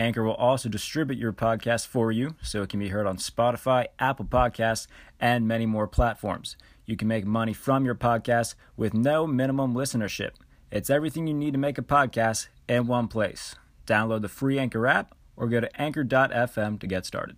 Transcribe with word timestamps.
Anchor 0.00 0.24
will 0.24 0.32
also 0.32 0.70
distribute 0.70 1.18
your 1.18 1.34
podcast 1.34 1.86
for 1.86 2.10
you 2.10 2.34
so 2.40 2.62
it 2.62 2.70
can 2.70 2.80
be 2.80 2.88
heard 2.88 3.06
on 3.06 3.18
Spotify, 3.18 3.84
Apple 3.98 4.24
Podcasts, 4.24 4.86
and 5.20 5.46
many 5.46 5.66
more 5.66 5.86
platforms. 5.86 6.56
You 6.86 6.96
can 6.96 7.06
make 7.06 7.26
money 7.26 7.52
from 7.52 7.84
your 7.84 7.94
podcast 7.94 8.54
with 8.78 8.94
no 8.94 9.26
minimum 9.26 9.74
listenership. 9.74 10.30
It's 10.72 10.88
everything 10.88 11.26
you 11.26 11.34
need 11.34 11.52
to 11.52 11.58
make 11.58 11.76
a 11.76 11.82
podcast 11.82 12.48
in 12.66 12.86
one 12.86 13.08
place. 13.08 13.56
Download 13.86 14.22
the 14.22 14.28
free 14.30 14.58
Anchor 14.58 14.86
app 14.86 15.14
or 15.36 15.48
go 15.48 15.60
to 15.60 15.80
anchor.fm 15.80 16.80
to 16.80 16.86
get 16.86 17.04
started. 17.04 17.36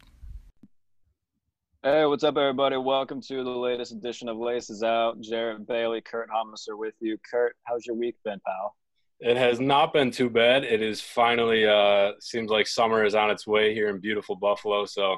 Hey, 1.82 2.06
what's 2.06 2.22
up, 2.22 2.36
everybody? 2.36 2.76
Welcome 2.76 3.20
to 3.22 3.42
the 3.42 3.50
latest 3.50 3.90
edition 3.90 4.28
of 4.28 4.36
Laces 4.36 4.84
Out. 4.84 5.20
Jared 5.20 5.66
Bailey, 5.66 6.00
Kurt 6.00 6.30
Haumesser 6.30 6.78
with 6.78 6.94
you. 7.00 7.18
Kurt, 7.28 7.56
how's 7.64 7.84
your 7.84 7.96
week 7.96 8.14
been, 8.24 8.38
pal? 8.46 8.76
It 9.24 9.36
has 9.36 9.60
not 9.60 9.92
been 9.92 10.10
too 10.10 10.28
bad. 10.28 10.64
It 10.64 10.82
is 10.82 11.00
finally 11.00 11.64
uh, 11.64 12.12
seems 12.18 12.50
like 12.50 12.66
summer 12.66 13.04
is 13.04 13.14
on 13.14 13.30
its 13.30 13.46
way 13.46 13.72
here 13.72 13.88
in 13.88 14.00
beautiful 14.00 14.34
Buffalo. 14.34 14.84
So 14.84 15.12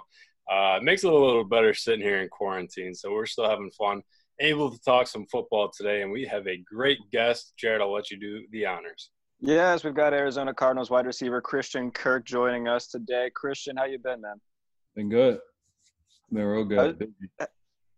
uh, 0.53 0.77
it 0.77 0.83
makes 0.83 1.05
it 1.05 1.11
a 1.11 1.15
little 1.15 1.43
better 1.43 1.73
sitting 1.73 2.05
here 2.05 2.21
in 2.21 2.29
quarantine. 2.29 2.95
So 2.95 3.13
we're 3.13 3.25
still 3.25 3.49
having 3.49 3.71
fun. 3.71 4.03
Able 4.41 4.71
to 4.71 4.79
talk 4.81 5.07
some 5.07 5.25
football 5.33 5.71
today, 5.75 6.03
and 6.03 6.13
we 6.13 6.27
have 6.27 6.47
a 6.47 6.59
great 6.59 6.99
guest. 7.13 7.55
Jared, 7.57 7.81
I'll 7.81 7.95
let 7.95 8.11
you 8.11 8.21
do 8.21 8.43
the 8.51 8.67
honors. 8.67 9.11
Yes, 9.41 9.85
we've 9.85 9.95
got 9.95 10.13
Arizona 10.13 10.53
Cardinals 10.53 10.91
wide 10.91 11.07
receiver 11.07 11.41
Christian 11.41 11.91
Kirk 11.91 12.27
joining 12.27 12.69
us 12.69 12.89
today. 12.89 13.31
Christian, 13.35 13.77
how 13.77 13.87
you 13.87 13.99
been, 13.99 14.21
man? 14.21 14.37
Been 14.95 15.09
good. 15.09 15.39
Been 16.31 16.45
real 16.45 16.65
good. 16.65 17.11
How, 17.39 17.47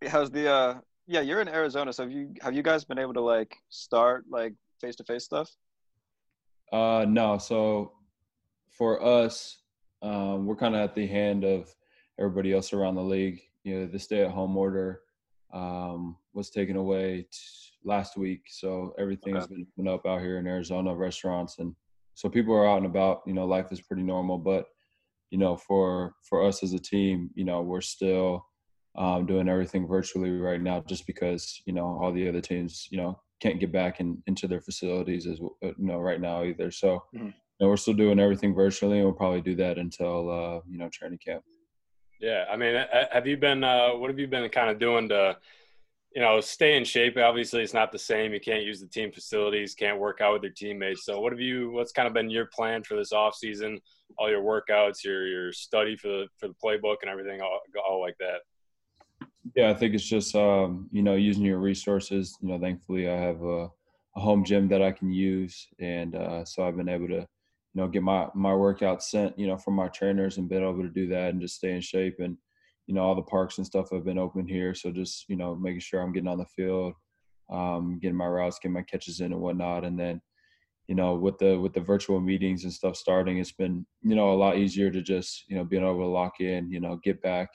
how's 0.07 0.31
the 0.31 0.49
uh 0.49 0.75
yeah, 1.09 1.21
you're 1.21 1.41
in 1.41 1.49
Arizona, 1.49 1.93
so 1.93 2.05
have 2.05 2.13
you 2.13 2.33
have 2.43 2.55
you 2.55 2.63
guys 2.63 2.85
been 2.85 2.99
able 2.99 3.15
to 3.15 3.21
like 3.21 3.57
start 3.71 4.25
like 4.31 4.55
face 4.81 4.95
to 4.97 5.05
face 5.05 5.25
stuff? 5.25 5.51
Uh, 6.73 7.05
no. 7.09 7.39
So 7.39 7.93
for 8.71 9.03
us, 9.05 9.59
um, 10.03 10.47
we're 10.47 10.57
kind 10.57 10.75
of 10.75 10.83
at 10.83 10.95
the 10.95 11.07
hand 11.07 11.45
of 11.45 11.75
everybody 12.19 12.53
else 12.53 12.73
around 12.73 12.97
the 12.97 13.03
league. 13.03 13.41
You 13.65 13.81
know, 13.81 13.87
the 13.87 13.99
stay-at-home 13.99 14.57
order 14.57 15.01
um, 15.53 16.17
was 16.35 16.51
taken 16.51 16.77
away 16.77 17.27
t- 17.33 17.39
last 17.85 18.17
week, 18.17 18.43
so 18.49 18.95
everything 18.99 19.35
okay. 19.35 19.41
has 19.41 19.49
been 19.49 19.67
open 19.79 19.89
up 19.89 20.07
out 20.07 20.21
here 20.21 20.39
in 20.39 20.47
Arizona, 20.47 20.95
restaurants, 20.95 21.59
and 21.59 21.75
so 22.15 22.29
people 22.29 22.55
are 22.55 22.69
out 22.69 22.79
and 22.79 22.87
about. 22.87 23.23
You 23.27 23.35
know, 23.35 23.47
life 23.47 23.73
is 23.73 23.81
pretty 23.81 24.03
normal, 24.03 24.39
but 24.39 24.67
you 25.31 25.39
know, 25.39 25.57
for 25.57 26.15
for 26.23 26.45
us 26.45 26.63
as 26.63 26.73
a 26.73 26.79
team, 26.79 27.31
you 27.35 27.45
know, 27.45 27.63
we're 27.63 27.81
still 27.81 28.47
um, 28.97 29.27
doing 29.27 29.49
everything 29.49 29.87
virtually 29.87 30.31
right 30.31 30.61
now, 30.61 30.81
just 30.87 31.07
because 31.07 31.63
you 31.67 31.73
know 31.73 31.99
all 32.01 32.13
the 32.13 32.29
other 32.29 32.41
teams, 32.41 32.89
you 32.91 32.99
know, 32.99 33.19
can't 33.41 33.61
get 33.61 33.73
back 33.73 34.01
in, 34.01 34.23
into 34.27 34.49
their 34.49 34.61
facilities 34.61 35.27
as 35.27 35.41
uh, 35.41 35.69
you 35.69 35.75
know 35.79 35.99
right 35.99 36.21
now 36.21 36.45
either. 36.45 36.71
So 36.71 37.05
mm-hmm. 37.15 37.27
you 37.27 37.33
know, 37.61 37.69
we're 37.69 37.77
still 37.77 37.95
doing 37.95 38.19
everything 38.19 38.55
virtually, 38.55 38.99
and 38.99 39.05
we'll 39.05 39.15
probably 39.15 39.41
do 39.41 39.55
that 39.57 39.79
until 39.79 40.31
uh, 40.31 40.61
you 40.69 40.79
know 40.79 40.89
training 40.89 41.19
camp. 41.25 41.43
Yeah, 42.21 42.47
I 42.51 42.57
mean, 42.57 42.83
have 43.13 43.27
you 43.27 43.37
been? 43.37 43.63
Uh, 43.63 43.91
what 43.91 44.11
have 44.11 44.19
you 44.19 44.27
been 44.27 44.49
kind 44.49 44.71
of 44.71 44.79
doing 44.79 45.09
to, 45.11 45.37
you 46.15 46.23
know, 46.23 46.41
stay 46.41 46.77
in 46.77 46.85
shape? 46.85 47.19
Obviously, 47.19 47.63
it's 47.63 47.75
not 47.75 47.93
the 47.93 47.99
same. 47.99 48.33
You 48.33 48.41
can't 48.41 48.65
use 48.65 48.81
the 48.81 48.87
team 48.87 49.13
facilities, 49.13 49.75
can't 49.75 49.99
work 49.99 50.21
out 50.23 50.33
with 50.33 50.43
your 50.43 50.53
teammates. 50.53 51.05
So, 51.05 51.21
what 51.21 51.33
have 51.33 51.41
you? 51.41 51.71
What's 51.71 51.93
kind 51.93 52.09
of 52.09 52.15
been 52.15 52.31
your 52.31 52.47
plan 52.47 52.83
for 52.83 52.97
this 52.97 53.13
off 53.13 53.35
season? 53.35 53.79
All 54.19 54.31
your 54.31 54.43
workouts, 54.43 55.05
your 55.05 55.27
your 55.27 55.53
study 55.53 55.97
for 55.97 56.09
the 56.09 56.27
for 56.39 56.49
the 56.49 56.55
playbook, 56.55 56.97
and 57.03 57.11
everything, 57.11 57.43
all, 57.43 57.61
all 57.87 58.01
like 58.01 58.17
that. 58.19 58.39
Yeah, 59.55 59.71
I 59.71 59.75
think 59.75 59.95
it's 59.95 60.05
just 60.09 60.35
um, 60.35 60.89
you 60.93 61.03
know 61.03 61.15
using 61.15 61.45
your 61.45 61.59
resources. 61.59 62.37
You 62.41 62.49
know, 62.49 62.59
thankfully 62.59 63.09
I 63.09 63.17
have 63.17 63.43
a, 63.43 63.69
a 64.17 64.21
home 64.21 64.45
gym 64.45 64.69
that 64.69 64.83
I 64.83 64.93
can 64.93 65.11
use, 65.13 65.69
and 65.79 66.15
uh, 66.17 66.45
so 66.45 66.67
I've 66.67 66.77
been 66.77 66.89
able 66.89 67.09
to 67.09 67.15
you 67.21 67.27
know 67.75 67.89
get 67.89 68.03
my 68.03 68.29
my 68.35 68.51
workouts 68.53 69.03
sent 69.03 69.39
you 69.39 69.47
know 69.47 69.57
from 69.57 69.75
my 69.75 69.89
trainers 69.89 70.39
and 70.39 70.49
been 70.49 70.63
able 70.63 70.83
to 70.83 70.89
do 70.89 71.07
that 71.09 71.31
and 71.31 71.41
just 71.41 71.57
stay 71.57 71.73
in 71.73 71.81
shape. 71.81 72.17
And 72.19 72.37
you 72.87 72.95
know 72.95 73.03
all 73.03 73.15
the 73.15 73.23
parks 73.23 73.59
and 73.59 73.67
stuff 73.67 73.91
have 73.93 74.05
been 74.05 74.19
open 74.19 74.47
here, 74.49 74.75
so 74.75 74.91
just 74.91 75.29
you 75.29 75.37
know 75.37 75.55
making 75.55 75.81
sure 75.81 76.01
I'm 76.01 76.13
getting 76.13 76.29
on 76.29 76.39
the 76.39 76.47
field, 76.47 76.95
um, 77.51 77.99
getting 78.01 78.17
my 78.17 78.27
routes, 78.27 78.59
getting 78.59 78.75
my 78.75 78.83
catches 78.83 79.21
in 79.21 79.33
and 79.33 79.41
whatnot, 79.41 79.85
and 79.85 79.99
then 79.99 80.21
you 80.89 80.95
know 80.95 81.15
with 81.15 81.39
the 81.39 81.59
with 81.59 81.73
the 81.75 81.81
virtual 81.81 82.21
meetings 82.21 82.65
and 82.65 82.73
stuff 82.73 82.97
starting 82.97 83.39
it's 83.39 83.53
been 83.53 83.87
you 84.03 84.15
know 84.15 84.33
a 84.33 84.37
lot 84.37 84.57
easier 84.59 84.91
to 84.91 85.03
just 85.03 85.45
you 85.49 85.57
know 85.57 85.65
being 85.65 85.83
able 85.83 85.99
to 85.99 86.07
lock 86.07 86.41
in 86.41 86.71
you 86.71 86.81
know 86.81 86.97
get 87.03 87.21
back 87.23 87.49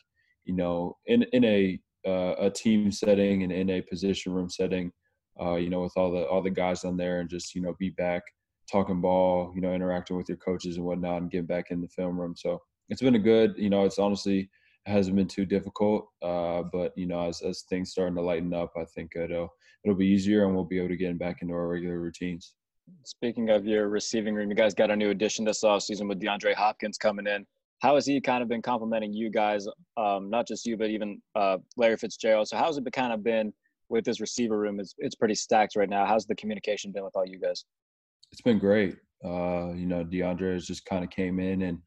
you 0.46 0.56
know, 0.56 0.98
in 1.06 1.24
in 1.34 1.44
a 1.46 1.80
uh, 2.08 2.36
a 2.40 2.50
team 2.50 2.92
setting 2.92 3.44
and 3.44 3.52
in 3.52 3.70
a 3.70 3.82
position 3.82 4.34
room 4.34 4.50
setting, 4.50 4.92
uh, 5.40 5.56
you 5.56 5.70
know, 5.70 5.82
with 5.82 5.94
all 5.96 6.12
the 6.12 6.26
all 6.28 6.42
the 6.42 6.50
guys 6.50 6.84
on 6.84 6.98
there, 6.98 7.20
and 7.20 7.30
just 7.30 7.56
you 7.56 7.62
know, 7.62 7.76
be 7.80 7.90
back 7.92 8.24
talking 8.72 9.02
ball, 9.02 9.52
you 9.54 9.62
know, 9.62 9.74
interacting 9.74 10.18
with 10.18 10.30
your 10.30 10.38
coaches 10.38 10.78
and 10.78 10.86
whatnot, 10.86 11.22
and 11.22 11.32
getting 11.32 11.46
back 11.46 11.72
in 11.72 11.82
the 11.82 11.88
film 11.90 12.20
room. 12.20 12.36
So 12.36 12.62
it's 12.90 13.02
been 13.02 13.16
a 13.16 13.20
good, 13.20 13.54
you 13.58 13.70
know, 13.70 13.86
it's 13.86 14.00
honestly 14.00 14.50
hasn't 14.86 15.16
been 15.16 15.28
too 15.28 15.46
difficult, 15.46 16.08
uh, 16.24 16.64
but 16.64 16.92
you 16.98 17.06
know, 17.06 17.28
as 17.28 17.42
as 17.42 17.64
things 17.64 17.92
starting 17.92 18.16
to 18.16 18.22
lighten 18.22 18.54
up, 18.54 18.72
I 18.76 18.86
think 18.86 19.16
it'll 19.16 19.50
it'll 19.84 19.98
be 19.98 20.08
easier, 20.08 20.46
and 20.46 20.56
we'll 20.56 20.66
be 20.66 20.78
able 20.78 20.90
to 20.90 20.98
get 20.98 21.18
back 21.20 21.42
into 21.42 21.54
our 21.54 21.68
regular 21.68 22.00
routines. 22.00 22.54
Speaking 23.04 23.50
of 23.50 23.66
your 23.66 23.90
receiving 23.90 24.34
room, 24.34 24.50
you 24.50 24.56
guys 24.56 24.74
got 24.74 24.92
a 24.92 24.96
new 24.96 25.12
addition 25.12 25.46
this 25.46 25.64
offseason 25.64 26.10
with 26.10 26.20
DeAndre 26.20 26.56
Hopkins 26.56 26.98
coming 26.98 27.28
in 27.28 27.46
how 27.82 27.96
has 27.96 28.06
he 28.06 28.22
kind 28.22 28.44
of 28.44 28.50
been 28.50 28.62
complimenting 28.62 29.12
you 29.12 29.30
guys, 29.32 29.68
um, 29.98 30.30
not 30.30 30.48
just 30.48 30.66
you, 30.66 30.78
but 30.78 30.90
even 30.90 31.20
uh, 31.36 31.58
Larry 31.78 31.98
Fitzgerald? 31.98 32.48
So 32.48 32.56
how's 32.56 32.78
it 32.78 32.84
been, 32.84 32.92
kind 32.92 33.12
of 33.12 33.24
been 33.24 33.52
with 33.90 34.06
this 34.06 34.22
receiver 34.22 34.58
room? 34.58 34.80
It's 34.80 34.94
it's 35.00 35.16
pretty 35.16 35.36
stacked 35.36 35.76
right 35.76 35.90
now. 35.90 36.06
How's 36.06 36.26
the 36.26 36.36
communication 36.36 36.92
been 36.92 37.04
with 37.04 37.16
all 37.16 37.26
you 37.26 37.40
guys? 37.40 37.66
It's 38.32 38.42
been 38.42 38.60
great. 38.60 38.98
Uh, 39.26 39.74
you 39.74 39.88
know, 39.88 40.06
DeAndre 40.06 40.54
has 40.54 40.66
just 40.66 40.86
kind 40.86 41.04
of 41.04 41.10
came 41.10 41.40
in 41.40 41.64
and 41.64 41.80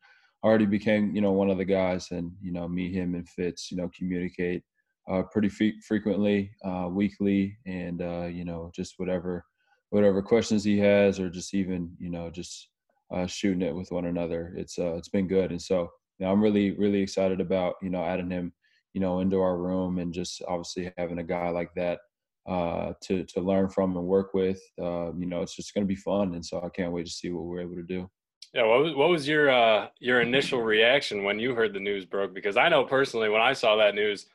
already 0.43 0.67
became 0.67 1.15
you 1.15 1.23
know 1.23 1.33
one 1.33 1.49
of 1.49 1.59
the 1.59 1.65
guys, 1.65 2.11
and 2.11 2.33
you 2.43 2.53
know 2.53 2.69
me, 2.69 2.93
him, 2.93 3.15
and 3.15 3.29
Fitz, 3.29 3.71
you 3.71 3.77
know, 3.77 3.89
communicate 3.97 4.65
uh, 5.09 5.23
pretty 5.31 5.49
f- 5.49 5.83
frequently, 5.87 6.51
uh, 6.65 6.89
weekly, 6.91 7.57
and 7.67 8.03
uh, 8.03 8.27
you 8.27 8.45
know 8.45 8.73
just 8.75 8.95
whatever 8.97 9.45
whatever 9.91 10.21
questions 10.23 10.65
he 10.65 10.77
has, 10.79 11.21
or 11.21 11.31
just 11.31 11.55
even 11.55 11.95
you 12.01 12.11
know 12.11 12.31
just 12.31 12.71
uh, 13.15 13.27
shooting 13.27 13.63
it 13.63 13.75
with 13.75 13.93
one 13.93 14.07
another. 14.07 14.53
It's 14.57 14.79
uh, 14.79 14.95
it's 14.95 15.09
been 15.09 15.29
good, 15.29 15.51
and 15.51 15.63
so 15.63 15.91
you 16.19 16.27
know, 16.27 16.33
I'm 16.33 16.43
really 16.43 16.73
really 16.73 17.01
excited 17.01 17.41
about 17.41 17.75
you 17.83 17.91
know 17.91 18.05
adding 18.05 18.31
him 18.31 18.53
you 18.93 19.01
know 19.01 19.21
into 19.21 19.41
our 19.41 19.57
room 19.57 19.99
and 19.99 20.13
just 20.13 20.43
obviously 20.49 20.93
having 20.99 21.19
a 21.19 21.25
guy 21.25 21.51
like 21.51 21.73
that 21.77 22.01
uh, 22.49 22.93
to 23.03 23.25
to 23.25 23.41
learn 23.41 23.69
from 23.69 23.97
and 23.97 24.07
work 24.07 24.35
with. 24.35 24.61
Uh, 24.81 25.13
you 25.15 25.27
know, 25.27 25.43
it's 25.43 25.57
just 25.57 25.75
going 25.75 25.85
to 25.85 25.89
be 25.89 25.95
fun, 25.95 26.35
and 26.35 26.45
so 26.45 26.63
I 26.63 26.69
can't 26.69 26.93
wait 26.93 27.07
to 27.07 27.13
see 27.13 27.31
what 27.31 27.45
we're 27.45 27.61
able 27.61 27.77
to 27.77 27.83
do. 27.83 28.11
Yeah, 28.53 28.67
what 28.67 28.83
was 28.83 28.95
what 28.95 29.09
was 29.09 29.27
your 29.27 29.51
uh, 29.51 29.89
your 29.99 30.21
initial 30.21 30.63
reaction 30.63 31.25
when 31.25 31.39
you 31.39 31.55
heard 31.55 31.73
the 31.73 31.81
news 31.81 32.05
broke? 32.05 32.35
Because 32.35 32.57
I 32.57 32.69
know 32.69 32.85
personally, 32.85 33.29
when 33.29 33.41
I 33.41 33.53
saw 33.53 33.77
that 33.77 33.95
news, 33.95 34.27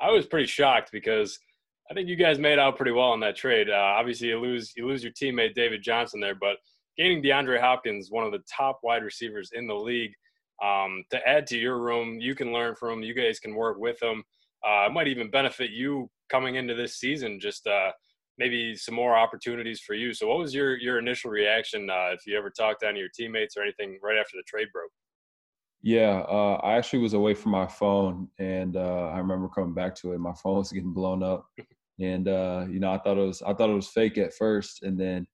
I 0.00 0.10
was 0.10 0.26
pretty 0.26 0.46
shocked 0.46 0.90
because 0.92 1.38
I 1.90 1.94
think 1.94 2.08
you 2.08 2.16
guys 2.16 2.38
made 2.38 2.58
out 2.58 2.76
pretty 2.76 2.92
well 2.92 3.14
in 3.14 3.20
that 3.20 3.36
trade. 3.36 3.70
Uh, 3.70 3.94
obviously, 3.96 4.28
you 4.28 4.40
lose 4.40 4.72
you 4.76 4.86
lose 4.86 5.02
your 5.02 5.12
teammate 5.12 5.54
David 5.54 5.82
Johnson 5.82 6.20
there, 6.20 6.34
but 6.34 6.56
gaining 6.96 7.22
DeAndre 7.22 7.60
Hopkins, 7.60 8.10
one 8.10 8.24
of 8.24 8.32
the 8.32 8.42
top 8.50 8.80
wide 8.82 9.02
receivers 9.02 9.50
in 9.54 9.66
the 9.66 9.74
league, 9.74 10.12
um, 10.62 11.04
to 11.10 11.28
add 11.28 11.46
to 11.48 11.58
your 11.58 11.78
room. 11.78 12.20
You 12.20 12.34
can 12.34 12.52
learn 12.52 12.74
from 12.74 12.98
him. 12.98 13.02
You 13.02 13.14
guys 13.14 13.40
can 13.40 13.54
work 13.54 13.78
with 13.78 14.02
him. 14.02 14.22
Uh, 14.64 14.86
it 14.86 14.92
might 14.92 15.08
even 15.08 15.30
benefit 15.30 15.70
you 15.70 16.08
coming 16.30 16.54
into 16.54 16.74
this 16.74 16.96
season. 16.96 17.40
Just 17.40 17.66
uh, 17.66 17.90
maybe 18.38 18.76
some 18.76 18.94
more 18.94 19.16
opportunities 19.16 19.80
for 19.80 19.94
you. 19.94 20.12
So, 20.12 20.28
what 20.28 20.38
was 20.38 20.54
your 20.54 20.76
your 20.76 20.98
initial 20.98 21.30
reaction 21.30 21.90
uh, 21.90 22.10
if 22.12 22.26
you 22.26 22.36
ever 22.38 22.50
talked 22.50 22.80
to 22.80 22.88
any 22.88 23.00
of 23.00 23.02
your 23.02 23.08
teammates 23.14 23.56
or 23.56 23.62
anything 23.62 23.98
right 24.02 24.18
after 24.18 24.36
the 24.36 24.44
trade 24.46 24.68
broke? 24.72 24.90
Yeah, 25.82 26.20
uh, 26.28 26.60
I 26.62 26.76
actually 26.76 27.00
was 27.00 27.14
away 27.14 27.34
from 27.34 27.50
my 27.50 27.66
phone, 27.66 28.28
and 28.38 28.76
uh, 28.76 29.10
I 29.12 29.18
remember 29.18 29.48
coming 29.48 29.74
back 29.74 29.96
to 29.96 30.12
it. 30.12 30.18
My 30.18 30.32
phone 30.32 30.58
was 30.58 30.70
getting 30.70 30.92
blown 30.92 31.24
up, 31.24 31.46
and 32.00 32.28
uh, 32.28 32.66
you 32.70 32.78
know, 32.78 32.92
I 32.92 32.98
thought 32.98 33.18
it 33.18 33.26
was 33.26 33.42
I 33.42 33.52
thought 33.52 33.70
it 33.70 33.74
was 33.74 33.88
fake 33.88 34.16
at 34.18 34.32
first, 34.32 34.82
and 34.84 34.98
then 34.98 35.26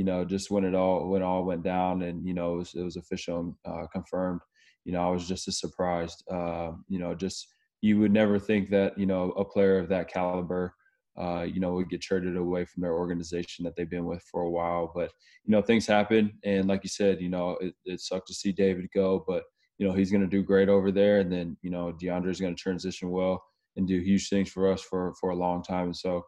you 0.00 0.04
know, 0.04 0.24
just 0.24 0.50
when 0.50 0.64
it 0.64 0.74
all 0.74 1.08
when 1.08 1.22
all 1.22 1.44
went 1.44 1.62
down 1.62 2.00
and 2.00 2.26
you 2.26 2.32
know 2.32 2.54
it 2.54 2.56
was, 2.56 2.74
it 2.74 2.82
was 2.82 2.96
official 2.96 3.54
uh, 3.66 3.84
confirmed, 3.92 4.40
you 4.86 4.92
know, 4.92 5.06
I 5.06 5.10
was 5.10 5.28
just 5.28 5.46
as 5.46 5.60
surprised. 5.60 6.24
Uh, 6.32 6.70
you 6.88 6.98
know, 6.98 7.14
just 7.14 7.48
you 7.82 7.98
would 7.98 8.10
never 8.10 8.38
think 8.38 8.70
that 8.70 8.98
you 8.98 9.04
know 9.04 9.32
a 9.32 9.44
player 9.44 9.78
of 9.78 9.90
that 9.90 10.10
caliber, 10.10 10.74
uh, 11.20 11.42
you 11.42 11.60
know, 11.60 11.74
would 11.74 11.90
get 11.90 12.00
traded 12.00 12.38
away 12.38 12.64
from 12.64 12.80
their 12.80 12.94
organization 12.94 13.62
that 13.66 13.76
they've 13.76 13.90
been 13.90 14.06
with 14.06 14.22
for 14.30 14.40
a 14.40 14.50
while. 14.50 14.90
But 14.94 15.10
you 15.44 15.52
know, 15.52 15.60
things 15.60 15.86
happen, 15.86 16.32
and 16.44 16.66
like 16.66 16.82
you 16.82 16.88
said, 16.88 17.20
you 17.20 17.28
know, 17.28 17.58
it, 17.60 17.74
it 17.84 18.00
sucked 18.00 18.28
to 18.28 18.34
see 18.34 18.52
David 18.52 18.88
go, 18.94 19.22
but 19.28 19.42
you 19.76 19.86
know 19.86 19.92
he's 19.92 20.10
going 20.10 20.22
to 20.22 20.36
do 20.36 20.42
great 20.42 20.70
over 20.70 20.90
there, 20.90 21.20
and 21.20 21.30
then 21.30 21.58
you 21.60 21.70
know 21.70 21.92
DeAndre's 22.02 22.40
going 22.40 22.56
to 22.56 22.62
transition 22.62 23.10
well 23.10 23.44
and 23.76 23.86
do 23.86 24.00
huge 24.00 24.30
things 24.30 24.48
for 24.48 24.72
us 24.72 24.80
for 24.80 25.12
for 25.20 25.28
a 25.28 25.36
long 25.36 25.62
time. 25.62 25.88
And 25.88 25.96
so 25.96 26.24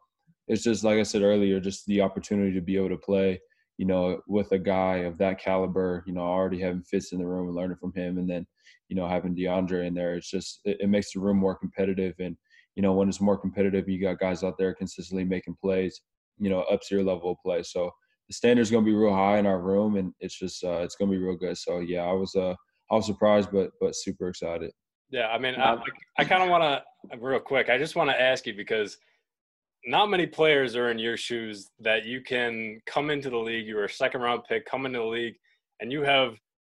it's 0.47 0.63
just 0.63 0.85
like 0.85 0.99
I 0.99 1.05
said 1.05 1.23
earlier, 1.23 1.59
just 1.59 1.87
the 1.87 2.03
opportunity 2.03 2.53
to 2.53 2.61
be 2.61 2.77
able 2.77 2.91
to 2.91 2.99
play, 2.99 3.41
you 3.79 3.87
know, 3.87 4.21
with 4.27 4.53
a 4.53 4.59
guy 4.59 4.99
of 4.99 5.19
that 5.19 5.41
caliber, 5.41 6.05
you 6.07 6.13
know, 6.13 6.21
already 6.21 6.61
having 6.61 6.83
Fitz 6.83 7.13
in 7.13 7.19
the 7.19 7.27
room 7.27 7.47
and 7.49 7.57
learning 7.57 7.79
from 7.79 7.93
him, 7.95 8.19
and 8.19 8.29
then 8.29 8.47
you 8.89 8.97
know 8.97 9.09
having 9.09 9.35
DeAndre 9.35 9.87
in 9.87 9.95
there, 9.95 10.15
it's 10.15 10.31
just 10.31 10.61
it, 10.65 10.79
it 10.81 10.89
makes 10.89 11.13
the 11.13 11.21
room 11.21 11.39
more 11.39 11.55
competitive. 11.55 12.15
And 12.19 12.37
you 12.77 12.83
know 12.83 12.93
when 12.93 13.09
it's 13.09 13.21
more 13.21 13.39
competitive, 13.39 13.89
you 13.89 14.01
got 14.01 14.19
guys 14.19 14.43
out 14.45 14.59
there 14.59 14.75
consistently 14.75 15.25
making 15.25 15.57
plays, 15.61 16.03
you 16.39 16.51
know, 16.51 16.61
up 16.63 16.81
to 16.83 16.95
your 16.95 17.05
level 17.05 17.33
of 17.33 17.39
play. 17.45 17.63
So 17.63 17.91
the 18.29 18.35
standard's 18.35 18.71
going 18.71 18.85
to 18.85 18.91
be 18.91 18.97
real 18.97 19.15
high 19.15 19.39
in 19.39 19.47
our 19.47 19.61
room, 19.61 19.97
and 19.97 20.13
it's 20.21 20.39
just 20.39 20.63
uh, 20.65 20.81
it's 20.83 20.97
going 20.97 21.11
to 21.11 21.17
be 21.17 21.23
real 21.23 21.37
good. 21.37 21.57
So 21.59 21.81
yeah, 21.81 22.03
I 22.03 22.13
was 22.13 22.35
uh 22.35 22.55
I 22.91 22.95
was 22.95 23.07
surprised, 23.07 23.51
but 23.53 23.71
but 23.81 23.95
super 23.95 24.29
excited. 24.29 24.71
Yeah, 25.11 25.29
I 25.29 25.39
mean, 25.39 25.55
I, 25.57 25.77
I 26.19 26.25
kind 26.25 26.43
of 26.43 26.49
want 26.49 26.63
to 26.63 27.19
real 27.19 27.39
quick. 27.39 27.69
I 27.69 27.77
just 27.77 27.97
want 27.97 28.09
to 28.09 28.19
ask 28.19 28.47
you 28.47 28.55
because 28.55 28.97
not 29.85 30.11
many 30.11 30.27
players 30.27 30.77
are 30.77 30.91
in 30.91 30.99
your 30.99 31.17
shoes 31.17 31.71
that 31.81 32.05
you 32.05 32.21
can 32.21 32.81
come 32.87 33.11
into 33.11 33.31
the 33.31 33.37
league. 33.37 33.67
You 33.67 33.77
were 33.77 33.85
a 33.85 33.91
second 33.91 34.21
round 34.21 34.43
pick, 34.49 34.65
come 34.65 34.87
into 34.87 35.01
the 35.01 35.05
league, 35.05 35.35
and 35.81 35.91
you 35.91 36.03
have 36.03 36.35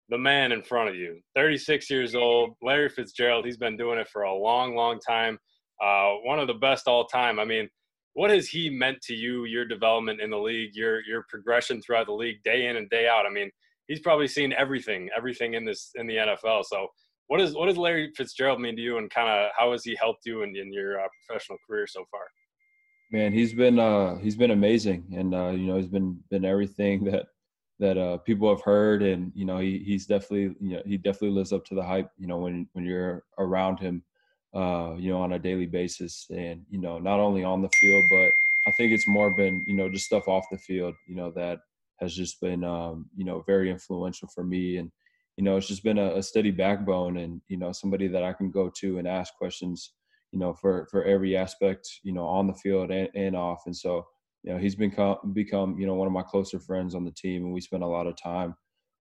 the 0.09 0.17
man 0.17 0.51
in 0.51 0.63
front 0.63 0.89
of 0.89 0.95
you. 0.95 1.19
36 1.35 1.89
years 1.89 2.15
old, 2.15 2.55
Larry 2.61 2.89
Fitzgerald. 2.89 3.45
He's 3.45 3.57
been 3.57 3.77
doing 3.77 3.99
it 3.99 4.07
for 4.09 4.23
a 4.23 4.33
long, 4.33 4.75
long 4.75 4.99
time. 4.99 5.37
Uh, 5.83 6.13
one 6.23 6.39
of 6.39 6.47
the 6.47 6.53
best 6.53 6.87
all 6.87 7.05
time. 7.05 7.39
I 7.39 7.45
mean, 7.45 7.69
what 8.13 8.29
has 8.29 8.47
he 8.47 8.69
meant 8.69 9.01
to 9.03 9.13
you, 9.13 9.45
your 9.45 9.65
development 9.65 10.21
in 10.21 10.29
the 10.29 10.37
league, 10.37 10.71
your 10.73 11.03
your 11.03 11.25
progression 11.29 11.81
throughout 11.81 12.05
the 12.07 12.13
league, 12.13 12.41
day 12.43 12.67
in 12.67 12.77
and 12.77 12.89
day 12.89 13.07
out? 13.07 13.25
I 13.25 13.29
mean, 13.29 13.51
he's 13.87 13.99
probably 13.99 14.27
seen 14.27 14.53
everything, 14.53 15.09
everything 15.15 15.53
in 15.55 15.65
this 15.65 15.91
in 15.95 16.07
the 16.07 16.15
NFL. 16.15 16.63
So 16.65 16.87
what 17.27 17.39
does 17.39 17.55
what 17.55 17.65
does 17.65 17.77
Larry 17.77 18.11
Fitzgerald 18.15 18.61
mean 18.61 18.75
to 18.77 18.81
you, 18.81 18.97
and 18.97 19.09
kind 19.09 19.27
of 19.27 19.51
how 19.57 19.71
has 19.73 19.83
he 19.83 19.97
helped 19.99 20.25
you 20.25 20.43
in, 20.43 20.55
in 20.55 20.71
your 20.71 21.01
uh, 21.01 21.07
professional 21.27 21.57
career 21.67 21.87
so 21.87 22.05
far? 22.09 22.21
Man, 23.11 23.31
he's 23.33 23.53
been 23.53 23.79
uh, 23.79 24.17
he's 24.17 24.35
been 24.35 24.51
amazing, 24.51 25.05
and 25.15 25.33
uh, 25.33 25.49
you 25.49 25.67
know 25.67 25.77
he's 25.77 25.87
been 25.87 26.19
been 26.29 26.45
everything 26.45 27.03
that 27.05 27.27
that 27.79 27.97
uh, 27.97 28.17
people 28.17 28.49
have 28.49 28.63
heard, 28.63 29.03
and 29.03 29.31
you 29.35 29.45
know 29.45 29.59
he 29.59 29.79
he's 29.79 30.05
definitely 30.05 30.55
you 30.59 30.75
know 30.75 30.81
he 30.85 30.97
definitely 30.97 31.35
lives 31.35 31.53
up 31.53 31.65
to 31.65 31.75
the 31.75 31.83
hype. 31.83 32.09
You 32.17 32.27
know 32.27 32.37
when 32.37 32.67
when 32.73 32.83
you're 32.83 33.23
around 33.37 33.79
him, 33.79 34.03
uh, 34.55 34.95
you 34.97 35.11
know 35.11 35.21
on 35.21 35.33
a 35.33 35.39
daily 35.39 35.67
basis, 35.67 36.25
and 36.29 36.63
you 36.69 36.79
know 36.79 36.97
not 36.97 37.19
only 37.19 37.43
on 37.43 37.61
the 37.61 37.69
field, 37.79 38.05
but 38.09 38.31
I 38.67 38.73
think 38.75 38.91
it's 38.91 39.07
more 39.07 39.35
been 39.35 39.63
you 39.67 39.75
know 39.75 39.89
just 39.89 40.05
stuff 40.05 40.27
off 40.27 40.45
the 40.51 40.57
field. 40.57 40.95
You 41.07 41.15
know 41.15 41.31
that 41.35 41.59
has 41.99 42.13
just 42.13 42.41
been 42.41 42.63
um, 42.63 43.09
you 43.15 43.25
know 43.25 43.43
very 43.45 43.69
influential 43.69 44.27
for 44.33 44.43
me 44.43 44.77
and 44.77 44.91
you 45.37 45.43
know, 45.43 45.57
it's 45.57 45.67
just 45.67 45.83
been 45.83 45.97
a, 45.97 46.15
a, 46.15 46.23
steady 46.23 46.51
backbone 46.51 47.17
and, 47.17 47.41
you 47.47 47.57
know, 47.57 47.71
somebody 47.71 48.07
that 48.07 48.23
I 48.23 48.33
can 48.33 48.51
go 48.51 48.71
to 48.77 48.99
and 48.99 49.07
ask 49.07 49.35
questions, 49.35 49.91
you 50.35 50.41
know, 50.41 50.53
for, 50.53 50.85
for 50.91 51.05
every 51.05 51.37
aspect, 51.37 51.89
you 52.03 52.11
know, 52.11 52.25
on 52.25 52.45
the 52.45 52.53
field 52.53 52.91
and, 52.91 53.07
and 53.15 53.37
off. 53.37 53.61
And 53.67 53.75
so, 53.75 54.05
you 54.43 54.51
know, 54.51 54.59
he's 54.59 54.75
become, 54.75 55.15
become, 55.31 55.79
you 55.79 55.87
know, 55.87 55.93
one 55.93 56.07
of 56.07 56.13
my 56.13 56.23
closer 56.23 56.59
friends 56.59 56.93
on 56.93 57.05
the 57.05 57.11
team 57.11 57.45
and 57.45 57.53
we 57.53 57.61
spend 57.61 57.83
a 57.83 57.87
lot 57.87 58.05
of 58.05 58.21
time 58.21 58.53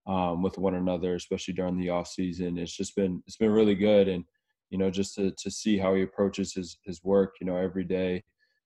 um, 0.06 0.44
with 0.44 0.58
one 0.58 0.76
another, 0.76 1.16
especially 1.16 1.52
during 1.52 1.76
the 1.76 1.90
off 1.90 2.06
season. 2.06 2.56
It's 2.56 2.76
just 2.76 2.94
been, 2.94 3.20
it's 3.26 3.36
been 3.36 3.50
really 3.50 3.74
good. 3.74 4.06
And, 4.06 4.22
you 4.70 4.78
know, 4.78 4.92
just 4.92 5.16
to, 5.16 5.32
to 5.32 5.50
see 5.50 5.76
how 5.76 5.96
he 5.96 6.02
approaches 6.02 6.54
his, 6.54 6.78
his 6.84 7.02
work, 7.02 7.34
you 7.40 7.48
know, 7.48 7.56
every 7.56 7.82
day, 7.82 8.22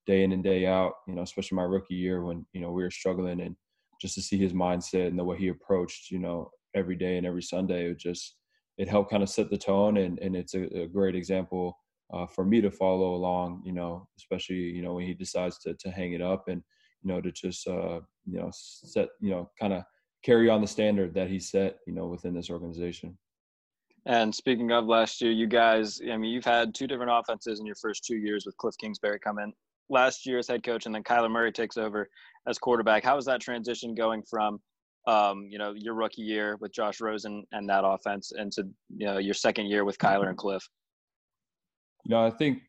day 0.07 0.23
in 0.23 0.33
and 0.33 0.45
day 0.45 0.67
out, 0.67 0.93
you 1.07 1.15
know, 1.15 1.23
especially 1.23 1.57
my 1.57 1.63
rookie 1.63 1.95
year 1.95 2.23
when, 2.23 2.45
you 2.53 2.61
know, 2.61 2.71
we 2.71 2.83
were 2.83 2.91
struggling 2.91 3.41
and 3.41 3.57
just 3.99 4.15
to 4.17 4.21
see 4.21 4.37
his 4.37 4.53
mindset 4.53 5.07
and 5.07 5.19
the 5.19 5.25
way 5.25 5.39
he 5.39 5.49
approached, 5.49 6.11
you 6.11 6.19
know, 6.19 6.51
every 6.75 6.97
day 6.97 7.17
and 7.17 7.27
every 7.27 7.43
Sunday. 7.43 7.87
It 7.87 7.99
just 7.99 8.35
it 8.77 8.91
helped 8.91 9.11
kind 9.11 9.23
of 9.23 9.31
set 9.31 9.49
the 9.51 9.59
tone, 9.59 9.97
and 9.97 10.21
and 10.21 10.37
it's 10.37 10.55
a, 10.55 10.83
a 10.83 10.87
great 10.87 11.17
example 11.17 11.77
uh, 12.13 12.27
for 12.27 12.45
me 12.45 12.61
to 12.61 12.71
follow 12.71 13.15
along. 13.15 13.63
You 13.65 13.73
know, 13.73 14.09
especially 14.19 14.57
you 14.57 14.83
know 14.83 14.95
when 14.95 15.07
he 15.07 15.15
decides 15.15 15.59
to 15.61 15.75
to 15.75 15.91
hang 15.91 16.13
it 16.13 16.23
up 16.23 16.49
and 16.49 16.63
you 17.03 17.13
know 17.13 17.21
to 17.21 17.33
just 17.33 17.67
uh, 17.67 18.01
you 18.27 18.39
know 18.39 18.51
set 18.53 19.09
you 19.21 19.31
know 19.31 19.51
kind 19.59 19.73
of 19.73 19.83
carry 20.25 20.49
on 20.49 20.61
the 20.61 20.67
standard 20.67 21.15
that 21.15 21.29
he 21.29 21.39
set 21.39 21.79
you 21.87 21.95
know 21.95 22.07
within 22.07 22.35
this 22.35 22.51
organization. 22.51 23.17
And 24.07 24.35
speaking 24.35 24.73
of 24.73 24.87
last 24.87 25.21
year, 25.21 25.33
you 25.33 25.47
guys, 25.47 26.01
I 26.01 26.17
mean, 26.17 26.31
you've 26.31 26.45
had 26.45 26.75
two 26.75 26.87
different 26.87 27.13
offenses 27.13 27.61
in 27.61 27.67
your 27.67 27.75
first 27.75 28.05
two 28.05 28.17
years 28.17 28.47
with 28.47 28.57
Cliff 28.57 28.75
Kingsbury 28.81 29.19
come 29.19 29.39
in 29.39 29.53
last 29.91 30.25
year 30.25 30.39
as 30.39 30.49
head 30.49 30.63
coach, 30.63 30.87
and 30.87 30.95
then 30.95 31.03
Kyler 31.03 31.31
Murray 31.31 31.53
takes 31.53 31.77
over 31.77 32.09
as 32.47 32.59
quarterback. 32.59 33.05
How 33.05 33.17
was 33.17 33.27
that 33.27 33.41
transition 33.41 33.95
going 33.95 34.23
from 34.23 34.61
um, 35.07 35.47
you 35.49 35.59
know, 35.59 35.73
your 35.75 35.95
rookie 35.95 36.23
year 36.23 36.57
with 36.61 36.73
Josh 36.73 37.01
Rosen 37.01 37.45
and 37.53 37.69
that 37.69 37.85
offense 37.85 38.33
into 38.37 38.65
you 38.95 39.07
know 39.07 39.19
your 39.19 39.35
second 39.35 39.67
year 39.67 39.85
with 39.85 39.99
Kyler 39.99 40.29
and 40.29 40.37
Cliff? 40.37 40.69
You 42.09 42.15
know, 42.15 42.25
I 42.25 42.31
think 42.31 42.63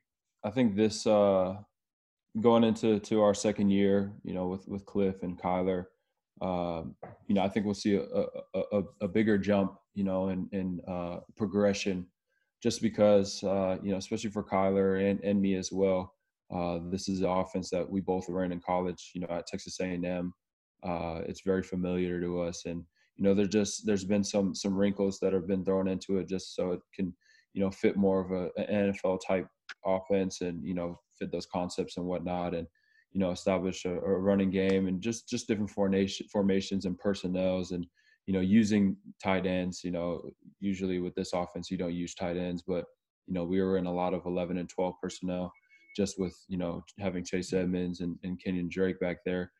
I 0.44 0.50
think 0.50 0.75
this 0.75 1.07
uh, 1.07 1.56
going 2.41 2.65
into 2.65 3.00
to 3.00 3.21
our 3.21 3.33
second 3.33 3.69
year, 3.69 4.12
you 4.24 4.33
know, 4.33 4.47
with 4.47 4.68
with 4.68 4.86
Cliff 4.86 5.24
and 5.24 5.41
Kyler, 5.41 5.86
uh, 6.41 6.83
you 7.27 7.36
know, 7.36 7.41
I 7.41 7.47
think 7.47 7.65
we'll 7.65 7.74
see 7.74 7.95
a, 7.95 8.03
a, 8.03 8.62
a, 8.74 8.83
a 9.01 9.07
bigger 9.07 9.38
jump, 9.38 9.77
you 9.95 10.03
know, 10.03 10.27
in 10.27 10.50
in 10.51 10.81
uh, 10.89 11.19
progression, 11.38 12.06
just 12.62 12.81
because 12.81 13.41
uh, 13.45 13.77
you 13.81 13.91
know, 13.91 13.97
especially 13.97 14.30
for 14.30 14.44
Kyler 14.44 15.09
and 15.09 15.24
and 15.24 15.41
me 15.41 15.56
as 15.56 15.71
well. 15.71 16.13
Uh, 16.53 16.80
this 16.89 17.07
is 17.07 17.21
the 17.21 17.30
offense 17.30 17.69
that 17.69 17.89
we 17.89 18.01
both 18.01 18.27
ran 18.27 18.51
in 18.51 18.59
college, 18.59 19.12
you 19.13 19.21
know, 19.21 19.27
at 19.30 19.47
Texas 19.47 19.80
A&M. 19.80 20.33
Uh, 20.83 21.21
it's 21.27 21.41
very 21.41 21.63
familiar 21.63 22.19
to 22.19 22.41
us, 22.41 22.65
and 22.65 22.83
you 23.15 23.24
know, 23.24 23.33
there's 23.33 23.47
just 23.47 23.86
there's 23.86 24.03
been 24.03 24.24
some 24.24 24.53
some 24.53 24.75
wrinkles 24.75 25.18
that 25.21 25.31
have 25.31 25.47
been 25.47 25.63
thrown 25.63 25.88
into 25.88 26.18
it 26.18 26.27
just 26.27 26.56
so 26.56 26.71
it 26.71 26.81
can 26.94 27.13
you 27.54 27.62
know 27.62 27.72
fit 27.72 27.98
more 27.98 28.19
of 28.19 28.31
a, 28.31 28.50
an 28.62 28.94
NFL 28.94 29.19
type 29.25 29.48
offense, 29.86 30.42
and 30.42 30.63
you 30.63 30.74
know, 30.74 31.00
fit 31.18 31.31
those 31.31 31.48
concepts 31.48 31.98
and 31.98 32.06
whatnot, 32.06 32.54
and 32.54 32.68
you 33.12 33.19
know, 33.19 33.31
establish 33.31 33.86
a, 33.86 33.92
a 33.92 34.19
running 34.19 34.51
game 34.51 34.88
and 34.88 35.01
just 35.01 35.30
just 35.30 35.48
different 35.48 35.69
formation 35.69 36.28
formations 36.31 36.86
and 36.86 36.98
personnels 37.00 37.72
and 37.72 37.86
you 38.28 38.34
know 38.34 38.42
using 38.42 38.96
tight 39.24 39.48
ends 39.48 39.84
you 39.84 39.90
know 39.90 40.22
usually 40.60 41.00
with 41.00 41.16
this 41.16 41.34
offense 41.34 41.72
you 41.72 41.78
don't 41.78 41.96
use 41.96 42.13
tight 42.13 42.38
ends 42.38 42.62
but 42.62 42.86
you 43.25 43.34
know 43.34 43.44
we 43.44 43.60
were 43.60 43.78
in 43.78 43.88
a 43.88 43.92
lot 43.92 44.13
of 44.13 44.28
11 44.28 44.60
and 44.60 44.69
12 44.69 44.94
personnel 45.01 45.51
just 45.98 46.19
with 46.19 46.38
you 46.48 46.57
know 46.57 46.84
having 47.00 47.24
chase 47.25 47.54
edmonds 47.54 48.01
and, 48.01 48.19
and 48.24 48.40
kenyan 48.40 48.69
drake 48.69 49.00
back 49.00 49.18
there 49.25 49.51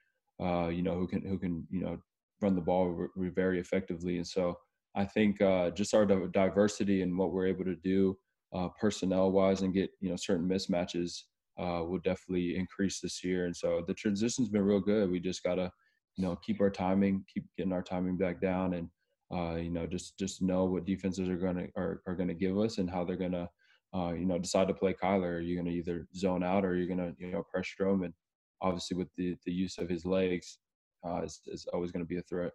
uh, 0.42 0.70
you 0.70 0.82
know, 0.82 0.96
who 0.96 1.08
can 1.08 1.22
who 1.22 1.38
can 1.38 1.68
you 1.70 1.82
know 1.82 1.98
run 2.42 2.56
the 2.56 2.62
ball 2.62 3.10
re- 3.16 3.30
very 3.30 3.60
effectively. 3.60 4.18
And 4.18 4.28
so 4.28 4.58
I 4.96 5.06
think 5.06 5.42
uh, 5.42 5.70
just 5.72 5.94
our 5.94 6.06
diversity 6.06 7.02
and 7.02 7.18
what 7.18 7.32
we're 7.32 7.48
able 7.48 7.66
to 7.66 7.76
do 7.76 8.18
uh, 8.54 8.70
personnel 8.80 9.32
wise 9.32 9.62
and 9.62 9.74
get 9.74 9.92
you 10.00 10.10
know 10.10 10.16
certain 10.16 10.48
mismatches 10.48 11.24
uh, 11.60 11.84
will 11.84 12.00
definitely 12.00 12.56
increase 12.58 13.00
this 13.00 13.24
year. 13.24 13.46
And 13.46 13.56
so 13.56 13.84
the 13.86 13.94
transition's 13.94 14.50
been 14.50 14.64
real 14.64 14.80
good. 14.80 15.12
We 15.12 15.20
just 15.20 15.44
gotta 15.44 15.72
you 16.18 16.26
know 16.26 16.36
keep 16.38 16.60
our 16.62 16.70
timing, 16.70 17.26
keep 17.32 17.46
getting 17.58 17.74
our 17.74 17.84
timing 17.84 18.18
back 18.18 18.42
down, 18.42 18.74
and 18.74 18.90
uh, 19.32 19.56
you 19.56 19.70
know 19.70 19.86
just 19.86 20.18
just 20.18 20.42
know 20.42 20.66
what 20.66 20.86
defenses 20.86 21.30
are 21.30 21.38
gonna 21.38 21.68
are, 21.76 22.02
are 22.08 22.16
gonna 22.16 22.34
give 22.34 22.58
us 22.58 22.78
and 22.80 22.90
how 22.90 23.04
they're 23.04 23.16
gonna 23.16 23.50
uh, 23.96 24.14
you 24.14 24.26
know 24.26 24.40
decide 24.40 24.68
to 24.68 24.74
play 24.74 24.94
Kyler. 24.94 25.38
Are 25.38 25.40
you 25.40 25.56
gonna 25.56 25.70
either 25.70 26.08
zone 26.16 26.44
out 26.44 26.66
or 26.66 26.76
you're 26.76 26.88
gonna 26.88 27.14
you 27.20 27.32
know 27.32 27.44
pressure 27.44 27.88
him 27.88 28.04
and 28.04 28.14
obviously 28.62 28.98
with 28.98 29.10
the 29.18 29.36
the 29.46 29.52
use 29.52 29.78
of 29.78 29.90
his 29.90 30.06
legs, 30.06 30.60
uh, 31.06 31.22
is, 31.24 31.42
is 31.48 31.68
always 31.74 31.92
going 31.92 32.04
to 32.04 32.10
be 32.10 32.18
a 32.18 32.24
threat. 32.24 32.52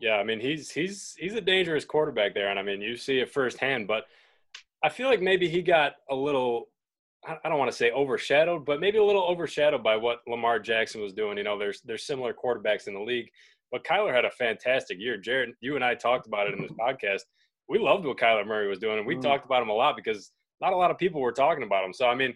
Yeah, 0.00 0.16
I 0.16 0.24
mean 0.24 0.40
he's 0.40 0.70
he's 0.70 1.14
he's 1.18 1.34
a 1.34 1.40
dangerous 1.40 1.84
quarterback 1.84 2.34
there, 2.34 2.50
and 2.50 2.58
I 2.58 2.62
mean 2.62 2.80
you 2.80 2.96
see 2.96 3.18
it 3.20 3.32
firsthand. 3.32 3.86
But 3.86 4.04
I 4.82 4.88
feel 4.88 5.08
like 5.08 5.22
maybe 5.22 5.48
he 5.48 5.62
got 5.62 5.92
a 6.10 6.14
little. 6.14 6.68
I 7.24 7.48
don't 7.48 7.58
want 7.58 7.70
to 7.70 7.76
say 7.76 7.92
overshadowed, 7.92 8.66
but 8.66 8.80
maybe 8.80 8.98
a 8.98 9.04
little 9.04 9.22
overshadowed 9.22 9.84
by 9.84 9.94
what 9.94 10.22
Lamar 10.26 10.58
Jackson 10.58 11.00
was 11.00 11.12
doing. 11.12 11.38
You 11.38 11.44
know, 11.44 11.56
there's 11.58 11.80
there's 11.82 12.04
similar 12.04 12.34
quarterbacks 12.34 12.88
in 12.88 12.94
the 12.94 13.00
league, 13.00 13.28
but 13.70 13.84
Kyler 13.84 14.12
had 14.12 14.24
a 14.24 14.30
fantastic 14.30 14.98
year. 14.98 15.16
Jared, 15.16 15.50
you 15.60 15.76
and 15.76 15.84
I 15.84 15.94
talked 15.94 16.26
about 16.26 16.48
it 16.48 16.54
in 16.54 16.62
this 16.62 16.72
podcast. 16.72 17.22
We 17.68 17.78
loved 17.78 18.04
what 18.04 18.18
Kyler 18.18 18.46
Murray 18.46 18.66
was 18.66 18.80
doing, 18.80 18.98
and 18.98 19.06
we 19.06 19.14
mm. 19.14 19.22
talked 19.22 19.44
about 19.44 19.62
him 19.62 19.68
a 19.68 19.74
lot 19.74 19.94
because 19.94 20.32
not 20.60 20.72
a 20.72 20.76
lot 20.76 20.90
of 20.90 20.98
people 20.98 21.20
were 21.20 21.32
talking 21.32 21.62
about 21.62 21.84
him. 21.84 21.92
So 21.92 22.06
I 22.06 22.16
mean, 22.16 22.34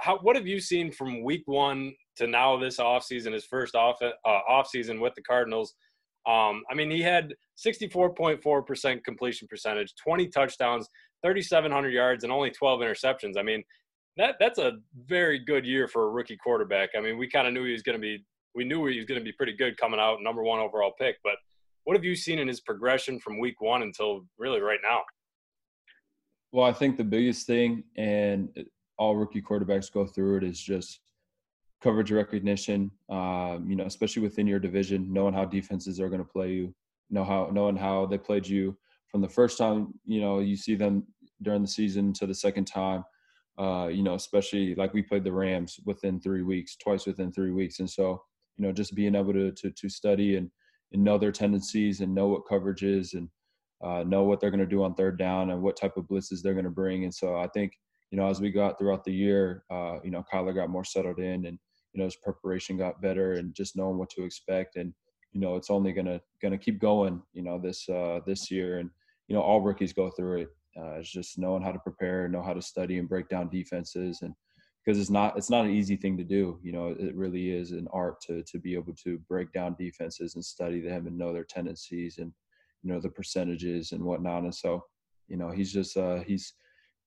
how, 0.00 0.18
what 0.18 0.34
have 0.34 0.48
you 0.48 0.58
seen 0.58 0.90
from 0.90 1.22
week 1.22 1.42
one 1.46 1.94
to 2.16 2.26
now 2.26 2.56
this 2.56 2.78
offseason, 2.78 3.32
his 3.32 3.44
first 3.44 3.74
off 3.74 4.00
uh, 4.02 4.40
offseason 4.50 5.00
with 5.00 5.14
the 5.14 5.22
Cardinals. 5.22 5.74
Um, 6.26 6.62
I 6.70 6.74
mean, 6.74 6.90
he 6.90 7.02
had 7.02 7.34
64.4% 7.64 9.04
completion 9.04 9.48
percentage, 9.48 9.94
20 10.02 10.28
touchdowns, 10.28 10.88
3,700 11.24 11.90
yards, 11.90 12.24
and 12.24 12.32
only 12.32 12.50
12 12.50 12.80
interceptions. 12.80 13.36
I 13.36 13.42
mean, 13.42 13.62
that 14.16 14.36
that's 14.38 14.58
a 14.58 14.72
very 15.06 15.38
good 15.38 15.64
year 15.64 15.88
for 15.88 16.04
a 16.04 16.10
rookie 16.10 16.36
quarterback. 16.36 16.90
I 16.96 17.00
mean, 17.00 17.18
we 17.18 17.28
kind 17.28 17.46
of 17.46 17.54
knew 17.54 17.64
he 17.64 17.72
was 17.72 17.82
going 17.82 17.96
to 17.96 18.02
be, 18.02 18.24
we 18.54 18.64
knew 18.64 18.86
he 18.86 18.96
was 18.96 19.06
going 19.06 19.20
to 19.20 19.24
be 19.24 19.32
pretty 19.32 19.54
good 19.56 19.76
coming 19.76 19.98
out, 19.98 20.18
number 20.22 20.42
one 20.42 20.60
overall 20.60 20.92
pick. 20.98 21.16
But 21.24 21.36
what 21.84 21.96
have 21.96 22.04
you 22.04 22.14
seen 22.14 22.38
in 22.38 22.46
his 22.46 22.60
progression 22.60 23.18
from 23.18 23.38
week 23.38 23.60
one 23.60 23.82
until 23.82 24.26
really 24.38 24.60
right 24.60 24.80
now? 24.82 25.00
Well, 26.52 26.66
I 26.66 26.72
think 26.72 26.96
the 26.98 27.04
biggest 27.04 27.46
thing, 27.46 27.82
and 27.96 28.50
all 28.98 29.16
rookie 29.16 29.40
quarterbacks 29.40 29.90
go 29.90 30.06
through 30.06 30.38
it, 30.38 30.44
is 30.44 30.60
just 30.60 31.00
coverage 31.82 32.12
recognition, 32.12 32.90
um, 33.10 33.66
you 33.68 33.76
know, 33.76 33.84
especially 33.84 34.22
within 34.22 34.46
your 34.46 34.60
division, 34.60 35.12
knowing 35.12 35.34
how 35.34 35.44
defenses 35.44 36.00
are 36.00 36.08
going 36.08 36.22
to 36.22 36.28
play 36.28 36.52
you, 36.52 36.74
know 37.10 37.24
how 37.24 37.50
knowing 37.52 37.76
how 37.76 38.06
they 38.06 38.18
played 38.18 38.46
you 38.46 38.76
from 39.08 39.20
the 39.20 39.28
first 39.28 39.58
time, 39.58 39.92
you 40.06 40.20
know, 40.20 40.38
you 40.38 40.56
see 40.56 40.74
them 40.74 41.06
during 41.42 41.62
the 41.62 41.68
season 41.68 42.12
to 42.14 42.26
the 42.26 42.34
second 42.34 42.64
time. 42.64 43.04
Uh, 43.58 43.88
you 43.88 44.02
know, 44.02 44.14
especially 44.14 44.74
like 44.76 44.94
we 44.94 45.02
played 45.02 45.24
the 45.24 45.32
Rams 45.32 45.78
within 45.84 46.18
three 46.18 46.42
weeks, 46.42 46.76
twice 46.76 47.04
within 47.04 47.30
three 47.30 47.50
weeks, 47.50 47.80
and 47.80 47.90
so 47.90 48.22
you 48.56 48.66
know, 48.66 48.72
just 48.72 48.94
being 48.94 49.14
able 49.14 49.32
to 49.32 49.52
to, 49.52 49.70
to 49.70 49.88
study 49.88 50.36
and 50.36 50.50
and 50.92 51.04
know 51.04 51.18
their 51.18 51.32
tendencies 51.32 52.00
and 52.00 52.14
know 52.14 52.28
what 52.28 52.48
coverage 52.48 52.82
is 52.82 53.14
and 53.14 53.28
uh, 53.84 54.04
know 54.04 54.22
what 54.22 54.40
they're 54.40 54.50
going 54.50 54.60
to 54.60 54.66
do 54.66 54.82
on 54.84 54.94
third 54.94 55.18
down 55.18 55.50
and 55.50 55.60
what 55.60 55.76
type 55.76 55.96
of 55.96 56.04
blitzes 56.04 56.40
they're 56.42 56.54
going 56.54 56.64
to 56.64 56.70
bring. 56.70 57.04
And 57.04 57.14
so 57.14 57.36
I 57.36 57.48
think 57.48 57.72
you 58.10 58.18
know, 58.18 58.28
as 58.28 58.40
we 58.40 58.50
got 58.50 58.78
throughout 58.78 59.04
the 59.04 59.12
year, 59.12 59.64
uh, 59.70 59.96
you 60.04 60.10
know, 60.10 60.24
Kyler 60.30 60.54
got 60.54 60.68
more 60.70 60.84
settled 60.84 61.18
in 61.18 61.46
and 61.46 61.58
you 61.92 61.98
know 61.98 62.04
his 62.04 62.16
preparation 62.16 62.76
got 62.76 63.02
better 63.02 63.34
and 63.34 63.54
just 63.54 63.76
knowing 63.76 63.98
what 63.98 64.10
to 64.10 64.24
expect 64.24 64.76
and 64.76 64.92
you 65.32 65.40
know 65.40 65.56
it's 65.56 65.70
only 65.70 65.92
gonna 65.92 66.20
gonna 66.40 66.58
keep 66.58 66.80
going 66.80 67.22
you 67.32 67.42
know 67.42 67.58
this 67.58 67.88
uh 67.88 68.20
this 68.26 68.50
year 68.50 68.78
and 68.78 68.90
you 69.28 69.34
know 69.34 69.42
all 69.42 69.60
rookies 69.60 69.92
go 69.92 70.10
through 70.10 70.42
it 70.42 70.48
uh, 70.76 70.94
it's 70.94 71.10
just 71.10 71.38
knowing 71.38 71.62
how 71.62 71.72
to 71.72 71.78
prepare 71.80 72.28
know 72.28 72.42
how 72.42 72.54
to 72.54 72.62
study 72.62 72.98
and 72.98 73.08
break 73.08 73.28
down 73.28 73.48
defenses 73.48 74.22
and 74.22 74.34
because 74.84 74.98
it's 74.98 75.10
not 75.10 75.36
it's 75.36 75.50
not 75.50 75.64
an 75.64 75.70
easy 75.70 75.96
thing 75.96 76.16
to 76.16 76.24
do 76.24 76.58
you 76.62 76.72
know 76.72 76.94
it 76.98 77.14
really 77.14 77.50
is 77.50 77.72
an 77.72 77.86
art 77.92 78.20
to 78.20 78.42
to 78.44 78.58
be 78.58 78.74
able 78.74 78.94
to 78.94 79.18
break 79.28 79.52
down 79.52 79.76
defenses 79.78 80.34
and 80.34 80.44
study 80.44 80.80
them 80.80 81.06
and 81.06 81.16
know 81.16 81.32
their 81.32 81.44
tendencies 81.44 82.18
and 82.18 82.32
you 82.82 82.92
know 82.92 83.00
the 83.00 83.08
percentages 83.08 83.92
and 83.92 84.02
whatnot 84.02 84.42
and 84.42 84.54
so 84.54 84.82
you 85.28 85.36
know 85.36 85.50
he's 85.50 85.72
just 85.72 85.96
uh 85.96 86.20
he's 86.26 86.54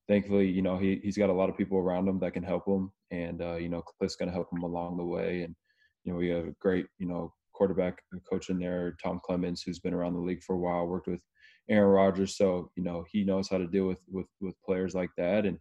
thankfully 0.07 0.47
you 0.47 0.61
know 0.61 0.77
he, 0.77 0.99
he's 1.03 1.17
got 1.17 1.29
a 1.29 1.33
lot 1.33 1.49
of 1.49 1.57
people 1.57 1.77
around 1.77 2.07
him 2.07 2.19
that 2.19 2.33
can 2.33 2.43
help 2.43 2.67
him 2.67 2.91
and 3.11 3.41
uh, 3.41 3.55
you 3.55 3.69
know 3.69 3.81
cliff's 3.81 4.15
going 4.15 4.29
to 4.29 4.33
help 4.33 4.51
him 4.51 4.63
along 4.63 4.97
the 4.97 5.03
way 5.03 5.43
and 5.43 5.55
you 6.03 6.11
know 6.11 6.17
we 6.17 6.29
have 6.29 6.45
a 6.45 6.55
great 6.59 6.85
you 6.99 7.07
know 7.07 7.31
quarterback 7.55 7.99
coach 8.29 8.49
in 8.49 8.59
there, 8.59 8.97
Tom 9.03 9.19
Clements, 9.23 9.63
who's 9.63 9.79
been 9.79 9.93
around 9.93 10.13
the 10.13 10.19
league 10.19 10.43
for 10.43 10.53
a 10.53 10.59
while, 10.59 10.85
worked 10.85 11.07
with 11.07 11.21
Aaron 11.69 11.89
Rodgers, 11.89 12.37
so 12.37 12.69
you 12.75 12.83
know 12.83 13.05
he 13.11 13.23
knows 13.23 13.49
how 13.49 13.57
to 13.57 13.65
deal 13.65 13.87
with 13.87 14.01
with 14.11 14.27
with 14.39 14.61
players 14.63 14.93
like 14.93 15.09
that, 15.17 15.45
and 15.45 15.57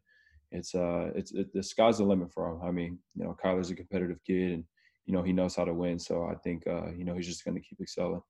it's 0.51 0.75
uh 0.75 1.11
it's 1.15 1.33
it, 1.33 1.53
the 1.55 1.63
sky's 1.63 1.99
the 1.99 2.05
limit 2.05 2.31
for 2.33 2.51
him. 2.51 2.61
I 2.63 2.71
mean, 2.71 2.99
you 3.15 3.25
know, 3.25 3.37
Kyler's 3.43 3.71
a 3.71 3.75
competitive 3.75 4.19
kid, 4.27 4.53
and 4.53 4.65
you 5.07 5.15
know 5.15 5.23
he 5.23 5.33
knows 5.33 5.57
how 5.57 5.65
to 5.65 5.73
win, 5.73 5.99
so 5.99 6.25
I 6.25 6.35
think 6.45 6.67
uh, 6.67 6.93
you 6.93 7.05
know 7.05 7.15
he's 7.15 7.29
just 7.29 7.45
going 7.45 7.57
to 7.57 7.67
keep 7.67 7.81
excelling. 7.81 8.21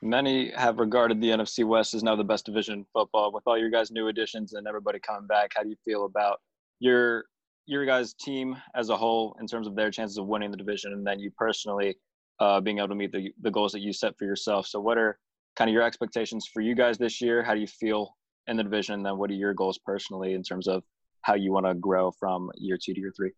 Many 0.00 0.50
have 0.52 0.78
regarded 0.78 1.20
the 1.20 1.30
NFC 1.30 1.64
West 1.64 1.92
as 1.94 2.04
now 2.04 2.14
the 2.14 2.22
best 2.22 2.46
division 2.46 2.74
in 2.74 2.86
football. 2.92 3.32
With 3.32 3.42
all 3.46 3.58
your 3.58 3.70
guys' 3.70 3.90
new 3.90 4.08
additions 4.08 4.52
and 4.52 4.66
everybody 4.68 5.00
coming 5.00 5.26
back, 5.26 5.52
how 5.56 5.64
do 5.64 5.68
you 5.68 5.76
feel 5.84 6.04
about 6.04 6.40
your 6.78 7.24
your 7.66 7.84
guys' 7.84 8.14
team 8.14 8.56
as 8.74 8.88
a 8.88 8.96
whole 8.96 9.36
in 9.40 9.46
terms 9.46 9.66
of 9.66 9.74
their 9.76 9.90
chances 9.90 10.16
of 10.16 10.26
winning 10.26 10.50
the 10.50 10.56
division, 10.56 10.92
and 10.92 11.06
then 11.06 11.18
you 11.20 11.30
personally 11.36 11.96
uh, 12.40 12.60
being 12.60 12.78
able 12.78 12.88
to 12.88 12.94
meet 12.94 13.12
the, 13.12 13.32
the 13.42 13.50
goals 13.50 13.72
that 13.72 13.80
you 13.80 13.92
set 13.92 14.16
for 14.16 14.24
yourself. 14.24 14.66
So, 14.66 14.80
what 14.80 14.96
are 14.98 15.18
kind 15.56 15.68
of 15.68 15.74
your 15.74 15.82
expectations 15.82 16.46
for 16.46 16.60
you 16.60 16.74
guys 16.74 16.96
this 16.96 17.20
year? 17.20 17.42
How 17.42 17.54
do 17.54 17.60
you 17.60 17.66
feel 17.66 18.16
in 18.46 18.56
the 18.56 18.62
division? 18.62 18.94
And 18.94 19.04
then, 19.04 19.18
what 19.18 19.30
are 19.30 19.34
your 19.34 19.52
goals 19.52 19.78
personally 19.84 20.34
in 20.34 20.42
terms 20.42 20.68
of 20.68 20.82
how 21.22 21.34
you 21.34 21.52
want 21.52 21.66
to 21.66 21.74
grow 21.74 22.12
from 22.12 22.50
year 22.56 22.78
two 22.82 22.94
to 22.94 23.00
year 23.00 23.12
three? 23.16 23.32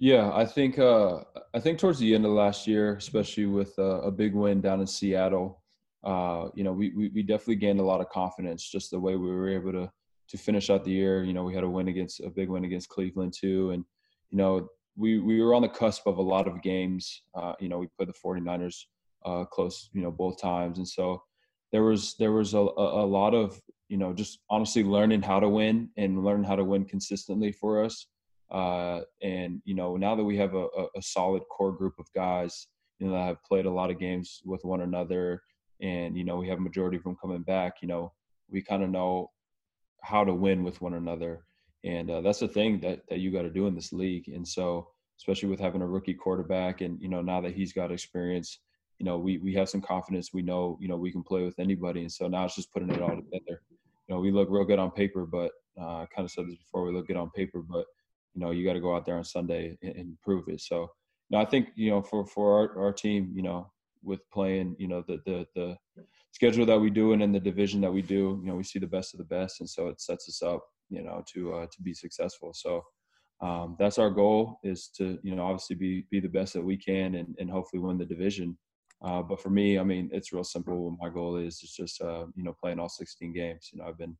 Yeah, 0.00 0.32
I 0.32 0.46
think 0.46 0.78
uh, 0.78 1.20
I 1.52 1.60
think 1.60 1.78
towards 1.78 1.98
the 1.98 2.14
end 2.14 2.24
of 2.24 2.32
last 2.32 2.66
year, 2.66 2.96
especially 2.96 3.44
with 3.44 3.78
uh, 3.78 4.00
a 4.00 4.10
big 4.10 4.34
win 4.34 4.62
down 4.62 4.80
in 4.80 4.86
Seattle, 4.86 5.62
uh, 6.02 6.48
you 6.54 6.64
know, 6.64 6.72
we, 6.72 6.90
we, 6.96 7.10
we 7.10 7.22
definitely 7.22 7.56
gained 7.56 7.80
a 7.80 7.84
lot 7.84 8.00
of 8.00 8.08
confidence 8.08 8.66
just 8.66 8.90
the 8.90 8.98
way 8.98 9.16
we 9.16 9.30
were 9.30 9.50
able 9.50 9.72
to 9.72 9.92
to 10.30 10.38
finish 10.38 10.70
out 10.70 10.84
the 10.84 10.90
year. 10.90 11.22
You 11.22 11.34
know, 11.34 11.44
we 11.44 11.54
had 11.54 11.64
a 11.64 11.68
win 11.68 11.88
against 11.88 12.20
a 12.20 12.30
big 12.30 12.48
win 12.48 12.64
against 12.64 12.88
Cleveland 12.88 13.34
too, 13.38 13.72
and 13.72 13.84
you 14.30 14.38
know 14.38 14.70
we 14.96 15.18
we 15.18 15.42
were 15.42 15.54
on 15.54 15.60
the 15.60 15.68
cusp 15.68 16.06
of 16.06 16.16
a 16.16 16.22
lot 16.22 16.48
of 16.48 16.62
games. 16.62 17.22
Uh, 17.34 17.52
you 17.60 17.68
know, 17.68 17.76
we 17.76 17.88
played 17.98 18.08
the 18.08 18.14
49ers 18.14 18.84
uh, 19.26 19.44
close, 19.44 19.90
you 19.92 20.00
know, 20.00 20.10
both 20.10 20.40
times, 20.40 20.78
and 20.78 20.88
so 20.88 21.22
there 21.72 21.82
was 21.82 22.14
there 22.18 22.32
was 22.32 22.54
a, 22.54 22.58
a, 22.58 23.06
lot 23.06 23.34
of 23.34 23.60
you 23.90 23.98
know 23.98 24.14
just 24.14 24.38
honestly 24.48 24.82
learning 24.82 25.20
how 25.20 25.40
to 25.40 25.48
win 25.48 25.90
and 25.98 26.24
learn 26.24 26.42
how 26.42 26.56
to 26.56 26.64
win 26.64 26.86
consistently 26.86 27.52
for 27.52 27.84
us. 27.84 28.06
Uh, 28.50 29.00
and 29.22 29.62
you 29.64 29.74
know, 29.74 29.96
now 29.96 30.14
that 30.14 30.24
we 30.24 30.36
have 30.36 30.54
a, 30.54 30.66
a 30.96 31.02
solid 31.02 31.42
core 31.50 31.72
group 31.72 31.94
of 31.98 32.06
guys, 32.14 32.66
you 32.98 33.06
know, 33.06 33.12
that 33.12 33.24
have 33.24 33.44
played 33.44 33.66
a 33.66 33.70
lot 33.70 33.90
of 33.90 33.98
games 33.98 34.40
with 34.44 34.64
one 34.64 34.82
another, 34.82 35.42
and 35.80 36.16
you 36.16 36.24
know, 36.24 36.36
we 36.36 36.48
have 36.48 36.58
a 36.58 36.62
majority 36.62 36.96
of 36.96 37.04
them 37.04 37.16
coming 37.20 37.42
back. 37.42 37.74
You 37.82 37.88
know, 37.88 38.12
we 38.48 38.62
kind 38.62 38.82
of 38.82 38.90
know 38.90 39.30
how 40.02 40.24
to 40.24 40.34
win 40.34 40.64
with 40.64 40.80
one 40.80 40.94
another 40.94 41.44
and 41.84 42.10
uh, 42.10 42.20
that's 42.20 42.40
the 42.40 42.48
thing 42.48 42.80
that 42.80 43.00
that 43.08 43.18
you 43.18 43.30
got 43.30 43.42
to 43.42 43.50
do 43.50 43.66
in 43.66 43.74
this 43.74 43.92
league. 43.92 44.28
And 44.28 44.46
so, 44.46 44.88
especially 45.18 45.48
with 45.48 45.60
having 45.60 45.82
a 45.82 45.86
rookie 45.86 46.14
quarterback, 46.14 46.80
and 46.80 47.00
you 47.00 47.08
know 47.08 47.22
now 47.22 47.40
that 47.40 47.54
he's 47.54 47.72
got 47.72 47.92
experience, 47.92 48.58
you 48.98 49.06
know 49.06 49.18
we 49.18 49.38
we 49.38 49.54
have 49.54 49.68
some 49.68 49.80
confidence. 49.80 50.32
We 50.32 50.42
know 50.42 50.78
you 50.80 50.88
know 50.88 50.96
we 50.96 51.12
can 51.12 51.22
play 51.22 51.42
with 51.42 51.58
anybody, 51.58 52.00
and 52.02 52.12
so 52.12 52.28
now 52.28 52.44
it's 52.44 52.56
just 52.56 52.72
putting 52.72 52.90
it 52.90 53.00
all 53.00 53.16
together. 53.16 53.62
You 54.08 54.14
know 54.14 54.20
we 54.20 54.30
look 54.30 54.48
real 54.50 54.64
good 54.64 54.78
on 54.78 54.90
paper, 54.90 55.24
but 55.24 55.52
uh, 55.80 56.02
I 56.02 56.06
kind 56.14 56.26
of 56.26 56.30
said 56.30 56.46
this 56.46 56.56
before. 56.56 56.84
We 56.84 56.92
look 56.92 57.06
good 57.06 57.16
on 57.16 57.30
paper, 57.30 57.62
but 57.62 57.86
you 58.40 58.46
know 58.46 58.52
you 58.52 58.64
got 58.64 58.74
to 58.74 58.80
go 58.80 58.94
out 58.94 59.04
there 59.04 59.16
on 59.16 59.24
Sunday 59.24 59.76
and, 59.82 59.96
and 59.96 60.20
prove 60.22 60.48
it. 60.48 60.60
So. 60.60 60.90
No, 61.32 61.38
I 61.38 61.44
think 61.44 61.68
you 61.76 61.90
know 61.90 62.02
for 62.02 62.26
for 62.26 62.46
our, 62.58 62.86
our 62.86 62.92
team, 62.92 63.30
you 63.32 63.42
know, 63.42 63.70
with 64.02 64.18
playing, 64.32 64.74
you 64.80 64.88
know, 64.88 65.04
the 65.06 65.20
the 65.26 65.46
the 65.54 65.76
schedule 66.32 66.66
that 66.66 66.80
we 66.80 66.90
do 66.90 67.12
and 67.12 67.22
in 67.22 67.30
the 67.30 67.38
division 67.38 67.80
that 67.82 67.92
we 67.92 68.02
do, 68.02 68.40
you 68.42 68.48
know, 68.48 68.56
we 68.56 68.64
see 68.64 68.80
the 68.80 68.86
best 68.88 69.14
of 69.14 69.18
the 69.18 69.24
best, 69.36 69.60
and 69.60 69.70
so 69.70 69.86
it 69.86 70.00
sets 70.00 70.28
us 70.28 70.42
up 70.42 70.64
you 70.90 71.02
know, 71.02 71.22
to 71.32 71.54
uh, 71.54 71.66
to 71.66 71.82
be 71.82 71.94
successful. 71.94 72.52
So 72.52 72.84
um, 73.40 73.76
that's 73.78 73.98
our 73.98 74.10
goal 74.10 74.58
is 74.62 74.88
to, 74.98 75.18
you 75.22 75.34
know, 75.34 75.44
obviously 75.44 75.76
be 75.76 76.04
be 76.10 76.20
the 76.20 76.28
best 76.28 76.52
that 76.54 76.64
we 76.64 76.76
can 76.76 77.14
and, 77.14 77.34
and 77.38 77.50
hopefully 77.50 77.80
win 77.80 77.96
the 77.96 78.04
division. 78.04 78.58
Uh, 79.02 79.22
but 79.22 79.40
for 79.40 79.48
me, 79.48 79.78
I 79.78 79.84
mean, 79.84 80.10
it's 80.12 80.32
real 80.32 80.44
simple. 80.44 80.96
My 81.00 81.08
goal 81.08 81.36
is 81.36 81.60
it's 81.62 81.74
just 81.74 82.02
uh, 82.02 82.26
you 82.34 82.42
know 82.42 82.54
playing 82.60 82.78
all 82.78 82.90
16 82.90 83.32
games. 83.32 83.70
You 83.72 83.78
know, 83.78 83.86
I've 83.88 83.98
been 83.98 84.16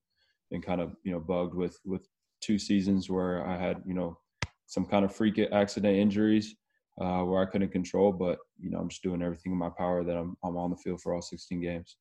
been 0.50 0.62
kind 0.62 0.80
of 0.80 0.94
you 1.04 1.12
know 1.12 1.20
bugged 1.20 1.54
with 1.54 1.78
with 1.84 2.06
two 2.40 2.58
seasons 2.58 3.10
where 3.10 3.46
I 3.46 3.56
had 3.56 3.82
you 3.86 3.94
know 3.94 4.18
some 4.66 4.84
kind 4.84 5.04
of 5.04 5.14
freak 5.14 5.40
accident 5.52 5.96
injuries 5.96 6.54
uh, 7.00 7.22
where 7.22 7.42
I 7.42 7.46
couldn't 7.46 7.72
control. 7.72 8.12
But 8.12 8.38
you 8.58 8.70
know, 8.70 8.78
I'm 8.78 8.88
just 8.88 9.02
doing 9.02 9.22
everything 9.22 9.52
in 9.52 9.58
my 9.58 9.70
power 9.70 10.04
that 10.04 10.16
I'm 10.16 10.36
I'm 10.44 10.56
on 10.56 10.70
the 10.70 10.76
field 10.76 11.00
for 11.00 11.14
all 11.14 11.22
16 11.22 11.60
games. 11.60 11.96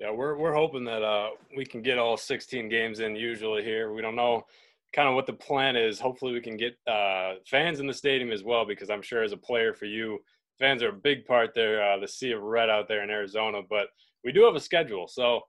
Yeah, 0.00 0.10
we're 0.10 0.36
we're 0.36 0.54
hoping 0.54 0.84
that 0.84 1.02
uh, 1.02 1.30
we 1.56 1.64
can 1.64 1.82
get 1.82 1.98
all 1.98 2.16
16 2.16 2.68
games 2.68 3.00
in. 3.00 3.14
Usually 3.14 3.62
here, 3.62 3.92
we 3.92 4.02
don't 4.02 4.16
know 4.16 4.42
kind 4.92 5.08
of 5.08 5.14
what 5.14 5.26
the 5.26 5.32
plan 5.32 5.76
is. 5.76 6.00
Hopefully, 6.00 6.32
we 6.32 6.40
can 6.40 6.56
get 6.56 6.76
uh, 6.86 7.34
fans 7.46 7.80
in 7.80 7.86
the 7.86 7.94
stadium 7.94 8.30
as 8.30 8.42
well, 8.42 8.64
because 8.66 8.90
I'm 8.90 9.02
sure 9.02 9.22
as 9.22 9.32
a 9.32 9.36
player 9.36 9.74
for 9.74 9.86
you, 9.86 10.18
fans 10.58 10.82
are 10.82 10.90
a 10.90 10.92
big 10.92 11.24
part 11.24 11.54
there. 11.54 11.98
The 12.00 12.08
sea 12.08 12.32
of 12.32 12.42
red 12.42 12.68
out 12.68 12.88
there 12.88 13.02
in 13.02 13.10
Arizona, 13.10 13.60
but 13.68 13.88
we 14.24 14.32
do 14.32 14.44
have 14.44 14.54
a 14.54 14.60
schedule. 14.60 15.06
So, 15.08 15.40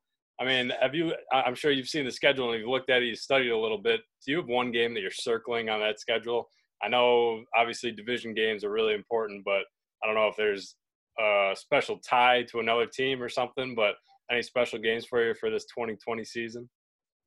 I 0.44 0.46
mean, 0.46 0.74
have 0.82 0.94
you? 0.94 1.14
I'm 1.32 1.56
sure 1.56 1.72
you've 1.72 1.88
seen 1.88 2.04
the 2.04 2.12
schedule 2.12 2.52
and 2.52 2.60
you've 2.60 2.70
looked 2.70 2.90
at 2.90 3.02
it, 3.02 3.06
you 3.06 3.16
studied 3.16 3.52
a 3.52 3.58
little 3.58 3.78
bit. 3.78 4.02
Do 4.26 4.32
you 4.32 4.38
have 4.38 4.48
one 4.48 4.74
game 4.74 4.94
that 4.94 5.00
you're 5.00 5.10
circling 5.10 5.70
on 5.70 5.80
that 5.80 6.02
schedule? 6.02 6.50
I 6.84 6.90
know 6.90 7.46
obviously 7.56 7.92
division 7.92 8.34
games 8.34 8.66
are 8.66 8.70
really 8.70 8.94
important, 8.94 9.46
but 9.46 9.62
I 10.04 10.06
don't 10.06 10.16
know 10.16 10.28
if 10.28 10.36
there's 10.36 10.76
a 11.18 11.54
special 11.56 11.98
tie 12.00 12.44
to 12.52 12.60
another 12.60 12.86
team 12.86 13.24
or 13.24 13.30
something, 13.30 13.74
but 13.74 13.96
any 14.30 14.42
special 14.42 14.80
games 14.80 15.06
for 15.06 15.26
you 15.26 15.34
for 15.34 15.50
this 15.50 15.64
2020 15.66 16.26
season? 16.26 16.70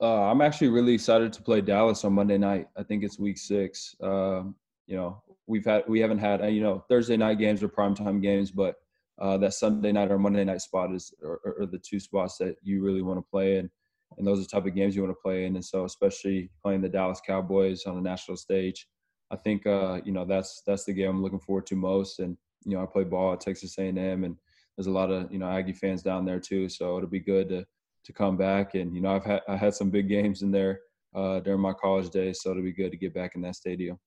Uh, 0.02 0.30
I'm 0.30 0.42
actually 0.42 0.68
really 0.68 0.92
excited 0.92 1.32
to 1.32 1.42
play 1.42 1.62
Dallas 1.62 2.04
on 2.04 2.12
Monday 2.12 2.37
night. 2.37 2.68
I 2.76 2.82
think 2.82 3.02
it's 3.02 3.18
week 3.18 3.38
six. 3.38 3.96
Um, 4.02 4.54
you 4.87 4.96
know, 4.96 5.23
we've 5.46 5.64
had 5.64 5.85
we 5.88 6.00
haven't 6.00 6.18
had 6.18 6.44
you 6.52 6.61
know 6.61 6.85
Thursday 6.90 7.16
night 7.16 7.38
games 7.38 7.62
or 7.62 7.68
primetime 7.70 8.20
games, 8.20 8.50
but 8.50 8.75
uh, 9.18 9.38
that 9.38 9.54
Sunday 9.54 9.92
night 9.92 10.11
or 10.11 10.18
Monday 10.18 10.44
night 10.44 10.61
spot 10.61 10.94
is 10.94 11.14
are, 11.25 11.40
are 11.61 11.66
the 11.66 11.78
two 11.78 11.99
spots 11.99 12.37
that 12.38 12.56
you 12.62 12.82
really 12.82 13.02
want 13.02 13.18
to 13.18 13.30
play 13.30 13.56
in, 13.56 13.70
and 14.18 14.26
those 14.26 14.38
are 14.38 14.42
the 14.42 14.49
type 14.49 14.66
of 14.66 14.75
games 14.75 14.94
you 14.94 15.02
want 15.02 15.16
to 15.16 15.23
play 15.23 15.46
in. 15.46 15.54
And 15.54 15.64
so, 15.64 15.85
especially 15.85 16.50
playing 16.62 16.82
the 16.82 16.88
Dallas 16.88 17.20
Cowboys 17.26 17.87
on 17.87 17.94
the 17.94 18.00
national 18.00 18.37
stage, 18.37 18.87
I 19.30 19.37
think 19.37 19.66
uh, 19.66 20.00
you 20.04 20.12
know 20.12 20.25
that's 20.25 20.62
that's 20.66 20.85
the 20.85 20.92
game 20.92 21.11
I'm 21.11 21.23
looking 21.23 21.40
forward 21.40 21.66
to 21.66 21.76
most. 21.76 22.20
And 22.20 22.37
you 22.64 22.76
know, 22.76 22.82
I 22.82 22.87
play 22.87 23.04
ball 23.04 23.32
at 23.32 23.40
Texas 23.40 23.78
A&M, 23.78 23.99
and 23.99 24.37
there's 24.76 24.87
a 24.87 24.92
lot 24.92 25.11
of 25.11 25.32
you 25.32 25.38
know 25.38 25.49
Aggie 25.49 25.73
fans 25.73 26.02
down 26.02 26.25
there 26.25 26.40
too. 26.40 26.68
So 26.68 26.96
it'll 26.96 27.08
be 27.08 27.20
good 27.20 27.49
to 27.49 27.64
to 28.04 28.12
come 28.12 28.37
back. 28.37 28.75
And 28.75 28.94
you 28.94 29.00
know 29.00 29.14
I've 29.14 29.25
had 29.25 29.42
I 29.49 29.56
had 29.56 29.75
some 29.75 29.90
big 29.90 30.08
games 30.08 30.42
in 30.42 30.50
there 30.50 30.80
uh, 31.14 31.40
during 31.40 31.61
my 31.61 31.73
college 31.73 32.11
days, 32.11 32.40
so 32.42 32.50
it'll 32.50 32.62
be 32.62 32.73
good 32.73 32.90
to 32.90 32.99
get 32.99 33.14
back 33.14 33.35
in 33.35 33.40
that 33.42 33.56
stadium. 33.56 33.99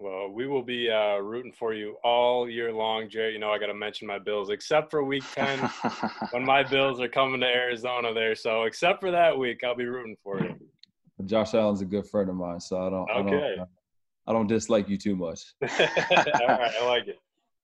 Well, 0.00 0.28
we 0.28 0.46
will 0.46 0.62
be 0.62 0.88
uh, 0.88 1.16
rooting 1.16 1.52
for 1.52 1.74
you 1.74 1.96
all 2.04 2.48
year 2.48 2.72
long, 2.72 3.08
Jay. 3.10 3.32
You 3.32 3.40
know 3.40 3.50
I 3.50 3.58
got 3.58 3.66
to 3.66 3.74
mention 3.74 4.06
my 4.06 4.18
Bills, 4.18 4.50
except 4.50 4.90
for 4.90 5.02
Week 5.02 5.24
Ten 5.34 5.58
when 6.30 6.44
my 6.44 6.62
Bills 6.70 7.00
are 7.00 7.08
coming 7.08 7.40
to 7.40 7.46
Arizona 7.46 8.14
there. 8.14 8.36
So 8.36 8.62
except 8.62 9.00
for 9.00 9.10
that 9.10 9.36
week, 9.36 9.64
I'll 9.64 9.74
be 9.74 9.86
rooting 9.86 10.16
for 10.22 10.40
you. 10.40 10.54
Josh 11.24 11.54
Allen's 11.54 11.80
a 11.80 11.84
good 11.84 12.06
friend 12.06 12.30
of 12.30 12.36
mine, 12.36 12.60
so 12.60 12.86
I 12.86 12.90
don't. 12.90 13.10
Okay. 13.10 13.52
I 13.52 13.56
don't, 13.56 13.68
I 14.28 14.32
don't 14.32 14.46
dislike 14.46 14.88
you 14.88 14.96
too 14.96 15.16
much. 15.16 15.40
all 15.62 15.68
right, 15.68 16.72
I 16.80 16.86
like 16.86 17.08
it 17.08 17.18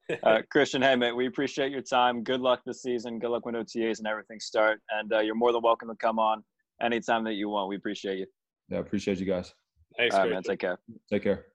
uh, 0.23 0.43
Christian, 0.51 0.83
hey 0.83 0.97
mate, 0.97 1.13
we 1.13 1.27
appreciate 1.27 1.71
your 1.71 1.81
time. 1.81 2.23
Good 2.23 2.41
luck 2.41 2.61
this 2.67 2.83
season. 2.83 3.19
Good 3.19 3.31
luck 3.31 3.47
when 3.47 3.55
OTAs 3.55 3.99
and 3.99 4.07
everything 4.07 4.39
start. 4.41 4.81
And 4.91 5.13
uh, 5.13 5.21
you're 5.21 5.35
more 5.35 5.53
than 5.53 5.63
welcome 5.63 5.89
to 5.89 5.95
come 5.97 6.19
on 6.19 6.45
anytime 6.83 7.25
that 7.25 7.35
you 7.35 7.49
want. 7.49 7.69
We 7.69 7.77
appreciate 7.77 8.19
you. 8.19 8.27
Yeah, 8.69 8.79
appreciate 8.79 9.19
you 9.19 9.27
guys. 9.27 9.55
Thanks, 9.97 10.15
All 10.15 10.23
right, 10.23 10.33
man. 10.33 10.43
Take 10.43 10.61
care. 10.61 10.79
Take 11.11 11.23
care. 11.23 11.47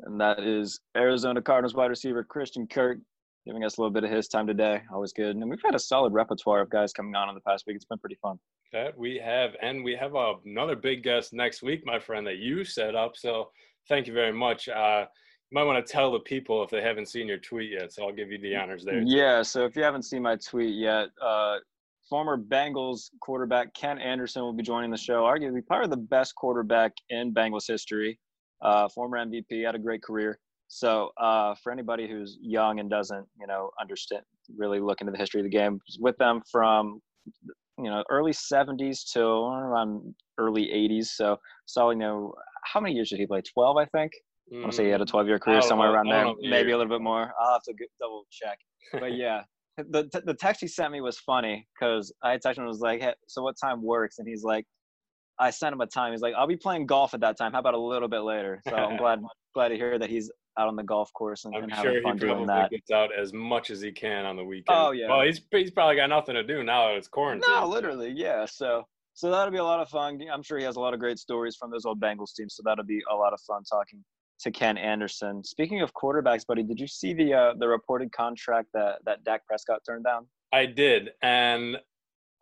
And 0.00 0.20
that 0.20 0.40
is 0.40 0.80
Arizona 0.96 1.42
Cardinals 1.42 1.74
wide 1.74 1.90
receiver 1.90 2.22
Christian 2.24 2.66
Kirk 2.66 2.98
giving 3.48 3.64
us 3.64 3.78
a 3.78 3.80
little 3.80 3.92
bit 3.92 4.04
of 4.04 4.10
his 4.10 4.28
time 4.28 4.46
today. 4.46 4.82
Always 4.92 5.12
good. 5.12 5.34
And 5.34 5.48
we've 5.48 5.62
had 5.64 5.74
a 5.74 5.78
solid 5.78 6.12
repertoire 6.12 6.60
of 6.60 6.68
guys 6.68 6.92
coming 6.92 7.14
on 7.14 7.30
in 7.30 7.34
the 7.34 7.40
past 7.40 7.64
week. 7.66 7.76
It's 7.76 7.86
been 7.86 7.98
pretty 7.98 8.18
fun. 8.20 8.38
That 8.72 8.96
we 8.96 9.18
have, 9.24 9.52
and 9.62 9.82
we 9.82 9.96
have 9.96 10.12
another 10.44 10.76
big 10.76 11.02
guest 11.02 11.32
next 11.32 11.62
week, 11.62 11.82
my 11.86 11.98
friend, 11.98 12.26
that 12.26 12.36
you 12.36 12.62
set 12.62 12.94
up. 12.94 13.16
So 13.16 13.50
thank 13.88 14.06
you 14.06 14.12
very 14.12 14.34
much. 14.34 14.68
Uh, 14.68 15.06
you 15.50 15.54
might 15.54 15.64
want 15.64 15.84
to 15.84 15.90
tell 15.92 16.12
the 16.12 16.20
people 16.20 16.62
if 16.62 16.68
they 16.68 16.82
haven't 16.82 17.08
seen 17.08 17.26
your 17.26 17.38
tweet 17.38 17.72
yet. 17.72 17.90
So 17.90 18.04
I'll 18.04 18.12
give 18.12 18.30
you 18.30 18.38
the 18.38 18.54
honors 18.54 18.84
there. 18.84 19.00
Yeah. 19.00 19.40
So 19.40 19.64
if 19.64 19.74
you 19.74 19.82
haven't 19.82 20.02
seen 20.02 20.22
my 20.22 20.36
tweet 20.36 20.74
yet, 20.74 21.08
uh, 21.24 21.56
former 22.06 22.36
Bengals 22.36 23.08
quarterback 23.20 23.72
Ken 23.72 23.98
Anderson 23.98 24.42
will 24.42 24.52
be 24.52 24.62
joining 24.62 24.90
the 24.90 24.98
show. 24.98 25.22
Arguably, 25.22 25.66
probably 25.66 25.88
the 25.88 25.96
best 25.96 26.34
quarterback 26.34 26.92
in 27.08 27.32
Bengals 27.32 27.66
history. 27.66 28.18
Uh, 28.62 28.88
former 28.88 29.18
MVP, 29.18 29.64
had 29.64 29.74
a 29.74 29.78
great 29.78 30.02
career. 30.02 30.38
So 30.68 31.10
uh, 31.16 31.54
for 31.62 31.72
anybody 31.72 32.08
who's 32.08 32.38
young 32.40 32.78
and 32.80 32.90
doesn't, 32.90 33.26
you 33.40 33.46
know, 33.46 33.70
understand, 33.80 34.22
really 34.56 34.80
look 34.80 35.00
into 35.00 35.12
the 35.12 35.18
history 35.18 35.40
of 35.40 35.44
the 35.44 35.50
game, 35.50 35.80
with 35.98 36.16
them 36.18 36.42
from 36.50 37.00
you 37.78 37.84
know 37.84 38.02
early 38.10 38.32
70s 38.32 39.10
to 39.12 39.22
around 39.24 40.14
early 40.36 40.64
80s. 40.66 41.06
So 41.06 41.38
so 41.66 41.90
you 41.90 41.96
know 41.96 42.34
how 42.64 42.80
many 42.80 42.94
years 42.94 43.10
did 43.10 43.18
he 43.18 43.26
play? 43.26 43.40
12, 43.40 43.76
I 43.76 43.84
think. 43.86 44.12
I 44.52 44.60
want 44.60 44.72
to 44.72 44.76
say 44.76 44.84
he 44.84 44.90
had 44.90 45.02
a 45.02 45.06
12 45.06 45.26
year 45.26 45.38
career 45.38 45.60
somewhere 45.60 45.88
know, 45.88 45.94
around 45.94 46.08
there, 46.08 46.50
maybe 46.50 46.72
a 46.72 46.78
little 46.78 46.92
bit 46.92 47.02
more. 47.02 47.32
I'll 47.38 47.52
have 47.52 47.62
to 47.64 47.74
double 48.00 48.24
check. 48.30 48.58
But 48.92 49.14
yeah, 49.16 49.42
the 49.76 50.08
the 50.24 50.34
text 50.34 50.60
he 50.60 50.68
sent 50.68 50.92
me 50.92 51.00
was 51.00 51.18
funny 51.18 51.66
because 51.74 52.12
I 52.22 52.36
texted 52.36 52.56
him 52.56 52.62
and 52.62 52.68
was 52.68 52.80
like, 52.80 53.02
hey, 53.02 53.14
"So 53.28 53.42
what 53.42 53.56
time 53.62 53.82
works?" 53.82 54.18
And 54.18 54.26
he's 54.26 54.44
like, 54.44 54.64
"I 55.38 55.50
sent 55.50 55.72
him 55.72 55.80
a 55.80 55.86
time." 55.86 56.12
He's 56.12 56.20
like, 56.20 56.34
"I'll 56.34 56.46
be 56.46 56.56
playing 56.56 56.86
golf 56.86 57.14
at 57.14 57.20
that 57.20 57.36
time. 57.36 57.52
How 57.52 57.60
about 57.60 57.74
a 57.74 57.78
little 57.80 58.08
bit 58.08 58.20
later?" 58.20 58.60
So 58.68 58.74
I'm 58.74 58.96
glad 58.98 59.20
glad 59.54 59.68
to 59.68 59.76
hear 59.76 59.98
that 59.98 60.10
he's 60.10 60.30
out 60.58 60.68
on 60.68 60.76
the 60.76 60.82
golf 60.82 61.12
course 61.12 61.44
and, 61.44 61.54
I'm 61.54 61.64
and 61.64 61.72
sure 61.72 61.84
having 61.84 61.94
he 61.94 62.02
fun 62.02 62.16
doing 62.16 62.32
probably 62.32 62.46
that. 62.46 62.70
gets 62.70 62.90
out 62.90 63.10
as 63.16 63.32
much 63.32 63.70
as 63.70 63.80
he 63.80 63.92
can 63.92 64.24
on 64.24 64.36
the 64.36 64.44
weekend. 64.44 64.76
Oh, 64.76 64.90
yeah. 64.90 65.08
Well, 65.08 65.22
he's 65.22 65.40
he's 65.50 65.70
probably 65.70 65.96
got 65.96 66.08
nothing 66.08 66.34
to 66.34 66.42
do 66.42 66.62
now 66.62 66.88
that 66.88 66.96
it's 66.96 67.08
quarantine. 67.08 67.48
No, 67.48 67.66
literally, 67.66 68.10
yeah. 68.10 68.44
So 68.44 68.84
so 69.14 69.30
that'll 69.30 69.50
be 69.52 69.58
a 69.58 69.64
lot 69.64 69.80
of 69.80 69.88
fun. 69.88 70.20
I'm 70.32 70.42
sure 70.42 70.58
he 70.58 70.64
has 70.64 70.76
a 70.76 70.80
lot 70.80 70.94
of 70.94 71.00
great 71.00 71.18
stories 71.18 71.56
from 71.56 71.70
those 71.70 71.84
old 71.84 72.00
Bengals 72.00 72.34
teams. 72.36 72.54
So 72.54 72.62
that'll 72.64 72.84
be 72.84 73.02
a 73.10 73.14
lot 73.14 73.32
of 73.32 73.40
fun 73.40 73.64
talking 73.64 74.04
to 74.40 74.50
Ken 74.50 74.78
Anderson. 74.78 75.42
Speaking 75.42 75.80
of 75.80 75.92
quarterbacks, 75.92 76.46
buddy, 76.46 76.62
did 76.62 76.78
you 76.78 76.86
see 76.86 77.14
the 77.14 77.34
uh, 77.34 77.54
the 77.58 77.68
reported 77.68 78.12
contract 78.12 78.68
that 78.74 78.98
that 79.04 79.24
Dak 79.24 79.46
Prescott 79.46 79.80
turned 79.86 80.04
down? 80.04 80.26
I 80.52 80.66
did, 80.66 81.10
and 81.22 81.78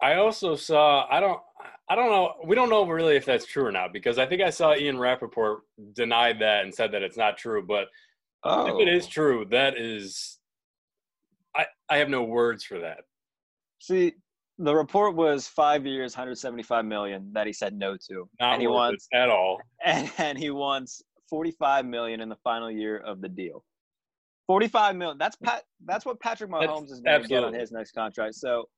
I 0.03 0.15
also 0.15 0.55
saw. 0.55 1.07
I 1.11 1.21
don't. 1.21 1.41
I 1.89 1.95
don't 1.95 2.11
know. 2.11 2.35
We 2.45 2.55
don't 2.57 2.69
know 2.71 2.85
really 2.87 3.17
if 3.17 3.25
that's 3.25 3.47
true 3.47 3.65
or 3.67 3.73
not 3.73 3.93
because 3.93 4.19
I 4.19 4.27
think 4.27 4.43
I 4.43 4.51
saw 4.51 4.75
Ian 4.75 4.99
Rapoport 4.99 5.61
denied 5.93 6.41
that 6.41 6.65
and 6.65 6.75
said 6.75 6.91
that 6.93 7.03
it's 7.03 7.17
not 7.17 7.37
true. 7.39 7.63
But 7.67 7.89
Oh, 8.45 8.67
if 8.81 8.87
it 8.87 8.93
is 8.93 9.07
oh. 9.07 9.11
true, 9.11 9.47
that 9.51 9.77
is. 9.77 10.39
I 11.57 11.67
I 11.89 11.97
have 11.99 12.09
no 12.09 12.23
words 12.23 12.65
for 12.65 12.79
that. 12.81 12.99
See, 13.81 14.15
the 14.59 14.75
report 14.75 15.15
was 15.17 15.47
five 15.49 15.87
years, 15.87 16.15
175 16.17 16.85
million 16.85 17.31
that 17.35 17.47
he 17.47 17.53
said 17.53 17.75
no 17.75 17.97
to, 18.09 18.29
Not 18.41 18.55
and 18.55 18.63
he 18.63 18.69
wants 18.69 19.07
at 19.13 19.29
all. 19.31 19.61
and, 19.85 20.11
and 20.19 20.39
he 20.39 20.51
wants 20.51 21.03
45 21.29 21.87
million 21.87 22.21
in 22.21 22.29
the 22.29 22.37
final 22.37 22.71
year 22.71 22.99
of 22.99 23.21
the 23.21 23.29
deal. 23.29 23.65
45 24.47 24.97
million. 24.97 25.19
That's 25.19 25.37
Pat. 25.37 25.65
That's 25.85 26.05
what 26.07 26.21
Patrick 26.21 26.51
That's- 26.51 26.69
Mahomes 26.71 26.91
is 26.91 27.01
going 27.01 27.23
to 27.23 27.29
get 27.29 27.43
on 27.45 27.53
his 27.53 27.73
next 27.73 27.93
contract. 27.93 28.35
So, 28.37 28.69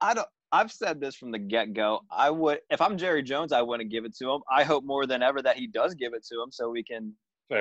I 0.00 0.14
don't. 0.14 0.28
I've 0.52 0.70
said 0.72 1.00
this 1.00 1.14
from 1.16 1.30
the 1.30 1.38
get 1.38 1.74
go. 1.74 2.00
I 2.10 2.30
would, 2.30 2.60
if 2.70 2.80
I'm 2.80 2.96
Jerry 2.96 3.22
Jones, 3.22 3.52
I 3.52 3.62
wouldn't 3.62 3.90
give 3.90 4.04
it 4.04 4.16
to 4.18 4.30
him. 4.30 4.40
I 4.50 4.62
hope 4.64 4.84
more 4.84 5.06
than 5.06 5.22
ever 5.22 5.42
that 5.42 5.56
he 5.56 5.66
does 5.66 5.94
give 5.94 6.14
it 6.14 6.24
to 6.30 6.42
him, 6.42 6.50
so 6.50 6.70
we 6.70 6.82
can 6.82 7.12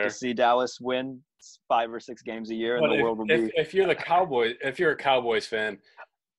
see 0.09 0.33
Dallas 0.33 0.79
win 0.79 1.21
five 1.67 1.91
or 1.91 1.99
six 1.99 2.21
games 2.21 2.49
a 2.51 2.55
year, 2.55 2.77
and 2.77 2.83
But 2.83 2.89
the 2.89 2.95
if, 2.95 3.01
world 3.01 3.17
will 3.19 3.25
if, 3.29 3.45
be. 3.45 3.51
if 3.55 3.73
you're 3.73 3.87
the 3.87 3.95
Cowboys, 3.95 4.55
if 4.61 4.79
you're 4.79 4.91
a 4.91 4.95
Cowboys 4.95 5.45
fan, 5.45 5.77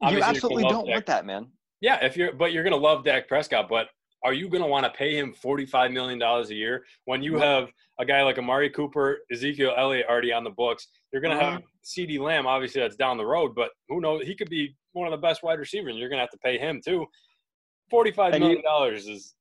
You 0.08 0.20
absolutely 0.22 0.64
don't 0.64 0.86
Dak 0.86 0.94
want 0.94 1.06
that, 1.06 1.26
man. 1.26 1.48
Yeah, 1.80 2.04
if 2.04 2.16
you're, 2.16 2.32
but 2.32 2.52
you're 2.52 2.64
gonna 2.64 2.76
love 2.76 3.04
Dak 3.04 3.28
Prescott. 3.28 3.68
But 3.68 3.88
are 4.26 4.32
you 4.34 4.48
gonna 4.48 4.66
want 4.66 4.84
to 4.84 4.90
pay 4.90 5.16
him 5.16 5.32
forty-five 5.32 5.92
million 5.92 6.18
dollars 6.18 6.50
a 6.50 6.54
year 6.54 6.84
when 7.04 7.22
you 7.22 7.38
have 7.38 7.68
a 8.00 8.04
guy 8.04 8.22
like 8.24 8.38
Amari 8.38 8.68
Cooper, 8.68 9.18
Ezekiel 9.32 9.72
Elliott 9.76 10.06
already 10.08 10.32
on 10.32 10.42
the 10.42 10.50
books? 10.50 10.88
You're 11.12 11.22
gonna 11.22 11.38
have 11.40 11.58
Uh-huh. 11.58 11.66
CeeDee 11.84 12.18
Lamb, 12.18 12.44
obviously 12.44 12.80
that's 12.80 12.96
down 12.96 13.18
the 13.18 13.24
road, 13.24 13.54
but 13.54 13.70
who 13.88 14.00
knows? 14.00 14.26
He 14.26 14.34
could 14.34 14.50
be 14.50 14.76
one 14.94 15.06
of 15.06 15.12
the 15.12 15.24
best 15.24 15.44
wide 15.44 15.60
receivers. 15.60 15.90
and 15.92 16.00
You're 16.00 16.08
gonna 16.08 16.22
have 16.22 16.30
to 16.32 16.38
pay 16.38 16.58
him 16.58 16.80
too. 16.84 17.06
Forty-five 17.88 18.34
And 18.34 18.42
you- 18.42 18.48
million 18.48 18.64
dollars 18.64 19.06
is 19.06 19.36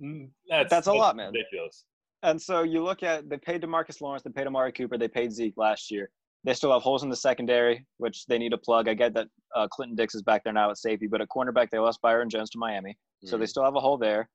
mm, 0.00 0.30
that's 0.48 0.70
That's 0.70 0.86
a 0.86 0.92
lot, 0.92 1.16
man. 1.16 1.32
Ridiculous. 1.32 1.84
And 2.22 2.40
so 2.40 2.62
you 2.62 2.80
look 2.84 3.02
at 3.02 3.28
they 3.28 3.38
paid 3.38 3.60
Demarcus 3.62 4.00
Lawrence, 4.00 4.22
they 4.22 4.30
paid 4.30 4.46
Amari 4.46 4.70
Cooper, 4.72 4.96
they 4.98 5.08
paid 5.08 5.32
Zeke 5.32 5.56
last 5.56 5.90
year. 5.90 6.10
They 6.44 6.54
still 6.54 6.72
have 6.72 6.82
holes 6.82 7.02
in 7.02 7.08
the 7.10 7.16
secondary, 7.16 7.84
which 7.96 8.24
they 8.26 8.38
need 8.38 8.50
to 8.50 8.58
plug. 8.58 8.88
I 8.88 8.94
get 8.94 9.12
that 9.14 9.26
uh, 9.56 9.66
Clinton 9.66 9.96
Dix 9.96 10.14
is 10.14 10.22
back 10.22 10.44
there 10.44 10.52
now 10.52 10.70
at 10.70 10.78
safety, 10.78 11.08
but 11.08 11.20
at 11.20 11.28
cornerback 11.28 11.70
they 11.70 11.80
lost 11.80 12.00
Byron 12.00 12.30
Jones 12.30 12.50
to 12.50 12.58
Miami, 12.58 12.96
so 13.24 13.36
they 13.36 13.44
Mhm. 13.44 13.48
still 13.48 13.64
have 13.64 13.74
a 13.74 13.80
hole 13.80 13.98
there. 13.98 14.28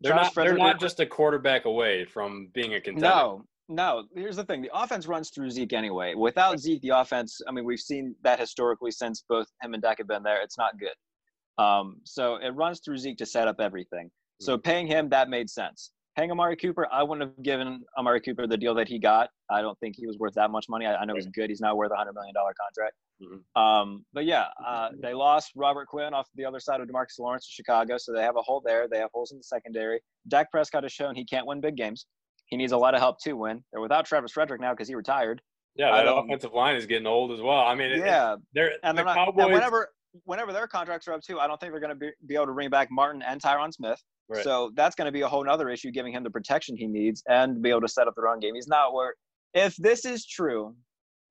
They're 0.00 0.12
Travis 0.12 0.36
not. 0.36 0.44
They're 0.44 0.56
not 0.56 0.80
just 0.80 1.00
a 1.00 1.06
quarterback 1.06 1.64
away 1.64 2.04
from 2.04 2.48
being 2.52 2.74
a 2.74 2.80
contender. 2.80 3.08
no, 3.08 3.44
no. 3.68 4.04
Here's 4.14 4.36
the 4.36 4.44
thing: 4.44 4.60
the 4.62 4.70
offense 4.74 5.06
runs 5.06 5.30
through 5.30 5.50
Zeke 5.50 5.72
anyway. 5.72 6.14
Without 6.14 6.58
Zeke, 6.58 6.82
the 6.82 6.90
offense. 6.90 7.40
I 7.48 7.52
mean, 7.52 7.64
we've 7.64 7.80
seen 7.80 8.14
that 8.22 8.38
historically 8.38 8.90
since 8.90 9.24
both 9.28 9.46
him 9.62 9.74
and 9.74 9.82
Dak 9.82 9.98
have 9.98 10.08
been 10.08 10.22
there. 10.22 10.42
It's 10.42 10.58
not 10.58 10.78
good. 10.78 11.62
Um, 11.62 12.00
so 12.04 12.36
it 12.36 12.50
runs 12.50 12.80
through 12.80 12.98
Zeke 12.98 13.16
to 13.18 13.26
set 13.26 13.48
up 13.48 13.56
everything. 13.60 14.10
So 14.40 14.58
paying 14.58 14.86
him 14.86 15.08
that 15.10 15.28
made 15.28 15.48
sense. 15.48 15.92
Paying 16.16 16.30
Amari 16.30 16.56
Cooper, 16.56 16.86
I 16.92 17.02
wouldn't 17.02 17.28
have 17.28 17.42
given 17.42 17.82
Amari 17.98 18.20
Cooper 18.20 18.46
the 18.46 18.56
deal 18.56 18.74
that 18.74 18.88
he 18.88 18.98
got. 18.98 19.30
I 19.50 19.62
don't 19.62 19.78
think 19.80 19.96
he 19.96 20.06
was 20.06 20.18
worth 20.18 20.34
that 20.34 20.50
much 20.50 20.66
money. 20.68 20.86
I, 20.86 20.96
I 20.96 21.04
know 21.04 21.14
he's 21.14 21.26
good. 21.26 21.50
He's 21.50 21.60
not 21.60 21.76
worth 21.76 21.90
a 21.92 21.96
hundred 21.96 22.14
million 22.14 22.34
dollar 22.34 22.52
contract. 22.60 22.94
Mhm. 23.22 23.60
Um, 23.60 24.04
but 24.12 24.24
yeah, 24.24 24.46
uh, 24.64 24.90
they 25.00 25.14
lost 25.14 25.52
Robert 25.54 25.86
Quinn 25.86 26.12
off 26.14 26.28
the 26.34 26.44
other 26.44 26.60
side 26.60 26.80
of 26.80 26.88
Demarcus 26.88 27.18
Lawrence 27.18 27.46
to 27.46 27.52
Chicago, 27.52 27.96
so 27.96 28.12
they 28.12 28.22
have 28.22 28.36
a 28.36 28.42
hole 28.42 28.60
there. 28.64 28.88
They 28.88 28.98
have 28.98 29.10
holes 29.14 29.32
in 29.32 29.38
the 29.38 29.44
secondary. 29.44 30.00
Dak 30.28 30.50
Prescott 30.50 30.82
has 30.82 30.92
shown 30.92 31.14
he 31.14 31.24
can't 31.24 31.46
win 31.46 31.60
big 31.60 31.76
games. 31.76 32.06
He 32.46 32.56
needs 32.56 32.72
a 32.72 32.76
lot 32.76 32.94
of 32.94 33.00
help 33.00 33.18
to 33.22 33.34
win. 33.34 33.64
They're 33.72 33.80
without 33.80 34.04
Travis 34.04 34.32
Frederick 34.32 34.60
now 34.60 34.72
because 34.72 34.88
he 34.88 34.94
retired. 34.94 35.40
Yeah, 35.76 35.90
that 35.92 36.06
offensive 36.12 36.52
line 36.52 36.76
is 36.76 36.86
getting 36.86 37.06
old 37.06 37.32
as 37.32 37.40
well. 37.40 37.60
I 37.60 37.74
mean, 37.74 37.90
it- 37.92 37.98
yeah, 37.98 38.36
they're 38.52 38.72
and 38.82 38.96
the 38.96 39.02
they're 39.02 39.14
not, 39.14 39.16
Cowboys. 39.16 39.44
and 39.44 39.52
whenever 39.54 39.92
whenever 40.24 40.52
their 40.52 40.68
contracts 40.68 41.08
are 41.08 41.12
up 41.12 41.22
too, 41.22 41.40
I 41.40 41.48
don't 41.48 41.58
think 41.58 41.72
they're 41.72 41.80
going 41.80 41.90
to 41.90 41.96
be, 41.96 42.10
be 42.26 42.34
able 42.36 42.46
to 42.46 42.52
bring 42.52 42.70
back 42.70 42.88
Martin 42.90 43.20
and 43.22 43.42
Tyron 43.42 43.72
Smith. 43.72 44.00
Right. 44.28 44.44
So 44.44 44.70
that's 44.74 44.94
going 44.94 45.06
to 45.06 45.12
be 45.12 45.22
a 45.22 45.28
whole 45.28 45.48
other 45.50 45.68
issue, 45.70 45.90
giving 45.90 46.12
him 46.12 46.22
the 46.22 46.30
protection 46.30 46.76
he 46.76 46.86
needs 46.86 47.22
and 47.28 47.60
be 47.60 47.70
able 47.70 47.80
to 47.80 47.88
set 47.88 48.06
up 48.06 48.14
the 48.14 48.22
run 48.22 48.38
game. 48.38 48.54
He's 48.54 48.68
not 48.68 48.94
where. 48.94 49.14
If 49.54 49.74
this 49.76 50.04
is 50.04 50.24
true, 50.24 50.76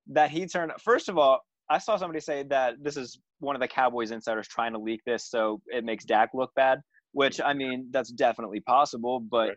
that 0.08 0.30
he 0.30 0.46
turned. 0.46 0.72
First 0.82 1.08
of 1.08 1.16
all, 1.16 1.40
I 1.70 1.78
saw 1.78 1.96
somebody 1.96 2.20
say 2.20 2.44
that 2.44 2.74
this 2.82 2.96
is 2.96 3.18
one 3.40 3.56
of 3.56 3.60
the 3.60 3.68
Cowboys 3.68 4.10
insiders 4.10 4.48
trying 4.48 4.72
to 4.72 4.78
leak 4.78 5.00
this, 5.06 5.28
so 5.28 5.60
it 5.66 5.84
makes 5.84 6.04
Dak 6.04 6.30
look 6.34 6.50
bad. 6.54 6.80
Which 7.12 7.40
I 7.40 7.54
mean, 7.54 7.88
that's 7.90 8.10
definitely 8.10 8.60
possible, 8.60 9.20
but. 9.20 9.48
Right. 9.48 9.56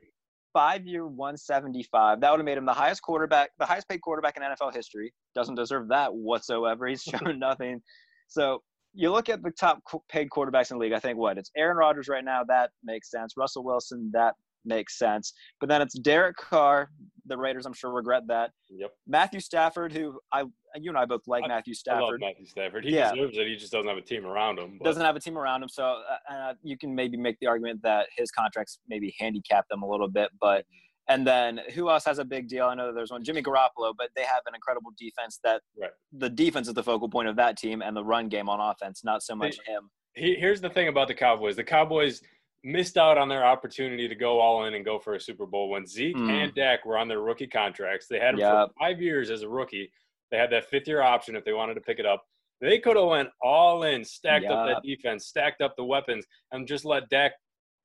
Five 0.53 0.87
year 0.87 1.05
175. 1.05 2.21
That 2.21 2.31
would 2.31 2.39
have 2.39 2.45
made 2.45 2.57
him 2.57 2.65
the 2.65 2.73
highest 2.73 3.03
quarterback, 3.03 3.51
the 3.59 3.65
highest 3.65 3.87
paid 3.87 4.01
quarterback 4.01 4.37
in 4.37 4.41
NFL 4.41 4.73
history. 4.73 5.13
Doesn't 5.35 5.53
deserve 5.53 5.89
that 5.89 6.15
whatsoever. 6.15 6.87
He's 6.87 7.03
shown 7.03 7.37
nothing. 7.37 7.79
So 8.27 8.63
you 8.97 9.11
look 9.11 9.29
at 9.29 9.43
the 9.43 9.51
top 9.51 9.81
paid 10.09 10.29
quarterbacks 10.29 10.71
in 10.71 10.77
the 10.77 10.81
league. 10.81 10.93
I 10.93 10.99
think 10.99 11.19
what 11.19 11.37
it's 11.37 11.51
Aaron 11.55 11.77
Rodgers 11.77 12.07
right 12.07 12.25
now. 12.25 12.43
That 12.43 12.71
makes 12.83 13.11
sense. 13.11 13.33
Russell 13.37 13.63
Wilson. 13.63 14.09
That 14.13 14.33
makes 14.67 14.97
sense. 14.99 15.33
But 15.59 15.69
then 15.69 15.81
it's 15.81 15.97
Derek 15.99 16.35
Carr. 16.37 16.89
The 17.25 17.37
Raiders, 17.37 17.65
I'm 17.65 17.73
sure, 17.73 17.91
regret 17.91 18.23
that. 18.27 18.51
Yep. 18.69 18.91
Matthew 19.05 19.39
Stafford, 19.41 19.91
who 19.91 20.17
I, 20.31 20.41
you 20.75 20.89
and 20.89 20.97
I 20.97 21.03
both 21.05 21.21
like 21.27 21.43
I- 21.43 21.47
Matthew 21.47 21.73
I 21.89 21.91
love 21.93 22.03
Stafford. 22.03 22.21
Matthew 22.21 22.45
Stafford. 22.45 22.85
He 22.85 22.95
Yeah. 22.95 23.13
deserves 23.13 23.37
it. 23.37 23.47
He 23.47 23.55
just 23.57 23.71
doesn't 23.73 23.87
have 23.87 23.97
a 23.97 24.01
team 24.01 24.25
around 24.25 24.59
him. 24.59 24.77
but- 24.77 24.85
Doesn't 24.85 25.03
have 25.03 25.15
a 25.15 25.19
team 25.19 25.37
around 25.37 25.63
him, 25.63 25.67
so 25.69 25.83
uh, 26.29 26.33
uh, 26.33 26.53
you 26.63 26.77
can 26.77 26.95
maybe 26.95 27.17
make 27.17 27.37
the 27.41 27.47
argument 27.47 27.81
that 27.83 28.07
his 28.15 28.31
contracts 28.31 28.79
maybe 28.87 29.13
handicap 29.19 29.67
them 29.69 29.81
a 29.81 29.89
little 29.89 30.07
bit. 30.07 30.29
But 30.39 30.65
and 31.09 31.25
then 31.27 31.61
who 31.73 31.89
else 31.89 32.03
has 32.05 32.19
a 32.19 32.25
big 32.25 32.47
deal? 32.49 32.65
I 32.65 32.75
know 32.75 32.93
there's 32.93 33.11
one, 33.11 33.23
Jimmy 33.25 33.41
Garoppolo, 33.41 33.93
but 33.97 34.09
they 34.15 34.23
have 34.23 34.41
an 34.45 34.55
incredible 34.55 34.91
defense. 34.97 35.39
That 35.43 35.61
Right. 35.77 35.91
the 36.13 36.29
defense 36.29 36.67
is 36.69 36.73
the 36.75 36.83
focal 36.83 37.09
point 37.09 37.27
of 37.27 37.35
that 37.37 37.57
team, 37.57 37.81
and 37.81 37.95
the 37.95 38.03
run 38.05 38.29
game 38.29 38.47
on 38.49 38.59
offense, 38.61 39.03
not 39.03 39.21
so 39.23 39.35
much 39.35 39.57
him. 39.65 39.89
he, 40.15 40.35
here's 40.35 40.61
the 40.61 40.69
thing 40.69 40.87
about 40.87 41.07
the 41.09 41.13
Cowboys. 41.13 41.55
The 41.57 41.63
Cowboys 41.63 42.21
missed 42.63 42.97
out 42.97 43.17
on 43.17 43.29
their 43.29 43.45
opportunity 43.45 44.07
to 44.07 44.15
go 44.15 44.39
all 44.39 44.65
in 44.65 44.73
and 44.73 44.83
go 44.83 44.99
for 44.99 45.15
a 45.15 45.19
Super 45.19 45.45
Bowl 45.45 45.69
when 45.69 45.85
Zeke 45.85 46.15
Mm. 46.15 46.29
and 46.43 46.55
Dak 46.55 46.85
were 46.85 46.97
on 46.97 47.07
their 47.07 47.21
rookie 47.21 47.47
contracts. 47.47 48.07
They 48.07 48.19
had 48.19 48.33
him 48.33 48.39
Yep. 48.39 48.67
for 48.69 48.73
five 48.79 49.01
years 49.01 49.29
as 49.29 49.43
a 49.43 49.49
rookie. 49.49 49.91
They 50.31 50.37
had 50.37 50.49
that 50.51 50.65
fifth 50.65 50.87
year 50.87 51.01
option 51.01 51.35
if 51.35 51.45
they 51.45 51.53
wanted 51.53 51.75
to 51.75 51.81
pick 51.81 51.99
it 51.99 52.05
up. 52.05 52.25
They 52.59 52.79
could 52.79 52.97
have 52.97 53.07
went 53.07 53.29
all 53.41 53.83
in, 53.83 54.03
stacked 54.03 54.45
up 54.45 54.67
that 54.67 54.81
defense, 54.83 55.27
stacked 55.27 55.61
up 55.61 55.75
the 55.77 55.85
weapons, 55.85 56.25
and 56.51 56.67
just 56.67 56.83
let 56.85 57.07
Dak. 57.09 57.33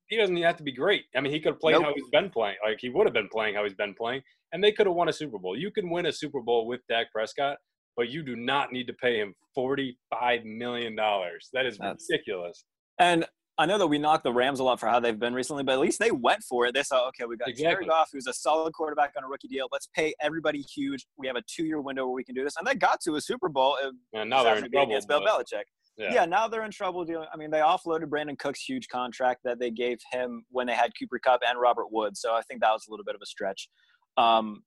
He 0.06 0.16
doesn't 0.16 0.36
have 0.38 0.56
to 0.56 0.62
be 0.62 0.72
great. 0.72 1.04
I 1.14 1.20
mean, 1.20 1.32
he 1.32 1.40
could 1.40 1.52
have 1.52 1.60
played 1.60 1.74
Nope. 1.74 1.84
how 1.84 1.94
he's 1.94 2.08
been 2.10 2.30
playing. 2.30 2.56
Like 2.64 2.80
he 2.80 2.88
would 2.88 3.06
have 3.06 3.14
been 3.14 3.28
playing 3.28 3.54
how 3.54 3.64
he's 3.64 3.74
been 3.74 3.94
playing, 3.94 4.22
and 4.52 4.64
they 4.64 4.72
could 4.72 4.86
have 4.86 4.96
won 4.96 5.08
a 5.08 5.12
Super 5.12 5.38
Bowl. 5.38 5.56
You 5.56 5.70
can 5.70 5.90
win 5.90 6.06
a 6.06 6.12
Super 6.12 6.40
Bowl 6.40 6.66
with 6.66 6.80
Dak 6.88 7.12
Prescott, 7.12 7.58
but 7.96 8.08
you 8.08 8.22
do 8.22 8.34
not 8.34 8.72
need 8.72 8.86
to 8.88 8.94
pay 8.94 9.18
him 9.20 9.34
forty-five 9.54 10.44
million 10.44 10.96
dollars. 10.96 11.48
That 11.52 11.66
is 11.66 11.78
That's- 11.78 12.06
ridiculous. 12.10 12.64
And 12.98 13.26
I 13.58 13.66
know 13.66 13.76
that 13.78 13.86
we 13.86 13.98
knock 13.98 14.22
the 14.22 14.32
Rams 14.32 14.60
a 14.60 14.64
lot 14.64 14.80
for 14.80 14.86
how 14.88 14.98
they've 14.98 15.18
been 15.18 15.34
recently, 15.34 15.62
but 15.62 15.72
at 15.72 15.78
least 15.78 15.98
they 16.00 16.10
went 16.10 16.42
for 16.42 16.66
it. 16.66 16.74
They 16.74 16.82
saw, 16.82 17.06
okay, 17.08 17.26
we 17.26 17.36
got 17.36 17.48
Exactly. 17.48 17.72
Jared 17.74 17.88
Goff, 17.88 18.08
who's 18.12 18.26
a 18.26 18.32
solid 18.32 18.72
quarterback 18.72 19.12
on 19.16 19.24
a 19.24 19.28
rookie 19.28 19.48
deal. 19.48 19.68
Let's 19.70 19.88
pay 19.94 20.14
everybody 20.22 20.60
huge. 20.62 21.06
We 21.18 21.26
have 21.26 21.36
a 21.36 21.42
two-year 21.46 21.80
window 21.80 22.06
where 22.06 22.14
we 22.14 22.24
can 22.24 22.34
do 22.34 22.44
this, 22.44 22.54
and 22.58 22.66
they 22.66 22.74
got 22.74 23.00
to 23.02 23.16
a 23.16 23.20
Super 23.20 23.48
Bowl. 23.50 23.76
uh, 23.84 23.90
And 24.14 24.30
now 24.30 24.42
they're 24.42 24.56
in 24.56 24.70
trouble. 24.70 24.88
against 24.90 25.06
Bill 25.06 25.20
Belichick. 25.20 25.64
yeah. 25.98 26.14
yeah. 26.14 26.24
now 26.24 26.48
they're 26.48 26.64
in 26.64 26.70
trouble 26.70 27.04
dealing. 27.04 27.28
I 27.32 27.36
mean, 27.36 27.50
they 27.50 27.58
offloaded 27.58 28.04
Brandin 28.06 28.38
Cooks' 28.38 28.64
huge 28.66 28.88
contract 28.88 29.40
that 29.44 29.58
they 29.60 29.70
gave 29.70 29.98
him 30.10 30.44
when 30.50 30.66
they 30.66 30.74
had 30.74 30.90
Cooper 30.98 31.18
Kupp 31.18 31.40
and 31.46 31.60
Robert 31.60 31.92
Woods. 31.92 32.20
So 32.22 32.32
I 32.32 32.40
think 32.42 32.62
that 32.62 32.70
was 32.72 32.86
a 32.88 32.90
little 32.90 33.04
bit 33.04 33.14
of 33.14 33.20
a 33.22 33.26
stretch. 33.26 33.68
Um, 34.16 34.62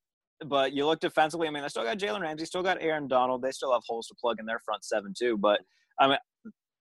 but 0.46 0.74
you 0.74 0.86
look 0.86 1.00
defensively. 1.00 1.48
I 1.48 1.52
mean, 1.52 1.64
they 1.64 1.70
still 1.70 1.84
got 1.84 1.98
Jalen 1.98 2.22
Ramsey, 2.22 2.46
still 2.46 2.62
got 2.64 2.78
Aaron 2.82 3.08
Donald. 3.08 3.42
They 3.42 3.52
still 3.52 3.72
have 3.74 3.82
holes 3.88 4.06
to 4.08 4.16
plug 4.22 4.38
in 4.40 4.46
their 4.46 4.60
front 4.60 4.84
seven 4.86 5.14
too. 5.18 5.38
But 5.38 5.62
I 6.00 6.08
mean, 6.08 6.18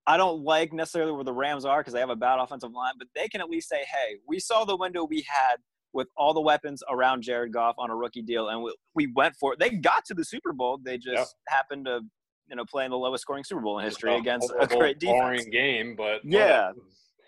I 0.06 0.16
don't 0.16 0.42
like 0.42 0.72
necessarily 0.72 1.12
where 1.12 1.24
the 1.24 1.32
Rams 1.32 1.64
are 1.64 1.80
because 1.80 1.94
they 1.94 2.00
have 2.00 2.10
a 2.10 2.16
bad 2.16 2.38
offensive 2.38 2.72
line. 2.72 2.94
But 2.98 3.08
they 3.14 3.28
can 3.28 3.40
at 3.40 3.48
least 3.48 3.68
say, 3.68 3.84
"Hey, 3.84 4.18
we 4.28 4.38
saw 4.38 4.64
the 4.64 4.76
window 4.76 5.04
we 5.04 5.24
had 5.26 5.56
with 5.94 6.08
all 6.16 6.34
the 6.34 6.40
weapons 6.40 6.82
around 6.90 7.22
Jared 7.22 7.52
Goff 7.52 7.76
on 7.78 7.88
a 7.88 7.96
rookie 7.96 8.20
deal, 8.20 8.48
and 8.48 8.62
we, 8.62 8.74
we 8.94 9.12
went 9.14 9.34
for 9.36 9.54
it. 9.54 9.60
They 9.60 9.70
got 9.70 10.04
to 10.06 10.14
the 10.14 10.24
Super 10.24 10.52
Bowl. 10.52 10.78
They 10.82 10.98
just 10.98 11.06
yep. 11.14 11.26
happened 11.48 11.86
to, 11.86 12.00
you 12.48 12.56
know, 12.56 12.64
play 12.64 12.84
in 12.84 12.90
the 12.90 12.98
lowest 12.98 13.22
scoring 13.22 13.44
Super 13.44 13.62
Bowl 13.62 13.78
in 13.78 13.84
history 13.84 14.14
against 14.16 14.52
a 14.58 14.66
great 14.66 14.98
defense. 14.98 15.20
Boring 15.20 15.50
game, 15.50 15.94
but 15.96 16.20
yeah. 16.24 16.72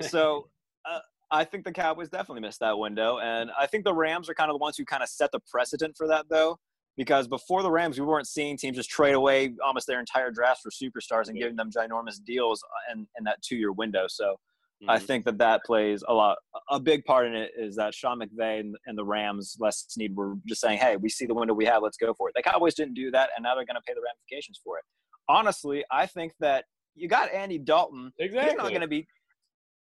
so 0.02 0.48
uh, 0.90 0.98
I 1.30 1.44
think 1.44 1.64
the 1.64 1.72
Cowboys 1.72 2.08
definitely 2.08 2.42
missed 2.42 2.60
that 2.60 2.76
window, 2.78 3.18
and 3.18 3.50
I 3.58 3.66
think 3.66 3.84
the 3.84 3.94
Rams 3.94 4.28
are 4.28 4.34
kind 4.34 4.50
of 4.50 4.54
the 4.54 4.58
ones 4.58 4.76
who 4.76 4.84
kind 4.84 5.02
of 5.02 5.08
set 5.08 5.30
the 5.32 5.40
precedent 5.50 5.96
for 5.96 6.08
that, 6.08 6.26
though. 6.28 6.58
Because 6.96 7.28
before 7.28 7.62
the 7.62 7.70
Rams, 7.70 7.98
we 8.00 8.06
weren't 8.06 8.26
seeing 8.26 8.56
teams 8.56 8.76
just 8.76 8.88
trade 8.88 9.14
away 9.14 9.54
almost 9.64 9.86
their 9.86 10.00
entire 10.00 10.30
draft 10.30 10.62
for 10.62 10.70
superstars 10.70 11.28
and 11.28 11.36
yeah. 11.36 11.44
giving 11.44 11.56
them 11.56 11.70
ginormous 11.70 12.22
deals 12.24 12.64
in, 12.90 13.06
in 13.18 13.24
that 13.24 13.42
two-year 13.42 13.72
window. 13.72 14.06
So 14.08 14.36
Mm-hmm. 14.82 14.90
I 14.90 14.98
think 14.98 15.24
that 15.24 15.38
that 15.38 15.64
plays 15.64 16.04
a 16.06 16.12
lot. 16.12 16.36
A 16.68 16.78
big 16.78 17.02
part 17.06 17.26
in 17.26 17.34
it 17.34 17.52
is 17.56 17.76
that 17.76 17.94
Sean 17.94 18.20
McVay 18.20 18.60
and, 18.60 18.76
and, 18.84 18.98
the 18.98 19.04
Rams, 19.04 19.56
Les 19.58 19.86
Snead, 19.88 20.14
were 20.14 20.34
just 20.46 20.60
saying, 20.60 20.78
"Hey, 20.78 20.96
we 20.96 21.08
see 21.08 21.24
the 21.24 21.32
window 21.32 21.54
we 21.54 21.64
have. 21.64 21.82
Let's 21.82 21.96
go 21.96 22.12
for 22.12 22.28
it." 22.28 22.34
The 22.36 22.42
Cowboys 22.42 22.74
didn't 22.74 22.92
do 22.92 23.10
that, 23.12 23.30
and 23.34 23.42
now 23.42 23.54
they're 23.54 23.64
going 23.64 23.76
to 23.76 23.80
pay 23.86 23.94
the 23.94 24.02
ramifications 24.02 24.60
for 24.62 24.76
it. 24.76 24.84
Honestly, 25.30 25.82
I 25.90 26.04
think 26.04 26.34
that 26.40 26.66
you 26.94 27.08
got 27.08 27.32
Andy 27.32 27.56
Dalton. 27.56 28.12
Exactly. 28.18 28.50
He's 28.50 28.58
not 28.58 28.68
going 28.68 28.82
to 28.82 28.86
be. 28.86 29.08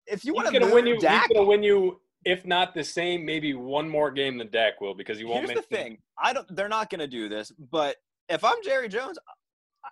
If 0.07 0.25
you 0.25 0.33
want 0.33 0.51
to 0.51 0.73
win 0.73 0.87
you, 0.87 0.97
Dak, 0.99 1.27
he's 1.27 1.37
going 1.37 1.45
to 1.45 1.49
win 1.49 1.61
you. 1.61 1.99
If 2.23 2.45
not 2.45 2.73
the 2.73 2.84
same, 2.84 3.25
maybe 3.25 3.53
one 3.53 3.89
more 3.89 4.12
game 4.12 4.38
than 4.38 4.49
Dak 4.51 4.79
will, 4.79 4.93
because 4.93 5.17
he 5.17 5.25
won't. 5.25 5.43
Make. 5.43 5.51
Here's 5.51 5.65
the 5.65 5.75
thing: 5.75 5.97
I 6.21 6.34
don't. 6.34 6.55
They're 6.55 6.69
not 6.69 6.89
going 6.89 6.99
to 6.99 7.07
do 7.07 7.27
this. 7.27 7.51
But 7.71 7.97
if 8.29 8.43
I'm 8.43 8.57
Jerry 8.63 8.88
Jones, 8.88 9.17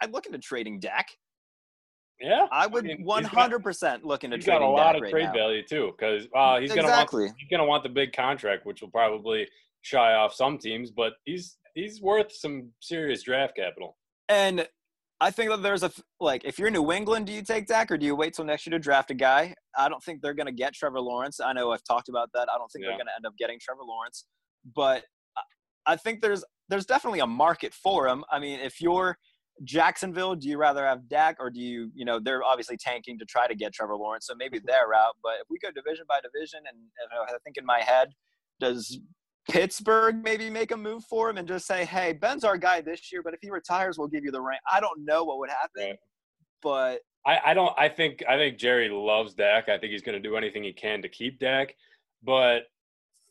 I'm 0.01 0.11
looking 0.11 0.31
to 0.33 0.37
trading 0.37 0.79
Dak. 0.79 1.09
Yeah, 2.21 2.47
I 2.51 2.67
would 2.67 2.87
one 2.99 3.23
hundred 3.23 3.63
percent 3.63 4.05
look 4.05 4.23
into. 4.23 4.35
He's 4.35 4.45
got 4.45 4.61
a 4.61 4.67
lot 4.67 4.95
of 4.95 5.01
right 5.03 5.11
trade 5.11 5.25
now. 5.25 5.33
value 5.33 5.63
too, 5.63 5.93
because 5.97 6.27
uh, 6.35 6.59
he's 6.59 6.71
exactly. 6.71 7.21
gonna 7.21 7.27
want 7.27 7.35
he's 7.39 7.49
gonna 7.49 7.65
want 7.65 7.83
the 7.83 7.89
big 7.89 8.11
contract, 8.13 8.65
which 8.65 8.81
will 8.81 8.91
probably 8.91 9.47
shy 9.81 10.13
off 10.13 10.33
some 10.33 10.57
teams, 10.57 10.91
but 10.91 11.13
he's 11.25 11.57
he's 11.75 12.01
worth 12.01 12.31
some 12.31 12.69
serious 12.81 13.23
draft 13.23 13.55
capital. 13.55 13.97
And 14.27 14.67
I 15.21 15.31
think 15.31 15.49
that 15.49 15.61
there's 15.61 15.83
a 15.83 15.91
like 16.19 16.45
if 16.45 16.57
you're 16.57 16.69
New 16.69 16.91
England, 16.91 17.27
do 17.27 17.33
you 17.33 17.41
take 17.41 17.67
Dak 17.67 17.91
or 17.91 17.97
do 17.97 18.05
you 18.05 18.15
wait 18.15 18.33
till 18.33 18.45
next 18.45 18.65
year 18.65 18.71
to 18.71 18.79
draft 18.79 19.11
a 19.11 19.13
guy? 19.13 19.53
I 19.77 19.89
don't 19.89 20.01
think 20.03 20.21
they're 20.21 20.33
gonna 20.33 20.51
get 20.51 20.73
Trevor 20.73 21.01
Lawrence. 21.01 21.39
I 21.39 21.53
know 21.53 21.71
I've 21.71 21.83
talked 21.83 22.09
about 22.09 22.29
that. 22.33 22.47
I 22.53 22.57
don't 22.57 22.71
think 22.71 22.83
yeah. 22.83 22.91
they're 22.91 22.99
gonna 22.99 23.11
end 23.15 23.25
up 23.25 23.35
getting 23.37 23.59
Trevor 23.59 23.83
Lawrence, 23.83 24.25
but 24.75 25.03
I 25.85 25.95
think 25.95 26.21
there's 26.21 26.43
there's 26.69 26.85
definitely 26.85 27.19
a 27.19 27.27
market 27.27 27.73
for 27.73 28.07
him. 28.07 28.23
I 28.31 28.39
mean, 28.39 28.59
if 28.59 28.79
you're 28.79 29.17
Jacksonville, 29.63 30.35
do 30.35 30.47
you 30.47 30.57
rather 30.57 30.85
have 30.85 31.09
Dak 31.09 31.37
or 31.39 31.49
do 31.49 31.59
you, 31.59 31.91
you 31.93 32.05
know, 32.05 32.19
they're 32.19 32.43
obviously 32.43 32.77
tanking 32.77 33.17
to 33.19 33.25
try 33.25 33.47
to 33.47 33.55
get 33.55 33.73
Trevor 33.73 33.95
Lawrence, 33.95 34.27
so 34.27 34.33
maybe 34.37 34.59
their 34.59 34.87
route. 34.87 35.15
But 35.21 35.33
if 35.41 35.47
we 35.49 35.57
go 35.59 35.69
division 35.71 36.05
by 36.07 36.19
division, 36.21 36.59
and, 36.59 36.77
and 36.77 37.29
I 37.29 37.37
think 37.43 37.57
in 37.57 37.65
my 37.65 37.81
head, 37.81 38.09
does 38.59 38.99
Pittsburgh 39.49 40.23
maybe 40.23 40.49
make 40.49 40.71
a 40.71 40.77
move 40.77 41.03
for 41.05 41.29
him 41.29 41.37
and 41.37 41.47
just 41.47 41.65
say, 41.65 41.85
hey, 41.85 42.13
Ben's 42.13 42.43
our 42.43 42.57
guy 42.57 42.81
this 42.81 43.11
year, 43.11 43.21
but 43.23 43.33
if 43.33 43.39
he 43.41 43.49
retires, 43.49 43.97
we'll 43.97 44.07
give 44.07 44.23
you 44.23 44.31
the 44.31 44.41
ring. 44.41 44.59
I 44.71 44.79
don't 44.79 45.03
know 45.03 45.23
what 45.23 45.39
would 45.39 45.49
happen, 45.49 45.89
right. 45.89 45.99
but 46.61 47.01
I, 47.25 47.51
I 47.51 47.53
don't. 47.53 47.73
I 47.77 47.89
think 47.89 48.23
I 48.29 48.37
think 48.37 48.57
Jerry 48.57 48.89
loves 48.89 49.33
Dak. 49.33 49.67
I 49.69 49.77
think 49.77 49.91
he's 49.91 50.01
going 50.01 50.21
to 50.21 50.27
do 50.27 50.35
anything 50.35 50.63
he 50.63 50.73
can 50.73 51.01
to 51.01 51.09
keep 51.09 51.39
Dak, 51.39 51.75
but 52.23 52.63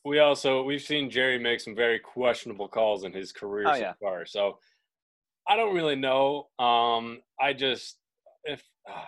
we 0.05 0.19
also 0.19 0.63
we've 0.63 0.83
seen 0.83 1.11
Jerry 1.11 1.39
make 1.39 1.61
some 1.61 1.75
very 1.75 1.99
questionable 1.99 2.69
calls 2.69 3.05
in 3.05 3.13
his 3.13 3.33
career 3.33 3.69
oh, 3.69 3.75
so 3.75 3.81
yeah. 3.81 3.93
far. 4.01 4.27
So 4.27 4.59
I 5.49 5.57
don't 5.57 5.75
really 5.75 5.97
know. 5.97 6.49
Um, 6.59 7.21
I 7.41 7.55
just 7.55 7.97
if 8.45 8.63
uh, 8.89 9.01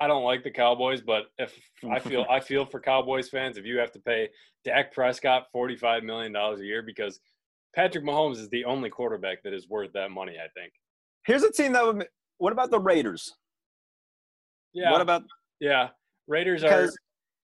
I 0.00 0.06
don't 0.06 0.24
like 0.24 0.44
the 0.44 0.50
Cowboys, 0.50 1.00
but 1.00 1.26
if 1.38 1.58
I 1.90 1.98
feel 1.98 2.26
I 2.30 2.40
feel 2.40 2.64
for 2.64 2.80
Cowboys 2.80 3.28
fans, 3.28 3.56
if 3.56 3.64
you 3.64 3.78
have 3.78 3.92
to 3.92 4.00
pay 4.00 4.28
Dak 4.64 4.92
Prescott 4.92 5.46
forty 5.52 5.76
five 5.76 6.02
million 6.02 6.32
dollars 6.32 6.60
a 6.60 6.64
year 6.64 6.82
because 6.82 7.20
Patrick 7.74 8.04
Mahomes 8.04 8.38
is 8.38 8.48
the 8.50 8.64
only 8.64 8.90
quarterback 8.90 9.42
that 9.42 9.52
is 9.52 9.68
worth 9.68 9.92
that 9.92 10.10
money, 10.10 10.36
I 10.42 10.48
think. 10.58 10.72
Here's 11.26 11.42
a 11.42 11.52
team 11.52 11.72
that 11.72 11.84
would. 11.84 12.06
What 12.38 12.52
about 12.52 12.70
the 12.70 12.80
Raiders? 12.80 13.34
Yeah. 14.72 14.92
What 14.92 15.00
about? 15.00 15.24
Yeah, 15.60 15.88
Raiders 16.26 16.62
are 16.64 16.90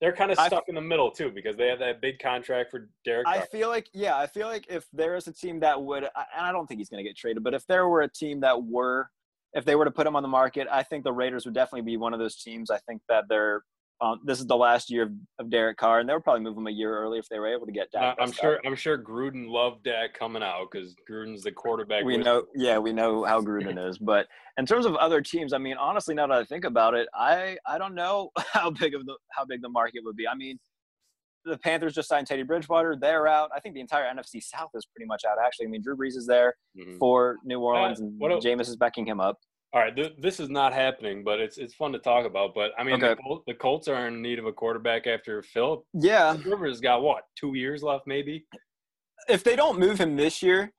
they're 0.03 0.13
kind 0.13 0.33
of 0.33 0.39
stuck 0.39 0.65
in 0.67 0.75
the 0.75 0.81
middle 0.81 1.13
too 1.13 1.31
because 1.31 1.55
they 1.57 1.69
have 1.69 1.79
that 1.79 2.01
big 2.01 2.19
contract 2.19 2.73
for 2.73 2.89
Derek. 3.05 3.27
I 3.29 3.43
feel 3.43 3.69
like 3.69 3.87
yeah, 3.95 4.19
I 4.19 4.27
feel 4.27 4.49
like 4.49 4.67
if 4.69 4.85
there 4.93 5.15
is 5.15 5.29
a 5.29 5.33
team 5.33 5.61
that 5.61 5.81
would, 5.81 6.03
and 6.03 6.11
I 6.37 6.51
don't 6.51 6.67
think 6.67 6.79
he's 6.81 6.89
going 6.89 7.03
to 7.03 7.09
get 7.09 7.17
traded, 7.17 7.45
but 7.45 7.55
if 7.55 7.65
there 7.69 7.87
were 7.89 8.03
a 8.03 8.09
team 8.09 8.41
that 8.41 8.61
were, 8.61 9.09
if 9.55 9.65
they 9.65 9.75
were 9.75 9.85
to 9.85 9.91
put 9.91 10.07
him 10.07 10.17
on 10.17 10.23
the 10.23 10.29
market, 10.29 10.67
I 10.71 10.83
think 10.83 11.05
the 11.05 11.13
Raiders 11.13 11.45
would 11.45 11.55
definitely 11.55 11.83
be 11.83 11.97
one 11.97 12.13
of 12.13 12.19
those 12.19 12.37
teams. 12.37 12.71
I 12.71 12.79
think 12.79 13.03
that 13.09 13.25
they're 13.29 13.63
um, 14.03 14.21
this 14.25 14.41
is 14.41 14.47
the 14.47 14.57
last 14.57 14.91
year 14.91 15.05
of, 15.05 15.13
of 15.39 15.49
Derek 15.49 15.77
Carr, 15.77 16.01
and 16.01 16.09
they 16.09 16.13
would 16.13 16.25
probably 16.25 16.43
move 16.43 16.57
him 16.57 16.67
a 16.67 16.71
year 16.73 16.99
early 16.99 17.21
if 17.21 17.29
they 17.29 17.39
were 17.39 17.47
able 17.47 17.67
to 17.67 17.73
get 17.73 17.93
Dak. 17.93 18.19
Uh, 18.19 18.23
I'm 18.23 18.33
sure. 18.33 18.59
I'm 18.67 18.75
sure 18.75 18.99
Gruden 18.99 19.49
loved 19.49 19.85
Dak 19.85 20.13
coming 20.13 20.43
out 20.43 20.71
because 20.73 20.97
Gruden's 21.09 21.45
the 21.45 21.53
quarterback. 21.53 22.05
We 22.05 22.17
know, 22.17 22.45
yeah, 22.53 22.79
we 22.79 22.93
know 22.93 23.23
how 23.23 23.41
Gruden 23.41 23.89
is. 23.89 23.99
But 23.99 24.27
in 24.59 24.67
terms 24.67 24.87
of 24.87 24.97
other 24.97 25.21
teams, 25.21 25.53
I 25.53 25.59
mean, 25.59 25.77
honestly, 25.77 26.17
now 26.17 26.27
that 26.27 26.37
I 26.37 26.45
think 26.45 26.65
about 26.65 26.95
it, 26.95 27.09
I 27.15 27.57
I 27.65 27.79
don't 27.79 27.95
know 27.95 28.31
how 28.53 28.71
big 28.71 28.97
of 28.97 29.07
the 29.07 29.17
how 29.31 29.45
big 29.45 29.63
the 29.63 29.69
market 29.69 30.01
would 30.05 30.17
be. 30.17 30.27
I 30.27 30.35
mean, 30.35 30.59
the 31.45 31.59
Panthers 31.59 31.95
just 31.95 32.09
signed 32.09 32.27
Teddy 32.27 32.43
Bridgewater; 32.43 32.97
they're 33.01 33.27
out. 33.27 33.51
I 33.55 33.61
think 33.61 33.75
the 33.75 33.81
entire 33.81 34.05
NFC 34.05 34.43
South 34.43 34.71
is 34.75 34.87
pretty 34.87 35.07
much 35.07 35.23
out. 35.29 35.39
Actually, 35.45 35.67
I 35.67 35.71
mean, 35.71 35.83
Drew 35.83 35.97
Brees 35.97 36.17
is 36.17 36.27
there 36.27 36.55
mm-hmm. 36.79 36.99
for 36.99 37.39
New 37.45 37.61
Orleans, 37.61 38.01
uh, 38.01 38.05
and 38.05 38.21
Jameis 38.43 38.69
is 38.69 38.77
backing 38.77 39.07
him 39.07 39.21
up. 39.21 39.39
All 39.75 39.81
right, 39.81 39.95
th- 39.95 40.15
this 40.19 40.39
is 40.39 40.51
not 40.51 40.75
happening, 40.75 41.25
but 41.25 41.41
it's 41.41 41.57
it's 41.57 41.75
fun 41.75 41.93
to 41.93 41.99
talk 41.99 42.27
about. 42.27 42.55
But 42.55 42.73
I 42.79 42.85
mean, 42.85 42.97
okay. 42.97 43.11
the, 43.11 43.17
Col- 43.17 43.43
the, 43.47 43.55
Colts 43.55 43.89
are 43.89 44.07
in 44.07 44.21
need 44.21 44.39
of 44.39 44.45
a 44.45 44.53
quarterback 44.53 45.07
after 45.07 45.43
Phil. 45.43 45.85
Yeah, 45.95 46.37
Rivers 46.45 46.81
got 46.81 47.03
what 47.03 47.25
two 47.39 47.55
years 47.55 47.83
left, 47.83 48.07
maybe. 48.07 48.45
If 49.29 49.45
they 49.45 49.57
don't 49.57 49.79
move 49.79 49.99
him 49.99 50.17
this 50.17 50.43
year, 50.43 50.73